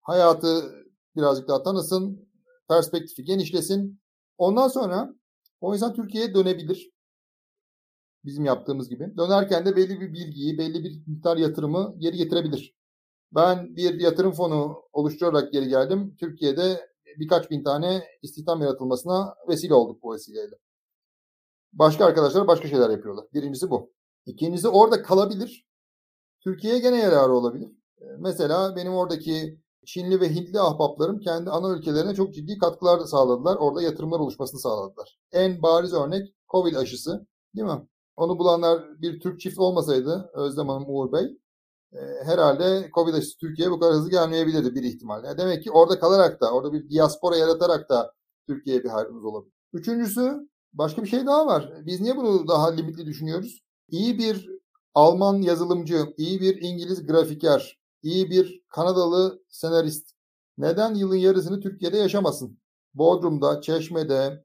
Hayatı 0.00 0.74
birazcık 1.16 1.48
daha 1.48 1.62
tanısın, 1.62 2.27
perspektifi 2.68 3.24
genişlesin. 3.24 4.00
Ondan 4.38 4.68
sonra 4.68 5.14
o 5.60 5.74
insan 5.74 5.94
Türkiye'ye 5.94 6.34
dönebilir. 6.34 6.90
Bizim 8.24 8.44
yaptığımız 8.44 8.88
gibi. 8.88 9.16
Dönerken 9.16 9.66
de 9.66 9.76
belli 9.76 10.00
bir 10.00 10.12
bilgiyi, 10.12 10.58
belli 10.58 10.84
bir 10.84 11.02
miktar 11.06 11.36
yatırımı 11.36 11.94
geri 11.98 12.16
getirebilir. 12.16 12.74
Ben 13.32 13.76
bir 13.76 14.00
yatırım 14.00 14.32
fonu 14.32 14.82
oluşturarak 14.92 15.52
geri 15.52 15.68
geldim. 15.68 16.16
Türkiye'de 16.20 16.90
birkaç 17.18 17.50
bin 17.50 17.64
tane 17.64 18.04
istihdam 18.22 18.62
yaratılmasına 18.62 19.34
vesile 19.48 19.74
olduk 19.74 20.02
bu 20.02 20.14
vesileyle. 20.14 20.54
Başka 21.72 22.04
arkadaşlar 22.04 22.46
başka 22.46 22.68
şeyler 22.68 22.90
yapıyorlar. 22.90 23.24
Birincisi 23.34 23.70
bu. 23.70 23.92
İkincisi 24.26 24.68
orada 24.68 25.02
kalabilir. 25.02 25.66
Türkiye'ye 26.40 26.78
gene 26.78 26.98
yararı 26.98 27.32
olabilir. 27.32 27.70
Mesela 28.18 28.76
benim 28.76 28.94
oradaki 28.94 29.58
Çinli 29.88 30.20
ve 30.20 30.34
Hintli 30.34 30.60
ahbaplarım 30.60 31.20
kendi 31.20 31.50
ana 31.50 31.76
ülkelerine 31.76 32.14
çok 32.14 32.34
ciddi 32.34 32.58
katkılar 32.58 33.00
da 33.00 33.06
sağladılar. 33.06 33.56
Orada 33.56 33.82
yatırımlar 33.82 34.20
oluşmasını 34.20 34.60
sağladılar. 34.60 35.18
En 35.32 35.62
bariz 35.62 35.92
örnek 35.92 36.34
Covid 36.48 36.74
aşısı 36.74 37.26
değil 37.56 37.66
mi? 37.66 37.88
Onu 38.16 38.38
bulanlar 38.38 39.00
bir 39.02 39.20
Türk 39.20 39.40
çift 39.40 39.58
olmasaydı 39.58 40.30
Özlem 40.34 40.68
Hanım, 40.68 40.84
Uğur 40.88 41.12
Bey 41.12 41.38
e, 41.92 41.98
herhalde 42.24 42.90
Covid 42.94 43.14
aşısı 43.14 43.38
Türkiye'ye 43.38 43.72
bu 43.72 43.80
kadar 43.80 43.94
hızlı 43.94 44.10
gelmeyebilirdi 44.10 44.74
bir 44.74 44.82
ihtimal. 44.82 45.24
Yani 45.24 45.38
demek 45.38 45.62
ki 45.62 45.70
orada 45.70 46.00
kalarak 46.00 46.40
da, 46.40 46.52
orada 46.52 46.72
bir 46.72 46.90
diaspora 46.90 47.36
yaratarak 47.36 47.88
da 47.88 48.12
Türkiye'ye 48.46 48.84
bir 48.84 48.88
hayrımız 48.88 49.24
olabilir. 49.24 49.54
Üçüncüsü 49.72 50.48
başka 50.72 51.02
bir 51.02 51.08
şey 51.08 51.26
daha 51.26 51.46
var. 51.46 51.72
Biz 51.86 52.00
niye 52.00 52.16
bunu 52.16 52.48
daha 52.48 52.70
limitli 52.70 53.06
düşünüyoruz? 53.06 53.62
İyi 53.88 54.18
bir 54.18 54.50
Alman 54.94 55.42
yazılımcı, 55.42 56.14
iyi 56.16 56.40
bir 56.40 56.62
İngiliz 56.62 57.06
grafiker, 57.06 57.77
iyi 58.02 58.30
bir 58.30 58.62
Kanadalı 58.68 59.42
senarist 59.48 60.10
neden 60.58 60.94
yılın 60.94 61.16
yarısını 61.16 61.60
Türkiye'de 61.60 61.96
yaşamasın? 61.96 62.58
Bodrum'da, 62.94 63.60
Çeşme'de, 63.60 64.44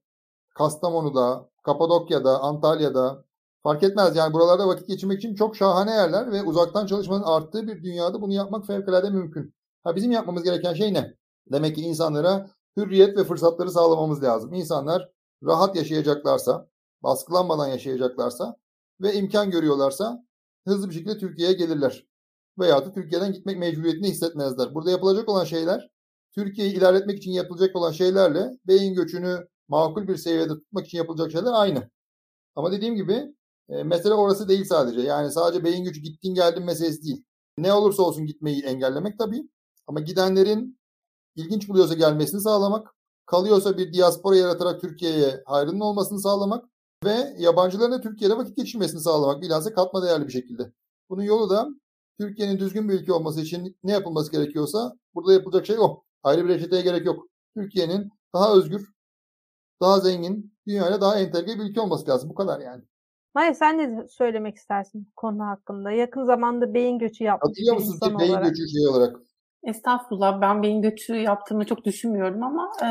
Kastamonu'da, 0.55 1.49
Kapadokya'da, 1.63 2.39
Antalya'da 2.39 3.25
fark 3.63 3.83
etmez. 3.83 4.15
Yani 4.15 4.33
buralarda 4.33 4.67
vakit 4.67 4.87
geçirmek 4.87 5.17
için 5.19 5.35
çok 5.35 5.55
şahane 5.55 5.91
yerler 5.91 6.31
ve 6.31 6.43
uzaktan 6.43 6.85
çalışmanın 6.85 7.23
arttığı 7.23 7.67
bir 7.67 7.83
dünyada 7.83 8.21
bunu 8.21 8.33
yapmak 8.33 8.65
fevkalade 8.65 9.09
mümkün. 9.09 9.55
Ha 9.83 9.95
bizim 9.95 10.11
yapmamız 10.11 10.43
gereken 10.43 10.73
şey 10.73 10.93
ne? 10.93 11.13
Demek 11.51 11.75
ki 11.75 11.81
insanlara 11.81 12.49
hürriyet 12.77 13.17
ve 13.17 13.23
fırsatları 13.23 13.71
sağlamamız 13.71 14.23
lazım. 14.23 14.53
İnsanlar 14.53 15.09
rahat 15.43 15.75
yaşayacaklarsa, 15.75 16.67
baskılanmadan 17.03 17.67
yaşayacaklarsa 17.67 18.57
ve 19.01 19.13
imkan 19.13 19.51
görüyorlarsa 19.51 20.25
hızlı 20.67 20.89
bir 20.89 20.93
şekilde 20.93 21.17
Türkiye'ye 21.17 21.53
gelirler. 21.53 22.07
Veya 22.59 22.85
da 22.85 22.91
Türkiye'den 22.91 23.33
gitmek 23.33 23.57
mecburiyetini 23.57 24.07
hissetmezler. 24.07 24.73
Burada 24.73 24.91
yapılacak 24.91 25.29
olan 25.29 25.45
şeyler 25.45 25.89
Türkiye'yi 26.35 26.73
ilerletmek 26.73 27.17
için 27.17 27.31
yapılacak 27.31 27.75
olan 27.75 27.91
şeylerle 27.91 28.51
beyin 28.67 28.93
göçünü 28.93 29.47
makul 29.67 30.07
bir 30.07 30.17
seviyede 30.17 30.53
tutmak 30.53 30.85
için 30.85 30.97
yapılacak 30.97 31.31
şeyler 31.31 31.51
aynı. 31.53 31.89
Ama 32.55 32.71
dediğim 32.71 32.95
gibi 32.95 33.35
e, 33.69 33.83
mesele 33.83 34.13
orası 34.13 34.49
değil 34.49 34.65
sadece. 34.65 35.01
Yani 35.01 35.31
sadece 35.31 35.63
beyin 35.63 35.83
göçü 35.83 36.01
gittin 36.01 36.33
geldin 36.33 36.63
meselesi 36.63 37.03
değil. 37.03 37.23
Ne 37.57 37.73
olursa 37.73 38.03
olsun 38.03 38.25
gitmeyi 38.25 38.63
engellemek 38.63 39.19
tabii. 39.19 39.49
Ama 39.87 39.99
gidenlerin 39.99 40.79
ilginç 41.35 41.69
buluyorsa 41.69 41.93
gelmesini 41.93 42.41
sağlamak, 42.41 42.95
kalıyorsa 43.25 43.77
bir 43.77 43.93
diaspora 43.93 44.35
yaratarak 44.35 44.81
Türkiye'ye 44.81 45.43
hayrının 45.45 45.79
olmasını 45.79 46.19
sağlamak 46.21 46.65
ve 47.05 47.35
yabancıların 47.37 47.91
da 47.91 48.01
Türkiye'de 48.01 48.37
vakit 48.37 48.57
geçirmesini 48.57 49.01
sağlamak 49.01 49.41
bilhassa 49.41 49.73
katma 49.73 50.03
değerli 50.03 50.27
bir 50.27 50.31
şekilde. 50.31 50.71
Bunun 51.09 51.23
yolu 51.23 51.49
da 51.49 51.69
Türkiye'nin 52.19 52.59
düzgün 52.59 52.89
bir 52.89 52.93
ülke 52.93 53.13
olması 53.13 53.41
için 53.41 53.77
ne 53.83 53.91
yapılması 53.91 54.31
gerekiyorsa 54.31 54.93
burada 55.15 55.33
yapılacak 55.33 55.65
şey 55.65 55.75
o. 55.79 56.03
Ayrı 56.23 56.43
bir 56.43 56.49
reçeteye 56.49 56.81
gerek 56.81 57.05
yok. 57.05 57.27
Türkiye'nin 57.57 58.09
daha 58.33 58.53
özgür, 58.53 58.93
daha 59.81 59.99
zengin, 59.99 60.53
dünyayla 60.67 61.01
daha 61.01 61.19
entegre 61.19 61.59
bir 61.59 61.69
ülke 61.69 61.81
olması 61.81 62.09
lazım. 62.09 62.29
Bu 62.29 62.35
kadar 62.35 62.59
yani. 62.59 62.83
Maya 63.35 63.53
sen 63.53 63.77
ne 63.77 64.07
söylemek 64.07 64.55
istersin 64.55 65.07
bu 65.07 65.15
konu 65.15 65.45
hakkında? 65.45 65.91
Yakın 65.91 66.23
zamanda 66.23 66.73
beyin 66.73 66.99
göçü 66.99 67.23
yapmış 67.23 67.49
Hatırlıyor 67.49 67.75
musun 67.75 67.93
insan 67.93 68.19
beyin 68.19 68.31
olarak. 68.31 68.45
göçü 68.45 68.67
şey 68.67 68.87
olarak? 68.87 69.15
Estağfurullah 69.63 70.41
ben 70.41 70.63
beyin 70.63 70.81
göçü 70.81 71.15
yaptığımı 71.15 71.65
çok 71.65 71.85
düşünmüyorum 71.85 72.43
ama 72.43 72.71
e, 72.83 72.87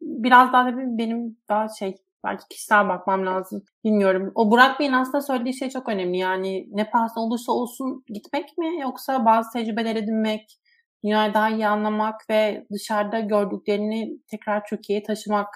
biraz 0.00 0.52
daha 0.52 0.70
tabii 0.70 0.98
benim 0.98 1.36
daha 1.48 1.68
şey 1.68 1.96
belki 2.24 2.44
kişisel 2.50 2.88
bakmam 2.88 3.26
lazım. 3.26 3.62
Bilmiyorum. 3.84 4.32
O 4.34 4.50
Burak 4.50 4.80
Bey'in 4.80 4.92
aslında 4.92 5.20
söylediği 5.20 5.58
şey 5.58 5.70
çok 5.70 5.88
önemli. 5.88 6.18
Yani 6.18 6.66
ne 6.70 6.90
pahasına 6.90 7.24
olursa 7.24 7.52
olsun 7.52 8.04
gitmek 8.06 8.58
mi 8.58 8.80
yoksa 8.80 9.24
bazı 9.24 9.50
tecrübeler 9.52 9.96
edinmek, 9.96 10.58
dünyayı 11.04 11.34
daha 11.34 11.50
iyi 11.50 11.66
anlamak 11.66 12.30
ve 12.30 12.66
dışarıda 12.72 13.20
gördüklerini 13.20 14.18
tekrar 14.30 14.64
Türkiye'ye 14.64 15.02
taşımak. 15.02 15.48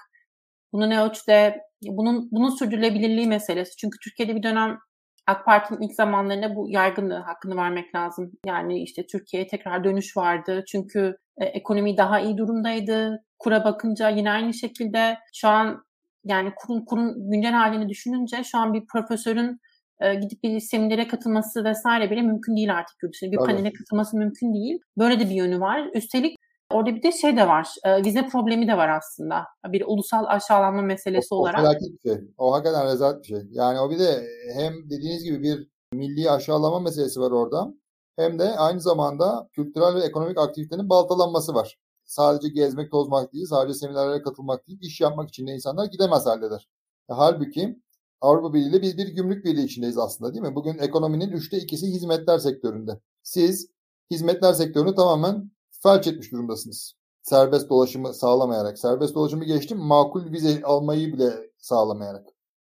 Bunu 0.73 0.89
ne 0.89 1.01
ölçüde 1.01 1.61
bunun 1.87 2.29
bunun 2.31 2.49
sürdürülebilirliği 2.49 3.27
meselesi. 3.27 3.77
Çünkü 3.77 3.97
Türkiye'de 4.03 4.35
bir 4.35 4.43
dönem 4.43 4.79
AK 5.27 5.45
Parti'nin 5.45 5.81
ilk 5.81 5.95
zamanlarında 5.95 6.55
bu 6.55 6.69
yaygınlığı 6.69 7.19
hakkını 7.19 7.55
vermek 7.55 7.95
lazım. 7.95 8.31
Yani 8.45 8.83
işte 8.83 9.05
Türkiye'ye 9.07 9.47
tekrar 9.47 9.83
dönüş 9.83 10.17
vardı. 10.17 10.63
Çünkü 10.67 11.17
e, 11.37 11.45
ekonomi 11.45 11.97
daha 11.97 12.19
iyi 12.19 12.37
durumdaydı. 12.37 13.23
Kura 13.39 13.63
bakınca 13.63 14.09
yine 14.09 14.31
aynı 14.31 14.53
şekilde 14.53 15.17
şu 15.33 15.47
an 15.47 15.83
yani 16.25 16.53
kurun, 16.55 16.85
kurun 16.85 17.31
güncel 17.31 17.51
halini 17.51 17.89
düşününce 17.89 18.43
şu 18.43 18.57
an 18.57 18.73
bir 18.73 18.85
profesörün 18.85 19.59
e, 20.01 20.15
gidip 20.15 20.43
bir 20.43 20.59
seminere 20.59 21.07
katılması 21.07 21.63
vesaire 21.63 22.11
bile 22.11 22.21
mümkün 22.21 22.55
değil 22.55 22.73
artık 22.73 23.03
yurt 23.03 23.13
Bir 23.21 23.37
Tabii. 23.37 23.47
panele 23.47 23.73
katılması 23.73 24.17
mümkün 24.17 24.53
değil. 24.53 24.79
Böyle 24.97 25.19
de 25.19 25.29
bir 25.29 25.35
yönü 25.35 25.59
var. 25.59 25.89
Üstelik 25.93 26.37
orada 26.71 26.95
bir 26.95 27.03
de 27.03 27.11
şey 27.11 27.37
de 27.37 27.47
var. 27.47 27.67
E, 27.85 28.03
vize 28.03 28.27
problemi 28.27 28.67
de 28.67 28.77
var 28.77 28.89
aslında. 28.89 29.45
Bir 29.67 29.83
ulusal 29.87 30.25
aşağılanma 30.27 30.81
meselesi 30.81 31.33
o, 31.33 31.37
olarak. 31.37 31.59
O 31.59 31.61
felaket 31.61 31.89
bir 32.03 32.09
şey. 32.09 32.21
O 32.37 32.53
hakikaten 32.53 32.85
rezalet 32.85 33.23
bir 33.23 33.27
şey. 33.27 33.41
Yani 33.51 33.79
o 33.79 33.89
bir 33.89 33.99
de 33.99 34.23
hem 34.53 34.73
dediğiniz 34.89 35.23
gibi 35.23 35.43
bir 35.43 35.67
milli 35.93 36.31
aşağılama 36.31 36.79
meselesi 36.79 37.19
var 37.19 37.31
orada. 37.31 37.73
Hem 38.15 38.39
de 38.39 38.43
aynı 38.43 38.79
zamanda 38.79 39.49
kültürel 39.51 39.95
ve 39.95 39.99
ekonomik 40.05 40.37
aktivitenin 40.37 40.89
baltalanması 40.89 41.53
var 41.53 41.77
sadece 42.13 42.49
gezmek, 42.49 42.91
tozmak 42.91 43.33
değil, 43.33 43.45
sadece 43.45 43.73
seminerlere 43.79 44.21
katılmak 44.21 44.67
değil, 44.67 44.79
iş 44.81 45.01
yapmak 45.01 45.29
için 45.29 45.47
de 45.47 45.51
insanlar 45.51 45.85
gidemez 45.85 46.25
haldeler. 46.25 46.69
E, 47.09 47.13
halbuki 47.13 47.79
Avrupa 48.21 48.53
Birliği 48.53 48.69
ile 48.69 48.81
biz 48.81 48.97
bir 48.97 49.07
gümrük 49.07 49.45
birliği 49.45 49.65
içindeyiz 49.65 49.97
aslında 49.97 50.33
değil 50.33 50.43
mi? 50.43 50.55
Bugün 50.55 50.77
ekonominin 50.77 51.31
üçte 51.31 51.57
ikisi 51.57 51.87
hizmetler 51.87 52.39
sektöründe. 52.39 52.99
Siz 53.23 53.67
hizmetler 54.11 54.53
sektörünü 54.53 54.95
tamamen 54.95 55.51
felç 55.83 56.07
etmiş 56.07 56.31
durumdasınız. 56.31 56.93
Serbest 57.21 57.69
dolaşımı 57.69 58.13
sağlamayarak. 58.13 58.79
Serbest 58.79 59.15
dolaşımı 59.15 59.45
geçtim 59.45 59.77
makul 59.77 60.31
vize 60.31 60.61
almayı 60.63 61.13
bile 61.13 61.33
sağlamayarak. 61.57 62.27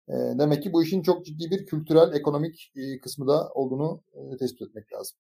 E, 0.10 0.14
demek 0.14 0.64
ki 0.64 0.74
bu 0.74 0.84
işin 0.84 1.02
çok 1.02 1.26
ciddi 1.26 1.52
bir 1.52 1.66
kültürel, 1.66 2.14
ekonomik 2.14 2.72
e, 2.76 3.00
kısmı 3.00 3.28
da 3.28 3.50
olduğunu 3.50 4.04
e, 4.14 4.38
tespit 4.38 4.62
etmek 4.62 4.94
lazım. 4.94 5.18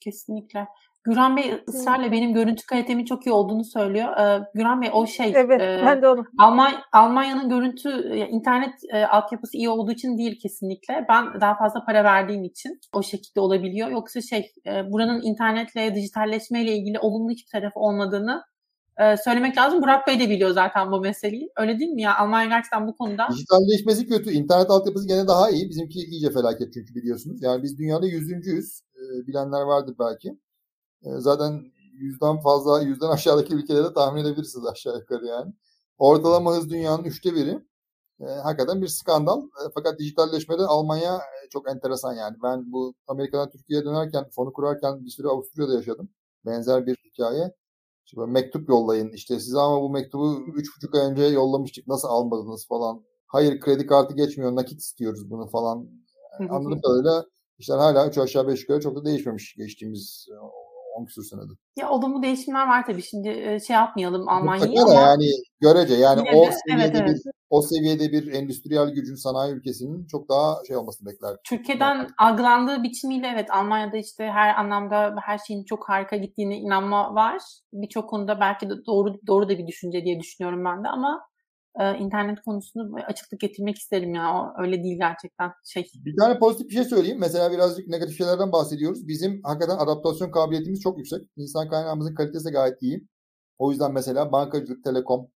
Kesinlikle. 0.00 0.66
Güran 1.06 1.36
Bey 1.36 1.62
ısrarla 1.68 2.12
benim 2.12 2.34
görüntü 2.34 2.66
kalitemin 2.66 3.04
çok 3.04 3.26
iyi 3.26 3.32
olduğunu 3.32 3.64
söylüyor. 3.64 4.16
Ee, 4.16 4.48
Güran 4.54 4.82
Bey 4.82 4.90
o 4.92 5.06
şey. 5.06 5.32
Evet 5.36 5.60
e, 5.60 5.82
ben 5.86 6.02
de 6.02 6.08
onu. 6.08 6.24
Alman, 6.38 6.72
Almanya'nın 6.92 7.48
görüntü, 7.48 8.16
internet 8.30 8.74
e, 8.92 9.06
altyapısı 9.06 9.56
iyi 9.56 9.68
olduğu 9.68 9.92
için 9.92 10.18
değil 10.18 10.38
kesinlikle. 10.42 11.06
Ben 11.08 11.40
daha 11.40 11.56
fazla 11.56 11.84
para 11.84 12.04
verdiğim 12.04 12.44
için 12.44 12.80
o 12.92 13.02
şekilde 13.02 13.40
olabiliyor. 13.40 13.88
Yoksa 13.88 14.20
şey 14.20 14.52
e, 14.66 14.92
buranın 14.92 15.22
internetle, 15.22 15.94
dijitalleşmeyle 15.94 16.76
ilgili 16.76 16.98
olumlu 16.98 17.30
hiçbir 17.30 17.50
tarafı 17.50 17.80
olmadığını 17.80 18.42
e, 19.00 19.16
söylemek 19.16 19.58
lazım. 19.58 19.82
Burak 19.82 20.06
Bey 20.06 20.20
de 20.20 20.30
biliyor 20.30 20.50
zaten 20.50 20.92
bu 20.92 21.00
meseleyi. 21.00 21.50
Öyle 21.56 21.78
değil 21.78 21.90
mi 21.90 22.02
ya? 22.02 22.18
Almanya 22.18 22.48
gerçekten 22.48 22.86
bu 22.86 22.96
konuda. 22.96 23.28
Dijitalleşmesi 23.30 24.06
kötü. 24.06 24.30
İnternet 24.30 24.70
altyapısı 24.70 25.08
gene 25.08 25.28
daha 25.28 25.50
iyi. 25.50 25.68
Bizimki 25.68 25.98
iyice 25.98 26.30
felaket 26.30 26.72
çünkü 26.74 26.94
biliyorsunuz. 26.94 27.42
Yani 27.42 27.62
biz 27.62 27.78
dünyada 27.78 28.06
yüzüncüyüz. 28.06 28.85
E, 29.06 29.26
bilenler 29.26 29.62
vardır 29.62 29.96
belki. 29.98 30.28
E, 31.02 31.08
zaten 31.18 31.72
yüzden 31.92 32.40
fazla, 32.40 32.82
yüzden 32.82 33.08
aşağıdaki 33.10 33.54
ülkelerde 33.54 33.94
tahmin 33.94 34.24
edebilirsiniz 34.24 34.66
aşağı 34.66 34.98
yukarı 34.98 35.26
yani. 35.26 35.52
Ortalama 35.98 36.56
hız 36.56 36.70
dünyanın 36.70 37.04
üçte 37.04 37.34
biri. 37.34 37.60
E, 38.20 38.24
hakikaten 38.24 38.82
bir 38.82 38.88
skandal. 38.88 39.42
E, 39.42 39.70
fakat 39.74 39.98
dijitalleşmede 39.98 40.62
Almanya 40.62 41.16
e, 41.16 41.48
çok 41.50 41.70
enteresan 41.70 42.14
yani. 42.14 42.36
Ben 42.42 42.72
bu 42.72 42.94
Amerika'dan 43.08 43.50
Türkiye'ye 43.50 43.84
dönerken, 43.84 44.28
fonu 44.30 44.52
kurarken 44.52 45.04
bir 45.04 45.10
süre 45.10 45.28
Avusturya'da 45.28 45.74
yaşadım. 45.74 46.08
Benzer 46.46 46.86
bir 46.86 46.96
hikaye. 47.04 47.52
İşte 48.06 48.26
mektup 48.26 48.68
yollayın. 48.68 49.12
İşte 49.12 49.40
size 49.40 49.58
ama 49.58 49.82
bu 49.82 49.90
mektubu 49.90 50.44
üç 50.54 50.76
buçuk 50.76 50.94
ay 50.94 51.00
önce 51.10 51.24
yollamıştık. 51.24 51.86
Nasıl 51.88 52.08
almadınız 52.08 52.66
falan. 52.68 53.04
Hayır 53.26 53.60
kredi 53.60 53.86
kartı 53.86 54.14
geçmiyor. 54.14 54.56
Nakit 54.56 54.80
istiyoruz 54.80 55.30
bunu 55.30 55.46
falan. 55.46 55.88
Anladığım 56.50 56.80
kadarıyla 56.80 57.24
işler 57.58 57.78
hala 57.78 58.08
üç 58.08 58.18
aşağı 58.18 58.48
beş 58.48 58.60
yukarı 58.60 58.80
çok 58.80 58.96
da 58.96 59.04
değişmemiş 59.04 59.54
geçtiğimiz 59.54 60.28
10 60.96 61.04
küsur 61.04 61.24
senede. 61.24 61.52
Ya 61.76 61.90
olumlu 61.90 62.22
değişimler 62.22 62.66
var 62.66 62.86
tabii. 62.86 63.02
Şimdi 63.02 63.58
şey 63.66 63.76
yapmayalım 63.76 64.28
Almanya'yı 64.28 64.82
ama. 64.82 64.94
yani 64.94 65.30
görece 65.60 65.94
yani 65.94 66.20
o 66.20 66.46
de, 66.46 66.52
seviyede 66.52 66.98
evet, 66.98 67.00
evet. 67.00 67.24
bir 67.24 67.32
o 67.50 67.62
seviyede 67.62 68.12
bir 68.12 68.32
endüstriyel 68.32 68.88
gücün 68.88 69.14
sanayi 69.14 69.54
ülkesinin 69.54 70.06
çok 70.06 70.28
daha 70.28 70.64
şey 70.66 70.76
olmasını 70.76 71.10
beklerdik. 71.10 71.40
Türkiye'den 71.44 71.96
yani. 71.96 72.08
algılandığı 72.18 72.82
biçimiyle 72.82 73.26
evet 73.34 73.50
Almanya'da 73.50 73.96
işte 73.96 74.24
her 74.24 74.54
anlamda 74.54 75.14
her 75.22 75.38
şeyin 75.38 75.64
çok 75.64 75.88
harika 75.88 76.16
gittiğine 76.16 76.58
inanma 76.58 77.14
var. 77.14 77.42
Birçok 77.72 78.10
konuda 78.10 78.40
belki 78.40 78.70
de 78.70 78.74
doğru 78.86 79.14
doğru 79.26 79.48
da 79.48 79.58
bir 79.58 79.66
düşünce 79.66 80.04
diye 80.04 80.20
düşünüyorum 80.20 80.64
ben 80.64 80.84
de 80.84 80.88
ama 80.88 81.20
e, 81.80 81.98
internet 81.98 82.40
konusunu 82.40 82.96
açıklık 83.06 83.40
getirmek 83.40 83.78
isterim 83.78 84.14
ya. 84.14 84.54
Öyle 84.58 84.82
değil 84.82 84.98
gerçekten. 84.98 85.52
Şey. 85.64 85.90
Bir 85.94 86.16
tane 86.16 86.38
pozitif 86.38 86.68
bir 86.68 86.74
şey 86.74 86.84
söyleyeyim. 86.84 87.18
Mesela 87.20 87.52
birazcık 87.52 87.88
negatif 87.88 88.18
şeylerden 88.18 88.52
bahsediyoruz. 88.52 89.08
Bizim 89.08 89.40
hakikaten 89.42 89.78
adaptasyon 89.78 90.30
kabiliyetimiz 90.30 90.80
çok 90.80 90.98
yüksek. 90.98 91.22
İnsan 91.36 91.68
kaynağımızın 91.68 92.14
kalitesi 92.14 92.50
gayet 92.50 92.82
iyi. 92.82 93.06
O 93.58 93.70
yüzden 93.70 93.92
mesela 93.92 94.32
bankacılık, 94.32 94.84
telekom, 94.84 95.28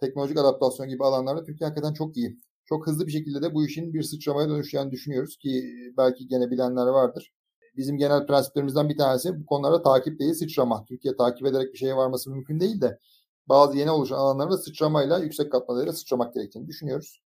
teknolojik 0.00 0.38
adaptasyon 0.38 0.88
gibi 0.88 1.04
alanlarda 1.04 1.44
Türkiye 1.44 1.68
hakikaten 1.68 1.94
çok 1.94 2.16
iyi. 2.16 2.38
Çok 2.64 2.86
hızlı 2.86 3.06
bir 3.06 3.12
şekilde 3.12 3.42
de 3.42 3.54
bu 3.54 3.66
işin 3.66 3.94
bir 3.94 4.02
sıçramaya 4.02 4.48
dönüşeceğini 4.48 4.90
düşünüyoruz 4.90 5.36
ki 5.36 5.64
belki 5.96 6.28
gene 6.28 6.50
bilenler 6.50 6.86
vardır. 6.86 7.32
Bizim 7.76 7.98
genel 7.98 8.26
prensiplerimizden 8.26 8.88
bir 8.88 8.96
tanesi 8.96 9.40
bu 9.40 9.46
konularda 9.46 9.82
takip 9.82 10.20
değil 10.20 10.34
sıçrama. 10.34 10.84
Türkiye 10.84 11.16
takip 11.16 11.46
ederek 11.46 11.72
bir 11.72 11.78
şeye 11.78 11.96
varması 11.96 12.30
mümkün 12.30 12.60
değil 12.60 12.80
de 12.80 12.98
bazı 13.48 13.78
yeni 13.78 13.90
oluşan 13.90 14.16
alanlarda 14.16 14.58
sıçramayla 14.58 15.18
yüksek 15.18 15.52
katmanlarıyla 15.52 15.92
sıçramak 15.92 16.34
gerektiğini 16.34 16.66
düşünüyoruz. 16.68 17.22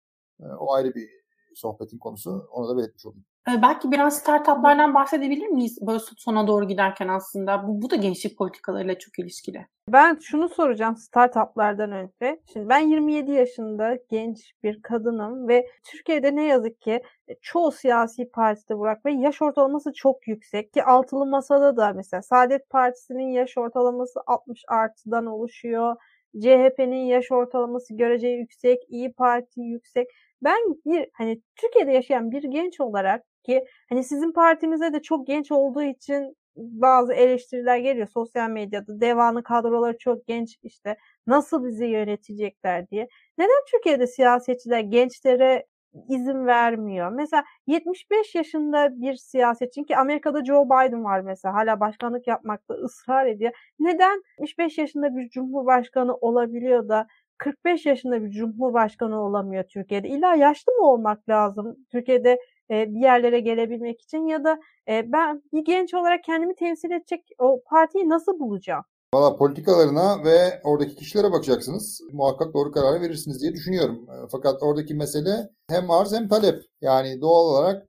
O 0.59 0.73
ayrı 0.73 0.95
bir 0.95 1.09
sohbetin 1.55 1.97
konusu. 1.97 2.47
Onu 2.51 2.69
da 2.69 2.77
belirtmiş 2.77 3.05
olayım. 3.05 3.25
Ee, 3.49 3.61
belki 3.61 3.91
biraz 3.91 4.17
startuplardan 4.17 4.93
bahsedebilir 4.93 5.47
miyiz 5.47 5.77
böyle 5.81 5.99
sona 6.17 6.47
doğru 6.47 6.67
giderken 6.67 7.07
aslında? 7.07 7.67
Bu, 7.67 7.81
bu 7.81 7.89
da 7.89 7.95
gençlik 7.95 8.37
politikalarıyla 8.37 8.99
çok 8.99 9.19
ilişkili. 9.19 9.65
Ben 9.89 10.19
şunu 10.21 10.49
soracağım 10.49 10.97
startuplardan 10.97 11.91
önce. 11.91 12.41
Şimdi 12.53 12.69
ben 12.69 12.79
27 12.79 13.31
yaşında 13.31 13.97
genç 14.09 14.53
bir 14.63 14.81
kadınım 14.81 15.47
ve 15.47 15.67
Türkiye'de 15.83 16.35
ne 16.35 16.43
yazık 16.43 16.81
ki 16.81 17.01
çoğu 17.41 17.71
siyasi 17.71 18.29
partide 18.31 18.77
Burak 18.77 19.05
ve 19.05 19.11
yaş 19.11 19.41
ortalaması 19.41 19.93
çok 19.93 20.27
yüksek 20.27 20.73
ki 20.73 20.83
altılı 20.83 21.25
masada 21.25 21.77
da 21.77 21.93
mesela 21.93 22.21
Saadet 22.21 22.69
Partisi'nin 22.69 23.31
yaş 23.31 23.57
ortalaması 23.57 24.19
60 24.27 24.63
artıdan 24.67 25.25
oluşuyor. 25.25 25.95
CHP'nin 26.41 27.05
yaş 27.05 27.31
ortalaması 27.31 27.95
görece 27.95 28.27
yüksek, 28.27 28.79
İyi 28.87 29.13
Parti 29.13 29.61
yüksek. 29.61 30.07
Ben 30.43 30.59
bir 30.85 31.09
hani 31.13 31.41
Türkiye'de 31.55 31.91
yaşayan 31.91 32.31
bir 32.31 32.43
genç 32.43 32.79
olarak 32.79 33.23
ki 33.45 33.65
hani 33.89 34.03
sizin 34.03 34.31
partinize 34.31 34.93
de 34.93 35.01
çok 35.01 35.27
genç 35.27 35.51
olduğu 35.51 35.83
için 35.83 36.35
bazı 36.55 37.13
eleştiriler 37.13 37.77
geliyor 37.77 38.07
sosyal 38.13 38.49
medyada. 38.49 39.01
Devanın 39.01 39.41
kadroları 39.41 39.97
çok 39.97 40.27
genç 40.27 40.57
işte 40.63 40.97
nasıl 41.27 41.65
bizi 41.65 41.85
yönetecekler 41.85 42.89
diye. 42.89 43.07
Neden 43.37 43.65
Türkiye'de 43.71 44.07
siyasetçiler 44.07 44.79
gençlere 44.79 45.65
izin 46.09 46.45
vermiyor? 46.45 47.11
Mesela 47.11 47.43
75 47.67 48.35
yaşında 48.35 49.01
bir 49.01 49.15
siyasetçi 49.15 49.85
ki 49.85 49.97
Amerika'da 49.97 50.45
Joe 50.45 50.65
Biden 50.65 51.03
var 51.03 51.19
mesela 51.21 51.53
hala 51.55 51.79
başkanlık 51.79 52.27
yapmakta 52.27 52.73
ısrar 52.73 53.25
ediyor. 53.25 53.51
Neden 53.79 54.21
75 54.39 54.77
yaşında 54.77 55.15
bir 55.17 55.29
cumhurbaşkanı 55.29 56.15
olabiliyor 56.15 56.89
da 56.89 57.07
45 57.37 57.85
yaşında 57.85 58.23
bir 58.23 58.29
cumhurbaşkanı 58.29 59.21
olamıyor 59.21 59.63
Türkiye'de. 59.63 60.07
İlla 60.07 60.35
yaşlı 60.35 60.73
mı 60.73 60.87
olmak 60.87 61.29
lazım 61.29 61.75
Türkiye'de 61.91 62.39
bir 62.69 63.01
yerlere 63.01 63.39
gelebilmek 63.39 64.01
için 64.01 64.25
ya 64.25 64.43
da 64.43 64.59
ben 64.87 65.43
bir 65.53 65.65
genç 65.65 65.93
olarak 65.93 66.23
kendimi 66.23 66.55
temsil 66.55 66.91
edecek 66.91 67.21
o 67.39 67.61
partiyi 67.69 68.09
nasıl 68.09 68.39
bulacağım? 68.39 68.83
Valla 69.15 69.35
politikalarına 69.35 70.23
ve 70.23 70.61
oradaki 70.63 70.95
kişilere 70.95 71.31
bakacaksınız. 71.31 72.01
Muhakkak 72.11 72.53
doğru 72.53 72.71
kararı 72.71 73.01
verirsiniz 73.01 73.41
diye 73.41 73.53
düşünüyorum. 73.53 74.07
Fakat 74.31 74.63
oradaki 74.63 74.95
mesele 74.95 75.49
hem 75.69 75.91
arz 75.91 76.13
hem 76.13 76.27
talep. 76.27 76.61
Yani 76.81 77.21
doğal 77.21 77.45
olarak 77.45 77.87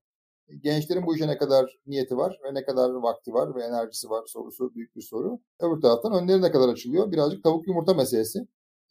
gençlerin 0.61 1.07
bu 1.07 1.17
işe 1.17 1.29
ne 1.29 1.39
kadar 1.39 1.79
niyeti 1.87 2.17
var 2.17 2.39
ve 2.45 2.55
ne 2.55 2.65
kadar 2.65 2.91
vakti 2.91 3.33
var 3.33 3.55
ve 3.55 3.63
enerjisi 3.63 4.11
var 4.11 4.25
sorusu 4.27 4.75
büyük 4.75 4.97
bir 4.97 5.03
soru. 5.03 5.39
Öbür 5.61 5.81
taraftan 5.81 6.13
önleri 6.13 6.43
ne 6.43 6.51
kadar 6.51 6.69
açılıyor 6.69 7.13
birazcık 7.13 7.45
tavuk 7.45 7.69
yumurta 7.69 7.95
meselesi. 7.95 8.39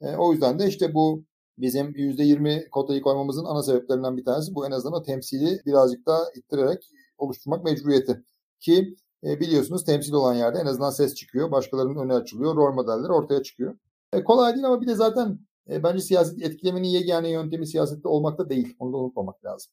E, 0.01 0.15
o 0.15 0.31
yüzden 0.31 0.59
de 0.59 0.67
işte 0.67 0.93
bu 0.93 1.23
bizim 1.57 1.91
%20 1.91 2.69
kotayı 2.69 3.01
koymamızın 3.01 3.45
ana 3.45 3.63
sebeplerinden 3.63 4.17
bir 4.17 4.25
tanesi 4.25 4.55
bu 4.55 4.67
en 4.67 4.71
azından 4.71 5.03
temsili 5.03 5.61
birazcık 5.65 6.05
daha 6.05 6.19
ittirerek 6.35 6.89
oluşturmak 7.17 7.63
mecburiyeti. 7.63 8.23
Ki 8.59 8.95
e, 9.23 9.39
biliyorsunuz 9.39 9.85
temsil 9.85 10.13
olan 10.13 10.33
yerde 10.33 10.59
en 10.59 10.65
azından 10.65 10.89
ses 10.89 11.15
çıkıyor, 11.15 11.51
başkalarının 11.51 11.99
önü 11.99 12.13
açılıyor, 12.13 12.55
rol 12.55 12.73
modeller 12.73 13.09
ortaya 13.09 13.43
çıkıyor. 13.43 13.77
E, 14.13 14.23
kolay 14.23 14.53
değil 14.53 14.65
ama 14.65 14.81
bir 14.81 14.87
de 14.87 14.95
zaten 14.95 15.39
e, 15.69 15.83
bence 15.83 16.01
siyaset 16.01 16.41
etkilemenin 16.41 16.87
yegane 16.87 17.29
yöntemi 17.29 17.67
siyasette 17.67 18.07
olmakta 18.07 18.49
değil. 18.49 18.75
Onu 18.79 18.93
da 18.93 18.97
unutmamak 18.97 19.45
lazım. 19.45 19.71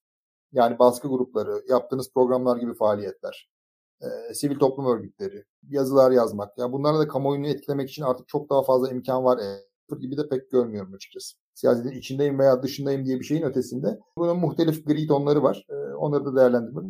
Yani 0.52 0.78
baskı 0.78 1.08
grupları, 1.08 1.62
yaptığınız 1.68 2.12
programlar 2.14 2.56
gibi 2.56 2.74
faaliyetler, 2.74 3.50
e, 4.02 4.34
sivil 4.34 4.58
toplum 4.58 4.86
örgütleri, 4.86 5.44
yazılar 5.68 6.10
yazmak. 6.10 6.58
Yani 6.58 6.72
bunlarla 6.72 6.98
da 6.98 7.08
kamuoyunu 7.08 7.46
etkilemek 7.46 7.90
için 7.90 8.02
artık 8.02 8.28
çok 8.28 8.50
daha 8.50 8.62
fazla 8.62 8.90
imkan 8.90 9.24
var. 9.24 9.38
E, 9.38 9.72
gibi 10.00 10.16
de 10.16 10.28
pek 10.28 10.50
görmüyorum 10.50 10.94
açıkçası. 10.94 11.41
Siyasetin 11.54 11.98
içindeyim 11.98 12.38
veya 12.38 12.62
dışındayım 12.62 13.04
diye 13.04 13.18
bir 13.18 13.24
şeyin 13.24 13.42
ötesinde. 13.42 13.98
Bunun 14.18 14.38
muhtelif 14.38 14.86
gri 14.86 15.06
tonları 15.06 15.42
var. 15.42 15.66
Ee, 15.70 15.94
onları 15.94 16.24
da 16.24 16.36
değerlendirmek, 16.36 16.84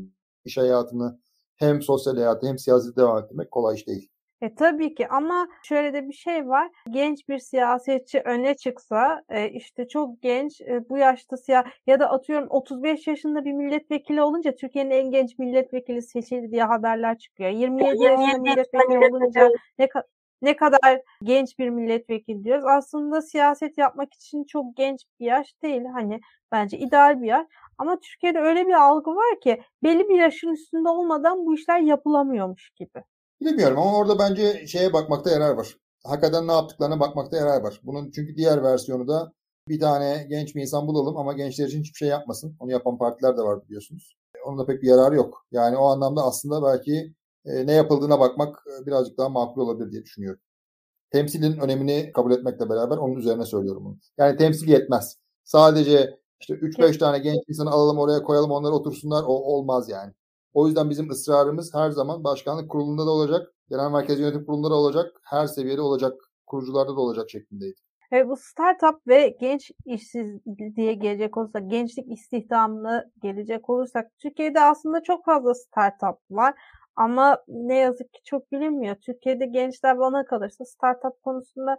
iş 0.45 0.57
hayatını 0.57 1.19
hem 1.57 1.83
sosyal 1.83 2.17
hayatı 2.17 2.47
hem 2.47 2.59
siyaseti 2.59 2.97
devam 2.97 3.25
ettirmek 3.25 3.51
kolay 3.51 3.75
iş 3.77 3.87
değil. 3.87 4.09
E, 4.43 4.55
tabii 4.55 4.95
ki 4.95 5.09
ama 5.09 5.49
şöyle 5.63 5.93
de 5.93 6.09
bir 6.09 6.13
şey 6.13 6.49
var. 6.49 6.69
Genç 6.91 7.29
bir 7.29 7.39
siyasetçi 7.39 8.21
öne 8.21 8.57
çıksa 8.57 9.23
e, 9.29 9.51
işte 9.51 9.89
çok 9.89 10.23
genç 10.23 10.61
e, 10.61 10.89
bu 10.89 10.99
yaşta 10.99 11.37
siyah 11.37 11.65
ya 11.87 12.01
da 12.01 12.11
atıyorum 12.11 12.47
35 12.51 13.07
yaşında 13.07 13.45
bir 13.45 13.53
milletvekili 13.53 14.23
olunca 14.23 14.55
Türkiye'nin 14.55 14.91
en 14.91 15.11
genç 15.11 15.39
milletvekili 15.39 16.03
seçildi 16.03 16.51
diye 16.51 16.65
haberler 16.65 17.19
çıkıyor. 17.19 17.51
27 17.51 18.05
yaşında 18.05 18.39
milletvekili 18.39 18.99
olunca 18.99 19.49
ne, 19.79 19.89
ne 20.43 20.57
kadar 20.57 21.03
genç 21.22 21.59
bir 21.59 21.68
milletvekili 21.68 22.45
diyoruz. 22.45 22.64
Aslında 22.68 23.22
siyaset 23.22 23.78
yapmak 23.78 24.14
için 24.14 24.45
çok 24.45 24.76
genç 24.76 25.01
bir 25.20 25.26
yaş 25.26 25.55
değil. 25.62 25.84
Hani 25.93 26.20
bence 26.53 26.78
ideal 26.78 27.22
bir 27.22 27.26
yaş. 27.26 27.47
Ama 27.78 28.01
Türkiye'de 28.01 28.38
öyle 28.38 28.66
bir 28.66 28.72
algı 28.72 29.11
var 29.11 29.40
ki 29.40 29.62
belli 29.82 30.09
bir 30.09 30.18
yaşın 30.18 30.49
üstünde 30.49 30.88
olmadan 30.88 31.47
bu 31.47 31.55
işler 31.55 31.80
yapılamıyormuş 31.80 32.70
gibi. 32.70 33.03
Bilmiyorum 33.40 33.78
ama 33.78 33.97
orada 33.97 34.18
bence 34.18 34.66
şeye 34.66 34.93
bakmakta 34.93 35.30
yarar 35.30 35.55
var. 35.55 35.76
Hakikaten 36.05 36.49
ne 36.49 36.53
yaptıklarına 36.53 37.01
bakmakta 37.01 37.36
yarar 37.36 37.62
var. 37.62 37.80
Bunun 37.82 38.11
çünkü 38.11 38.36
diğer 38.36 38.62
versiyonu 38.62 39.09
da 39.09 39.32
bir 39.68 39.80
tane 39.80 40.26
genç 40.28 40.55
bir 40.55 40.61
insan 40.61 40.86
bulalım 40.86 41.16
ama 41.16 41.32
gençler 41.32 41.66
için 41.66 41.80
hiçbir 41.80 41.97
şey 41.97 42.09
yapmasın. 42.09 42.57
Onu 42.61 42.70
yapan 42.70 42.99
partiler 42.99 43.36
de 43.36 43.43
var 43.43 43.62
biliyorsunuz. 43.64 44.16
Onun 44.47 44.59
da 44.59 44.66
pek 44.66 44.82
bir 44.82 44.88
yararı 44.88 45.16
yok. 45.16 45.47
Yani 45.53 45.76
o 45.76 45.84
anlamda 45.84 46.22
aslında 46.22 46.62
belki 46.62 47.14
e, 47.45 47.66
ne 47.66 47.72
yapıldığına 47.72 48.20
bakmak 48.20 48.64
e, 48.66 48.86
birazcık 48.86 49.18
daha 49.18 49.28
makul 49.28 49.61
olabilir 49.61 49.93
diye 49.93 50.03
düşünüyorum. 50.03 50.40
Temsilin 51.11 51.59
önemini 51.59 52.12
kabul 52.12 52.32
etmekle 52.32 52.70
beraber 52.70 52.97
onun 52.97 53.14
üzerine 53.14 53.45
söylüyorum 53.45 53.84
bunu. 53.84 53.99
Yani 54.18 54.36
temsil 54.36 54.68
yetmez. 54.68 55.18
Sadece 55.45 56.18
işte 56.40 56.55
3-5 56.55 56.99
tane 56.99 57.18
genç 57.18 57.40
insanı 57.49 57.70
alalım 57.70 57.99
oraya 57.99 58.22
koyalım 58.22 58.51
onları 58.51 58.72
otursunlar 58.72 59.22
o 59.22 59.32
olmaz 59.32 59.88
yani. 59.88 60.12
O 60.55 60.66
yüzden 60.66 60.90
bizim 60.90 61.11
ısrarımız 61.11 61.74
her 61.74 61.90
zaman 61.90 62.24
başkanlık 62.24 62.70
kurulunda 62.70 63.07
da 63.07 63.11
olacak, 63.11 63.55
genel 63.70 63.90
merkez 63.90 64.20
yönetim 64.20 64.45
kurulunda 64.47 64.70
da 64.70 64.74
olacak, 64.74 65.20
her 65.22 65.47
seviyede 65.47 65.80
olacak, 65.80 66.12
kurucularda 66.47 66.97
da 66.97 67.01
olacak 67.01 67.30
şeklindeydi. 67.30 67.80
E, 68.12 68.28
bu 68.28 68.36
startup 68.36 69.07
ve 69.07 69.36
genç 69.40 69.70
işsiz 69.84 70.26
diye 70.76 70.95
gelecek 70.95 71.36
olursak, 71.36 71.70
gençlik 71.70 72.12
istihdamlı 72.12 73.11
gelecek 73.22 73.70
olursak 73.70 74.18
Türkiye'de 74.18 74.61
aslında 74.61 75.03
çok 75.03 75.24
fazla 75.24 75.55
startup 75.55 76.18
var. 76.30 76.55
Ama 76.97 77.38
ne 77.49 77.76
yazık 77.76 78.12
ki 78.12 78.20
çok 78.24 78.53
bilinmiyor. 78.53 78.97
Türkiye'de 78.97 79.47
gençler 79.47 79.99
bana 79.99 80.24
kalırsa 80.24 80.64
startup 80.64 81.22
konusunda 81.22 81.76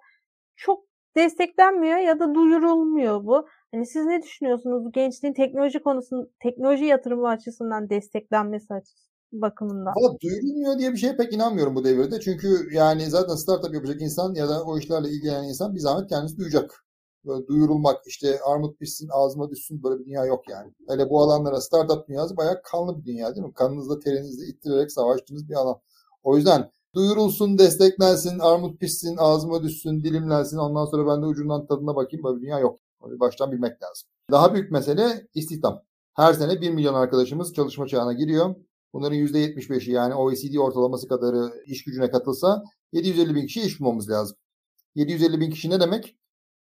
çok 0.55 0.85
desteklenmiyor 1.15 1.97
ya 1.97 2.19
da 2.19 2.35
duyurulmuyor 2.35 3.25
bu. 3.25 3.47
Hani 3.71 3.85
siz 3.85 4.05
ne 4.05 4.21
düşünüyorsunuz 4.23 4.91
gençliğin 4.91 5.33
teknoloji 5.33 5.79
konusunda 5.79 6.27
teknoloji 6.39 6.85
yatırımı 6.85 7.27
açısından 7.29 7.89
desteklenmesi 7.89 8.73
açısından? 8.73 9.13
bakımından. 9.33 9.93
Valla 9.95 10.17
duyurulmuyor 10.21 10.79
diye 10.79 10.91
bir 10.91 10.97
şeye 10.97 11.15
pek 11.15 11.33
inanmıyorum 11.33 11.75
bu 11.75 11.83
devirde. 11.83 12.19
Çünkü 12.19 12.47
yani 12.73 13.09
zaten 13.09 13.35
startup 13.35 13.73
yapacak 13.73 14.01
insan 14.01 14.33
ya 14.35 14.49
da 14.49 14.63
o 14.63 14.77
işlerle 14.77 15.09
ilgilenen 15.09 15.43
insan 15.43 15.75
bir 15.75 15.79
zahmet 15.79 16.09
kendisi 16.09 16.37
duyacak 16.37 16.82
böyle 17.25 17.47
duyurulmak 17.47 18.07
işte 18.07 18.39
armut 18.41 18.79
pişsin 18.79 19.09
ağzıma 19.11 19.49
düşsün 19.49 19.83
böyle 19.83 19.99
bir 19.99 20.05
dünya 20.05 20.25
yok 20.25 20.49
yani. 20.49 20.73
Hele 20.89 21.09
bu 21.09 21.21
alanlara 21.21 21.61
startup 21.61 22.07
dünyası 22.07 22.37
bayağı 22.37 22.61
kanlı 22.63 22.99
bir 22.99 23.05
dünya 23.05 23.35
değil 23.35 23.47
mi? 23.47 23.53
Kanınızla 23.53 23.99
terinizle 23.99 24.45
ittirerek 24.45 24.91
savaştığınız 24.91 25.49
bir 25.49 25.55
alan. 25.55 25.75
O 26.23 26.37
yüzden 26.37 26.71
duyurulsun, 26.95 27.57
desteklensin, 27.57 28.39
armut 28.39 28.79
pişsin, 28.79 29.17
ağzıma 29.17 29.63
düşsün, 29.63 30.03
dilimlensin 30.03 30.57
ondan 30.57 30.85
sonra 30.85 31.07
ben 31.07 31.21
de 31.21 31.25
ucundan 31.25 31.67
tadına 31.67 31.95
bakayım 31.95 32.23
böyle 32.23 32.37
bir 32.37 32.41
dünya 32.41 32.59
yok. 32.59 32.79
Onu 32.99 33.19
baştan 33.19 33.51
bilmek 33.51 33.83
lazım. 33.83 34.09
Daha 34.31 34.53
büyük 34.53 34.71
mesele 34.71 35.27
istihdam. 35.33 35.81
Her 36.13 36.33
sene 36.33 36.61
1 36.61 36.69
milyon 36.69 36.93
arkadaşımız 36.93 37.53
çalışma 37.53 37.87
çağına 37.87 38.13
giriyor. 38.13 38.55
Bunların 38.93 39.17
%75'i 39.17 39.91
yani 39.91 40.15
OECD 40.15 40.55
ortalaması 40.55 41.07
kadarı 41.07 41.63
iş 41.65 41.83
gücüne 41.83 42.11
katılsa 42.11 42.63
750 42.91 43.35
bin 43.35 43.47
kişi 43.47 43.61
iş 43.61 43.79
bulmamız 43.79 44.09
lazım. 44.09 44.37
750 44.95 45.39
bin 45.39 45.51
kişi 45.51 45.69
ne 45.69 45.79
demek? 45.79 46.17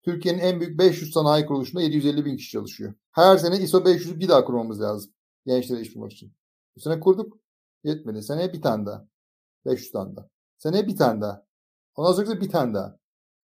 Türkiye'nin 0.07 0.41
en 0.41 0.61
büyük 0.61 0.79
500 0.79 1.13
sanayi 1.13 1.47
kuruluşunda 1.47 1.83
750 1.83 2.25
bin 2.25 2.37
kişi 2.37 2.51
çalışıyor. 2.51 2.95
Her 3.13 3.39
sene 3.39 3.59
ISO 3.59 3.79
500'ü 3.79 4.21
bir 4.21 4.29
daha 4.29 4.45
kurmamız 4.45 4.81
lazım. 4.81 5.13
Gençlere 5.47 5.81
iş 5.81 5.97
bulmak 5.97 6.13
için. 6.13 6.33
Bu 6.77 6.81
sene 6.81 7.01
kurduk. 7.01 7.39
Yetmedi. 7.85 8.23
Seneye 8.23 8.53
bir 8.53 8.63
tane 8.63 8.87
daha. 8.87 9.09
500 9.67 9.93
tane 9.93 10.17
daha. 10.17 10.29
Seneye 10.59 10.87
bir 10.87 10.97
tane 10.97 11.21
daha. 11.21 11.47
Ondan 11.97 12.13
sonra 12.13 12.41
bir 12.41 12.51
tane 12.51 12.75
daha. 12.75 12.97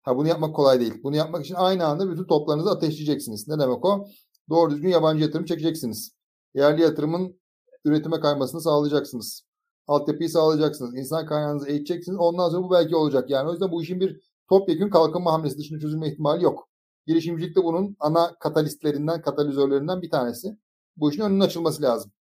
Ha 0.04 0.18
bunu 0.18 0.28
yapmak 0.28 0.56
kolay 0.56 0.80
değil. 0.80 1.04
Bunu 1.04 1.16
yapmak 1.16 1.46
için 1.46 1.56
aynı 1.56 1.86
anda 1.86 2.12
bütün 2.12 2.24
toplarınızı 2.24 2.72
ateşleyeceksiniz. 2.72 3.48
Ne 3.48 3.60
demek 3.60 3.86
o? 3.86 4.08
Doğru 4.50 4.72
düzgün 4.72 4.90
yabancı 4.90 5.24
yatırım 5.24 5.46
çekeceksiniz. 5.46 6.16
Yerli 6.54 6.82
yatırımın 6.82 7.40
üretime 7.86 8.20
kaymasını 8.20 8.62
sağlayacaksınız. 8.62 9.44
Altyapıyı 9.88 10.30
sağlayacaksınız. 10.30 10.96
İnsan 10.96 11.26
kaynağınızı 11.26 11.70
eğiteceksiniz. 11.70 12.18
Ondan 12.20 12.50
sonra 12.50 12.64
bu 12.64 12.72
belki 12.72 12.96
olacak. 12.96 13.30
Yani 13.30 13.50
o 13.50 13.52
yüzden 13.52 13.72
bu 13.72 13.84
işin 13.84 14.00
bir 14.00 14.33
topyekun 14.50 14.90
kalkınma 14.90 15.34
hamlesi 15.34 15.58
dışında 15.58 15.80
çözülme 15.80 16.10
ihtimali 16.10 16.44
yok. 16.44 16.70
Girişimcilik 17.08 17.56
de 17.56 17.64
bunun 17.64 17.96
ana 18.00 18.36
katalistlerinden, 18.40 19.22
katalizörlerinden 19.22 20.02
bir 20.02 20.10
tanesi. 20.10 20.58
Bu 20.98 21.12
işin 21.12 21.22
önünün 21.22 21.40
açılması 21.40 21.82
lazım. 21.82 22.12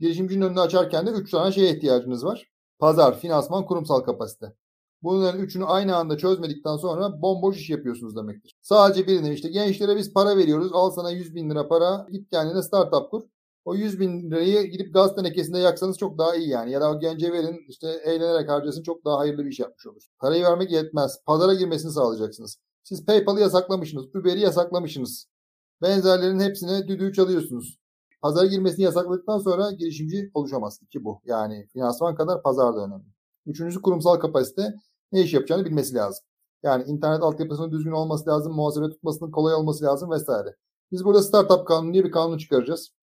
Girişimcinin 0.00 0.46
önünü 0.46 0.60
açarken 0.60 1.06
de 1.06 1.10
3 1.10 1.30
tane 1.30 1.52
şeye 1.52 1.76
ihtiyacınız 1.76 2.24
var. 2.24 2.50
Pazar, 2.78 3.20
finansman, 3.20 3.66
kurumsal 3.66 4.00
kapasite. 4.00 4.54
Bunların 5.02 5.40
üçünü 5.40 5.64
aynı 5.64 5.96
anda 5.96 6.18
çözmedikten 6.18 6.76
sonra 6.76 7.22
bomboş 7.22 7.56
iş 7.56 7.70
yapıyorsunuz 7.70 8.16
demektir. 8.16 8.56
Sadece 8.62 9.06
birine 9.06 9.32
işte 9.34 9.48
gençlere 9.48 9.96
biz 9.96 10.12
para 10.12 10.36
veriyoruz. 10.36 10.70
Al 10.72 10.90
sana 10.90 11.10
100 11.10 11.34
bin 11.34 11.50
lira 11.50 11.68
para. 11.68 12.06
Git 12.12 12.30
kendine 12.30 12.62
startup 12.62 13.10
kur. 13.10 13.22
O 13.68 13.74
100 13.74 14.00
bin 14.00 14.30
lirayı 14.30 14.62
gidip 14.62 14.94
gaz 14.94 15.14
tenekesinde 15.14 15.58
yaksanız 15.58 15.98
çok 15.98 16.18
daha 16.18 16.36
iyi 16.36 16.48
yani. 16.48 16.72
Ya 16.72 16.80
da 16.80 16.90
o 16.90 17.00
gence 17.00 17.32
verin 17.32 17.64
işte 17.68 17.88
eğlenerek 17.88 18.48
harcasın 18.48 18.82
çok 18.82 19.04
daha 19.04 19.18
hayırlı 19.18 19.44
bir 19.44 19.50
iş 19.50 19.58
yapmış 19.58 19.86
olur. 19.86 20.02
Parayı 20.18 20.44
vermek 20.44 20.70
yetmez. 20.72 21.18
Pazara 21.26 21.54
girmesini 21.54 21.92
sağlayacaksınız. 21.92 22.58
Siz 22.84 23.06
PayPal'ı 23.06 23.40
yasaklamışsınız. 23.40 24.04
Uber'i 24.14 24.40
yasaklamışsınız. 24.40 25.26
Benzerlerin 25.82 26.40
hepsine 26.40 26.88
düdüğü 26.88 27.12
çalıyorsunuz. 27.12 27.78
Pazara 28.22 28.46
girmesini 28.46 28.84
yasakladıktan 28.84 29.38
sonra 29.38 29.70
girişimci 29.70 30.30
oluşamaz. 30.34 30.78
İki 30.82 31.04
bu. 31.04 31.20
Yani 31.24 31.66
finansman 31.72 32.14
kadar 32.14 32.42
pazar 32.42 32.76
da 32.76 32.84
önemli. 32.84 33.06
Üçüncüsü 33.46 33.82
kurumsal 33.82 34.16
kapasite. 34.16 34.74
Ne 35.12 35.22
iş 35.22 35.34
yapacağını 35.34 35.64
bilmesi 35.64 35.94
lazım. 35.94 36.24
Yani 36.62 36.84
internet 36.84 37.22
altyapısının 37.22 37.72
düzgün 37.72 37.92
olması 37.92 38.30
lazım, 38.30 38.52
muhasebe 38.52 38.90
tutmasının 38.90 39.30
kolay 39.30 39.54
olması 39.54 39.84
lazım 39.84 40.10
vesaire. 40.10 40.56
Biz 40.92 41.04
burada 41.04 41.22
startup 41.22 41.66
kanunu 41.66 41.92
diye 41.92 42.04
bir 42.04 42.10
kanun 42.10 42.38
çıkaracağız. 42.38 42.97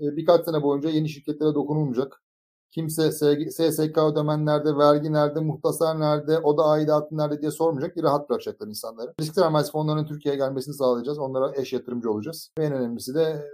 Ee, 0.00 0.16
birkaç 0.16 0.44
sene 0.44 0.62
boyunca 0.62 0.90
yeni 0.90 1.08
şirketlere 1.08 1.54
dokunulmayacak. 1.54 2.22
Kimse 2.70 3.12
SSK 3.50 3.98
ödemen 3.98 4.46
nerede, 4.46 4.76
vergi 4.76 5.12
nerede, 5.12 5.40
muhtasar 5.40 6.00
nerede, 6.00 6.38
oda 6.38 6.64
aidatı 6.64 7.18
nerede 7.18 7.40
diye 7.40 7.50
sormayacak. 7.50 7.96
Bir 7.96 8.02
rahat 8.02 8.30
bırakacaklar 8.30 8.68
insanları. 8.68 9.14
Risk 9.20 9.34
sermayesi 9.34 9.72
fonlarının 9.72 10.06
Türkiye'ye 10.06 10.38
gelmesini 10.38 10.74
sağlayacağız. 10.74 11.18
Onlara 11.18 11.52
eş 11.56 11.72
yatırımcı 11.72 12.10
olacağız. 12.10 12.50
Ve 12.58 12.64
en 12.64 12.72
önemlisi 12.72 13.14
de 13.14 13.46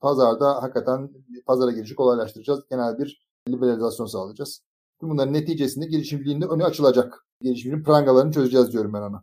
pazarda 0.00 0.62
hakikaten 0.62 1.10
pazara 1.46 1.70
girişi 1.70 1.94
kolaylaştıracağız. 1.94 2.60
Genel 2.70 2.98
bir 2.98 3.28
liberalizasyon 3.48 4.06
sağlayacağız. 4.06 4.60
Tüm 5.00 5.10
bunların 5.10 5.34
neticesinde 5.34 5.86
girişimciliğin 5.86 6.40
de 6.40 6.46
önü 6.46 6.64
açılacak. 6.64 7.26
Girişimcinin 7.40 7.84
prangalarını 7.84 8.32
çözeceğiz 8.32 8.72
diyorum 8.72 8.92
ben 8.92 9.02
ona. 9.02 9.22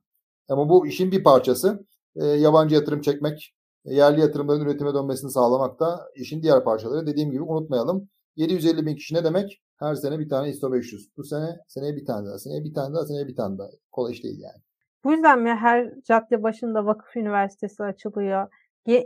Ama 0.50 0.70
bu 0.70 0.88
işin 0.88 1.12
bir 1.12 1.24
parçası. 1.24 1.86
E, 2.16 2.26
yabancı 2.26 2.76
yatırım 2.76 3.02
çekmek, 3.02 3.55
yerli 3.86 4.22
yatırımların 4.22 4.66
üretime 4.66 4.94
dönmesini 4.94 5.32
sağlamak 5.32 5.80
da 5.80 6.10
işin 6.16 6.42
diğer 6.44 6.64
parçaları. 6.64 7.08
Dediğim 7.08 7.32
gibi 7.32 7.44
unutmayalım. 7.44 8.10
750 8.36 8.86
bin 8.86 8.96
kişi 8.96 9.16
ne 9.16 9.24
demek? 9.24 9.62
Her 9.78 9.96
sene 9.96 10.20
bir 10.20 10.30
tane 10.30 10.50
ISO 10.50 10.74
500. 10.74 11.18
Bu 11.18 11.24
sene 11.24 11.58
seneye 11.68 11.96
bir 11.96 12.06
tane 12.06 12.28
daha, 12.28 12.40
seneye 12.40 12.64
bir 12.64 12.74
tane 12.74 12.96
daha, 12.96 13.06
seneye 13.06 13.28
bir 13.28 13.36
tane 13.36 13.58
daha. 13.58 13.68
Kolay 13.92 14.14
iş 14.14 14.24
değil 14.24 14.40
yani. 14.40 14.62
Bu 15.04 15.12
yüzden 15.12 15.42
mi 15.42 15.50
her 15.50 15.94
cadde 16.02 16.44
başında 16.44 16.86
vakıf 16.86 17.16
üniversitesi 17.16 17.84
açılıyor? 17.84 18.48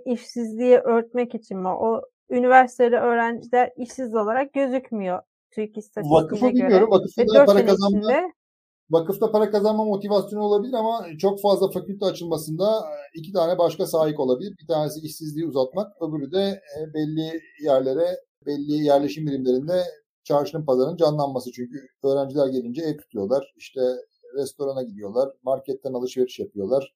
işsizliği 0.05 0.77
örtmek 0.77 1.35
için 1.35 1.57
mi? 1.57 1.67
O 1.67 2.01
üniversitede 2.29 2.99
öğrenciler 2.99 3.71
işsiz 3.77 4.15
olarak 4.15 4.53
gözükmüyor 4.53 5.21
TÜİK 5.51 5.77
istatistiğine 5.77 6.23
Vakıfı 6.23 6.49
göre. 6.49 6.53
bilmiyorum. 6.53 6.91
Vakıfta 6.91 7.27
da 7.27 7.45
para 7.45 7.65
kazanma, 7.65 7.97
içinde... 7.97 8.33
vakıfta 8.91 9.31
para 9.31 9.51
kazanma 9.51 9.85
motivasyonu 9.85 10.43
olabilir 10.43 10.73
ama 10.73 11.05
çok 11.19 11.41
fazla 11.41 11.71
fakülte 11.71 12.05
açılmasında 12.05 12.79
e, 12.79 13.19
iki 13.19 13.31
tane 13.33 13.57
başka 13.57 13.87
sahip 13.87 14.19
olabilir. 14.19 14.53
Bir 14.61 14.67
tanesi 14.67 14.99
işsizliği 14.99 15.47
uzatmak, 15.47 16.01
öbürü 16.01 16.31
de 16.31 16.61
e, 16.79 16.93
belli 16.93 17.41
yerlere, 17.63 18.19
belli 18.45 18.83
yerleşim 18.83 19.27
birimlerinde 19.27 19.83
çarşının 20.23 20.65
pazarının 20.65 20.97
canlanması. 20.97 21.51
Çünkü 21.51 21.87
öğrenciler 22.03 22.47
gelince 22.47 22.81
ev 22.81 22.97
tutuyorlar. 22.97 23.53
İşte 23.57 23.81
restorana 24.35 24.83
gidiyorlar, 24.83 25.29
marketten 25.43 25.93
alışveriş 25.93 26.39
yapıyorlar. 26.39 26.93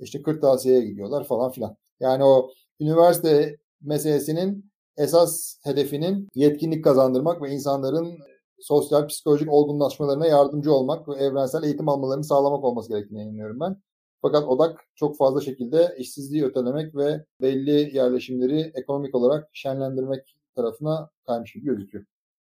İşte 0.00 0.22
kırtasiyeye 0.22 0.80
gidiyorlar 0.80 1.24
falan 1.24 1.50
filan. 1.50 1.76
Yani 2.00 2.24
o 2.24 2.50
üniversite 2.80 3.56
meselesinin 3.80 4.72
esas 4.96 5.56
hedefinin 5.62 6.28
yetkinlik 6.34 6.84
kazandırmak 6.84 7.42
ve 7.42 7.50
insanların 7.50 8.18
sosyal 8.60 9.06
psikolojik 9.06 9.52
olgunlaşmalarına 9.52 10.26
yardımcı 10.26 10.72
olmak 10.72 11.08
ve 11.08 11.14
evrensel 11.14 11.62
eğitim 11.62 11.88
almalarını 11.88 12.24
sağlamak 12.24 12.64
olması 12.64 12.88
gerektiğine 12.88 13.22
inanıyorum 13.22 13.60
ben. 13.60 13.76
Fakat 14.22 14.44
odak 14.44 14.84
çok 14.94 15.16
fazla 15.16 15.40
şekilde 15.40 15.94
işsizliği 15.98 16.44
ötelemek 16.44 16.94
ve 16.94 17.24
belli 17.40 17.96
yerleşimleri 17.96 18.72
ekonomik 18.74 19.14
olarak 19.14 19.48
şenlendirmek 19.52 20.36
tarafına 20.56 21.10
kaymış 21.26 21.52
gibi 21.52 21.64
gözüküyor. 21.64 22.04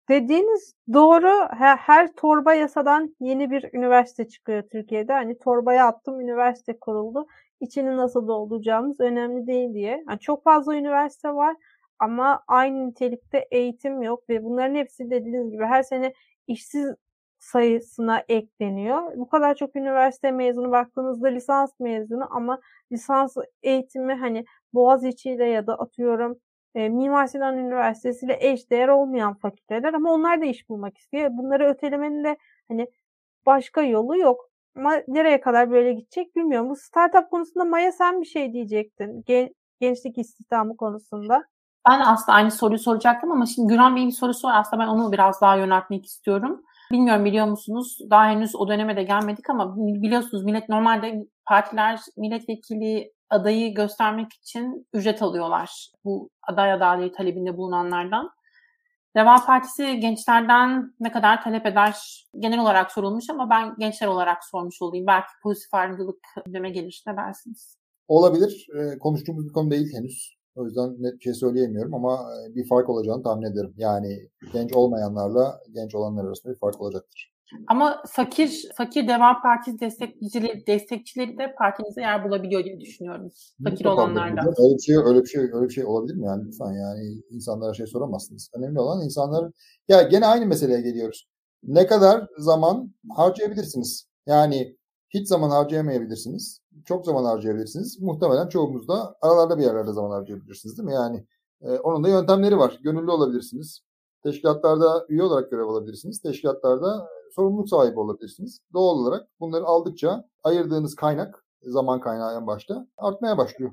Dediğiniz 0.09 0.75
doğru. 0.93 1.49
Her, 1.51 1.77
her 1.77 2.13
torba 2.13 2.55
yasadan 2.55 3.17
yeni 3.21 3.51
bir 3.51 3.75
üniversite 3.75 4.29
çıkıyor 4.29 4.63
Türkiye'de. 4.73 5.13
Hani 5.13 5.39
torbaya 5.39 5.87
attım, 5.87 6.21
üniversite 6.21 6.79
kuruldu. 6.79 7.27
İçini 7.61 7.97
nasıl 7.97 8.29
dolduracağımız 8.29 9.01
önemli 9.01 9.47
değil 9.47 9.75
diye. 9.75 10.05
Yani 10.09 10.19
çok 10.19 10.45
fazla 10.45 10.77
üniversite 10.77 11.29
var 11.29 11.57
ama 11.99 12.43
aynı 12.49 12.89
nitelikte 12.89 13.49
eğitim 13.51 14.03
yok 14.03 14.29
ve 14.29 14.45
bunların 14.45 14.75
hepsi 14.75 15.11
dediğiniz 15.11 15.51
gibi 15.51 15.65
her 15.65 15.83
sene 15.83 16.13
işsiz 16.47 16.95
sayısına 17.39 18.23
ekleniyor. 18.29 19.17
Bu 19.17 19.29
kadar 19.29 19.55
çok 19.55 19.77
üniversite 19.77 20.31
mezunu 20.31 20.71
baktığınızda 20.71 21.29
lisans 21.29 21.81
mezunu 21.81 22.37
ama 22.37 22.61
lisans 22.93 23.37
eğitimi 23.63 24.15
hani 24.15 24.45
Boğaziçi 24.75 25.31
ile 25.31 25.45
ya 25.45 25.67
da 25.67 25.75
atıyorum 25.79 26.39
e, 26.75 26.89
Mimar 26.89 27.27
Sinan 27.27 27.59
Üniversitesi 27.59 28.27
ile 28.27 28.39
eşdeğer 28.41 28.89
olmayan 28.89 29.35
fakülteler 29.35 29.95
ama 29.95 30.13
onlar 30.13 30.41
da 30.41 30.45
iş 30.45 30.69
bulmak 30.69 30.99
istiyor. 30.99 31.31
Bunları 31.33 31.69
ötelemenin 31.69 32.25
de 32.25 32.37
hani 32.69 32.87
başka 33.47 33.83
yolu 33.83 34.19
yok. 34.19 34.51
Ama 34.77 35.03
nereye 35.09 35.41
kadar 35.41 35.71
böyle 35.71 35.93
gidecek 35.93 36.37
bilmiyorum. 36.37 36.71
Bu 36.71 36.77
startup 36.77 37.31
konusunda 37.31 37.65
Maya 37.65 37.93
sen 37.93 38.21
bir 38.21 38.27
şey 38.27 38.53
diyecektin. 38.53 39.23
Gen- 39.27 39.55
gençlik 39.81 40.19
istihdamı 40.19 40.77
konusunda. 40.77 41.45
Ben 41.89 42.01
aslında 42.01 42.37
aynı 42.37 42.51
soruyu 42.51 42.79
soracaktım 42.79 43.33
ama 43.33 43.47
şimdi 43.47 43.69
Güran 43.69 43.97
Bey'in 43.97 44.09
bir 44.09 44.15
sorusu 44.15 44.49
var. 44.49 44.61
Aslında 44.61 44.83
ben 44.83 44.89
onu 44.89 45.13
biraz 45.13 45.41
daha 45.41 45.57
yöneltmek 45.57 46.07
istiyorum. 46.07 46.63
Bilmiyorum 46.93 47.25
biliyor 47.25 47.47
musunuz? 47.47 47.99
Daha 48.11 48.27
henüz 48.29 48.57
o 48.57 48.69
döneme 48.69 48.97
de 48.97 49.03
gelmedik 49.03 49.51
ama 49.51 49.75
biliyorsunuz 49.77 50.45
millet 50.45 50.69
normalde 50.69 51.27
partiler 51.47 52.01
milletvekili 52.17 53.13
adayı 53.31 53.75
göstermek 53.75 54.33
için 54.33 54.87
ücret 54.93 55.23
alıyorlar. 55.23 55.91
Bu 56.05 56.31
aday 56.49 56.73
adaylığı 56.73 57.13
talebinde 57.13 57.57
bulunanlardan. 57.57 58.31
Deva 59.17 59.37
Partisi 59.47 60.01
gençlerden 60.01 60.95
ne 61.01 61.13
kadar 61.13 61.43
talep 61.43 61.67
eder 61.67 62.25
genel 62.39 62.61
olarak 62.61 62.93
sorulmuş 62.93 63.31
ama 63.31 63.51
ben 63.51 63.75
gençler 63.79 64.07
olarak 64.07 64.45
sormuş 64.45 64.83
olayım. 64.83 65.07
Belki 65.07 65.29
pozitif 65.43 65.75
ayrımcılık 65.75 66.19
gündeme 66.47 66.71
gelir. 66.71 67.05
Dersiniz? 67.07 67.77
Olabilir. 68.09 68.67
E, 68.75 68.99
konuştuğumuz 68.99 69.49
bir 69.49 69.53
konu 69.53 69.71
değil 69.71 69.95
henüz. 69.95 70.38
O 70.59 70.65
yüzden 70.65 71.03
net 71.03 71.15
bir 71.15 71.21
şey 71.21 71.35
söyleyemiyorum 71.35 71.95
ama 71.95 72.15
e, 72.15 72.55
bir 72.55 72.69
fark 72.69 72.89
olacağını 72.89 73.23
tahmin 73.23 73.47
ederim. 73.47 73.75
Yani 73.77 74.29
genç 74.53 74.73
olmayanlarla 74.73 75.61
genç 75.75 75.95
olanlar 75.95 76.25
arasında 76.25 76.53
bir 76.53 76.59
fark 76.59 76.81
olacaktır. 76.81 77.33
Ama 77.67 78.03
fakir 78.09 78.69
fakir 78.75 79.09
Deva 79.09 79.41
Partisi 79.43 79.81
destekçileri, 79.81 80.67
destekçileri 80.67 81.39
de 81.39 81.55
partinize 81.59 82.01
yer 82.01 82.25
bulabiliyor 82.25 82.65
diye 82.65 82.81
düşünüyorum. 82.81 83.31
Fakir 83.65 83.85
Mutlaka 83.85 84.03
olanlardan. 84.03 84.47
Öyle 84.47 84.75
bir 84.75 84.83
şey 84.83 84.97
öyle 84.97 85.23
bir 85.23 85.29
şey 85.29 85.41
öyle 85.41 85.69
bir 85.69 85.75
şey 85.75 85.85
olabilir 85.85 86.15
mi 86.15 86.27
yani 86.27 86.47
lütfen 86.47 86.73
yani 86.73 87.23
insanlara 87.31 87.75
şey 87.75 87.87
soramazsınız. 87.87 88.51
Önemli 88.55 88.81
olan 88.81 89.05
insanların 89.05 89.55
ya 89.89 90.03
gene 90.03 90.27
aynı 90.27 90.47
meseleye 90.47 90.81
geliyoruz. 90.81 91.29
Ne 91.63 91.87
kadar 91.87 92.27
zaman 92.39 92.95
harcayabilirsiniz? 93.17 94.09
Yani 94.27 94.77
hiç 95.09 95.29
zaman 95.29 95.51
harcayamayabilirsiniz. 95.51 96.61
Çok 96.85 97.07
zaman 97.07 97.25
harcayabilirsiniz. 97.25 98.03
Muhtemelen 98.03 98.49
çoğumuz 98.49 98.89
da 98.89 99.17
aralarda 99.21 99.59
bir 99.59 99.63
yerlerde 99.63 99.93
zaman 99.93 100.11
harcayabilirsiniz 100.11 100.79
değil 100.79 100.89
mi? 100.89 100.95
Yani 100.95 101.27
e, 101.63 101.79
onun 101.79 102.05
da 102.05 102.09
yöntemleri 102.09 102.59
var. 102.59 102.79
Gönüllü 102.83 103.11
olabilirsiniz. 103.11 103.81
Teşkilatlarda 104.23 105.07
üye 105.09 105.23
olarak 105.23 105.51
görev 105.51 105.67
alabilirsiniz. 105.67 106.21
Teşkilatlarda 106.23 107.09
sorumluluk 107.35 107.69
sahibi 107.69 108.01
olabilirsiniz. 108.01 108.61
Doğal 108.73 108.99
olarak 108.99 109.29
bunları 109.41 109.65
aldıkça 109.65 110.25
ayırdığınız 110.45 110.95
kaynak, 110.95 111.45
zaman 111.63 112.01
kaynağı 112.01 112.35
en 112.37 112.47
başta 112.47 112.87
artmaya 112.97 113.39
başlıyor. 113.39 113.73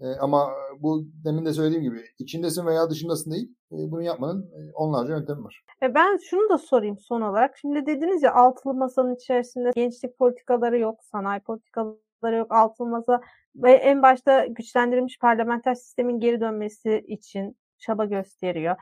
E, 0.00 0.06
ama 0.14 0.50
bu 0.80 1.04
demin 1.24 1.44
de 1.44 1.52
söylediğim 1.52 1.82
gibi 1.82 2.04
içindesin 2.18 2.66
veya 2.66 2.90
dışındasın 2.90 3.30
değil. 3.30 3.54
E, 3.72 3.76
bunu 3.90 4.02
yapmanın 4.02 4.42
e, 4.42 4.72
onlarca 4.74 5.16
yöntemi 5.16 5.44
var. 5.44 5.64
E 5.82 5.94
ben 5.94 6.16
şunu 6.16 6.48
da 6.48 6.58
sorayım 6.58 6.98
son 6.98 7.20
olarak. 7.20 7.58
Şimdi 7.58 7.86
dediniz 7.86 8.22
ya 8.22 8.34
altılı 8.34 8.74
masanın 8.74 9.14
içerisinde 9.14 9.70
gençlik 9.74 10.18
politikaları 10.18 10.78
yok, 10.78 11.04
sanayi 11.04 11.40
politikaları 11.40 12.36
yok, 12.36 12.52
altılı 12.52 12.88
masa 12.88 13.20
ve 13.56 13.72
en 13.72 14.02
başta 14.02 14.46
güçlendirilmiş 14.46 15.18
parlamenter 15.18 15.74
sistemin 15.74 16.20
geri 16.20 16.40
dönmesi 16.40 17.04
için 17.08 17.56
çaba 17.78 18.04
gösteriyor 18.04 18.76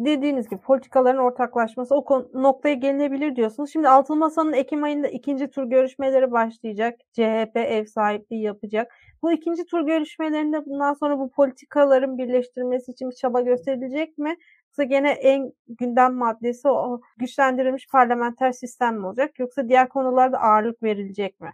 dediğiniz 0.00 0.48
gibi 0.48 0.60
politikaların 0.60 1.18
ortaklaşması 1.18 1.94
o 1.94 2.28
noktaya 2.34 2.74
gelinebilir 2.74 3.36
diyorsunuz. 3.36 3.70
Şimdi 3.72 3.88
Altılı 3.88 4.16
Masa'nın 4.16 4.52
Ekim 4.52 4.84
ayında 4.84 5.08
ikinci 5.08 5.50
tur 5.50 5.64
görüşmeleri 5.64 6.32
başlayacak. 6.32 7.00
CHP 7.12 7.56
ev 7.56 7.84
sahipliği 7.84 8.42
yapacak. 8.42 8.94
Bu 9.22 9.32
ikinci 9.32 9.64
tur 9.64 9.86
görüşmelerinde 9.86 10.66
bundan 10.66 10.94
sonra 10.94 11.18
bu 11.18 11.30
politikaların 11.30 12.18
birleştirilmesi 12.18 12.92
için 12.92 13.10
bir 13.10 13.14
çaba 13.14 13.40
gösterilecek 13.40 14.18
mi? 14.18 14.36
Yoksa 14.70 14.84
gene 14.84 15.10
en 15.10 15.52
gündem 15.68 16.14
maddesi 16.14 16.68
o 16.68 17.00
güçlendirilmiş 17.18 17.88
parlamenter 17.92 18.52
sistem 18.52 18.98
mi 18.98 19.06
olacak? 19.06 19.38
Yoksa 19.38 19.68
diğer 19.68 19.88
konularda 19.88 20.38
ağırlık 20.40 20.82
verilecek 20.82 21.40
mi? 21.40 21.50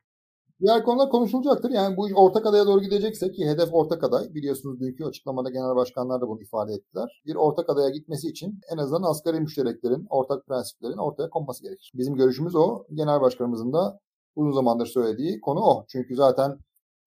Diğer 0.60 0.84
konular 0.84 1.10
konuşulacaktır. 1.10 1.70
Yani 1.70 1.96
bu 1.96 2.08
ortak 2.14 2.46
adaya 2.46 2.66
doğru 2.66 2.80
gidecekse 2.80 3.32
ki 3.32 3.46
hedef 3.46 3.68
ortak 3.74 4.04
aday. 4.04 4.34
Biliyorsunuz 4.34 4.80
dünkü 4.80 5.04
açıklamada 5.04 5.50
genel 5.50 5.76
başkanlar 5.76 6.20
da 6.20 6.28
bunu 6.28 6.42
ifade 6.42 6.72
ettiler. 6.72 7.22
Bir 7.26 7.34
ortak 7.34 7.70
adaya 7.70 7.90
gitmesi 7.90 8.28
için 8.28 8.60
en 8.72 8.76
azından 8.78 9.10
asgari 9.10 9.40
müştereklerin, 9.40 10.06
ortak 10.10 10.46
prensiplerin 10.46 10.98
ortaya 10.98 11.30
konması 11.30 11.62
gerekir. 11.62 11.92
Bizim 11.94 12.14
görüşümüz 12.14 12.54
o. 12.54 12.84
Genel 12.94 13.20
başkanımızın 13.20 13.72
da 13.72 14.00
uzun 14.36 14.52
zamandır 14.52 14.86
söylediği 14.86 15.40
konu 15.40 15.60
o. 15.60 15.84
Çünkü 15.88 16.16
zaten 16.16 16.58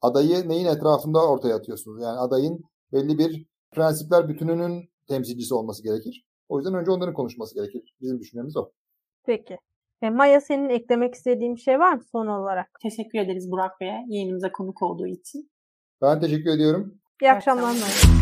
adayı 0.01 0.49
neyin 0.49 0.66
etrafında 0.66 1.28
ortaya 1.30 1.55
atıyorsunuz? 1.55 2.01
Yani 2.01 2.20
adayın 2.20 2.64
belli 2.93 3.18
bir 3.18 3.45
prensipler 3.72 4.30
bütününün 4.30 4.89
temsilcisi 5.10 5.53
olması 5.53 5.84
gerekir. 5.84 6.26
O 6.49 6.57
yüzden 6.57 6.74
önce 6.74 6.91
onların 6.91 7.14
konuşması 7.14 7.55
gerekir. 7.55 7.95
Bizim 8.01 8.20
düşüncemiz 8.20 8.57
o. 8.57 8.72
Peki. 9.26 9.57
E, 10.01 10.10
Maya 10.10 10.41
senin 10.41 10.70
eklemek 10.70 11.16
istediğin 11.16 11.55
bir 11.55 11.62
şey 11.62 11.80
var 11.80 11.93
mı 11.93 12.03
son 12.12 12.28
olarak? 12.28 12.80
Teşekkür 12.82 13.20
ederiz 13.20 13.51
Burak 13.51 13.82
Bey'e 13.82 14.05
yayınımıza 14.07 14.51
konuk 14.51 14.82
olduğu 14.82 15.07
için. 15.07 15.51
Ben 16.01 16.20
teşekkür 16.22 16.49
ediyorum. 16.49 16.99
İyi 17.22 17.32
akşamlar. 17.32 17.70
Akşamlar. 17.70 18.20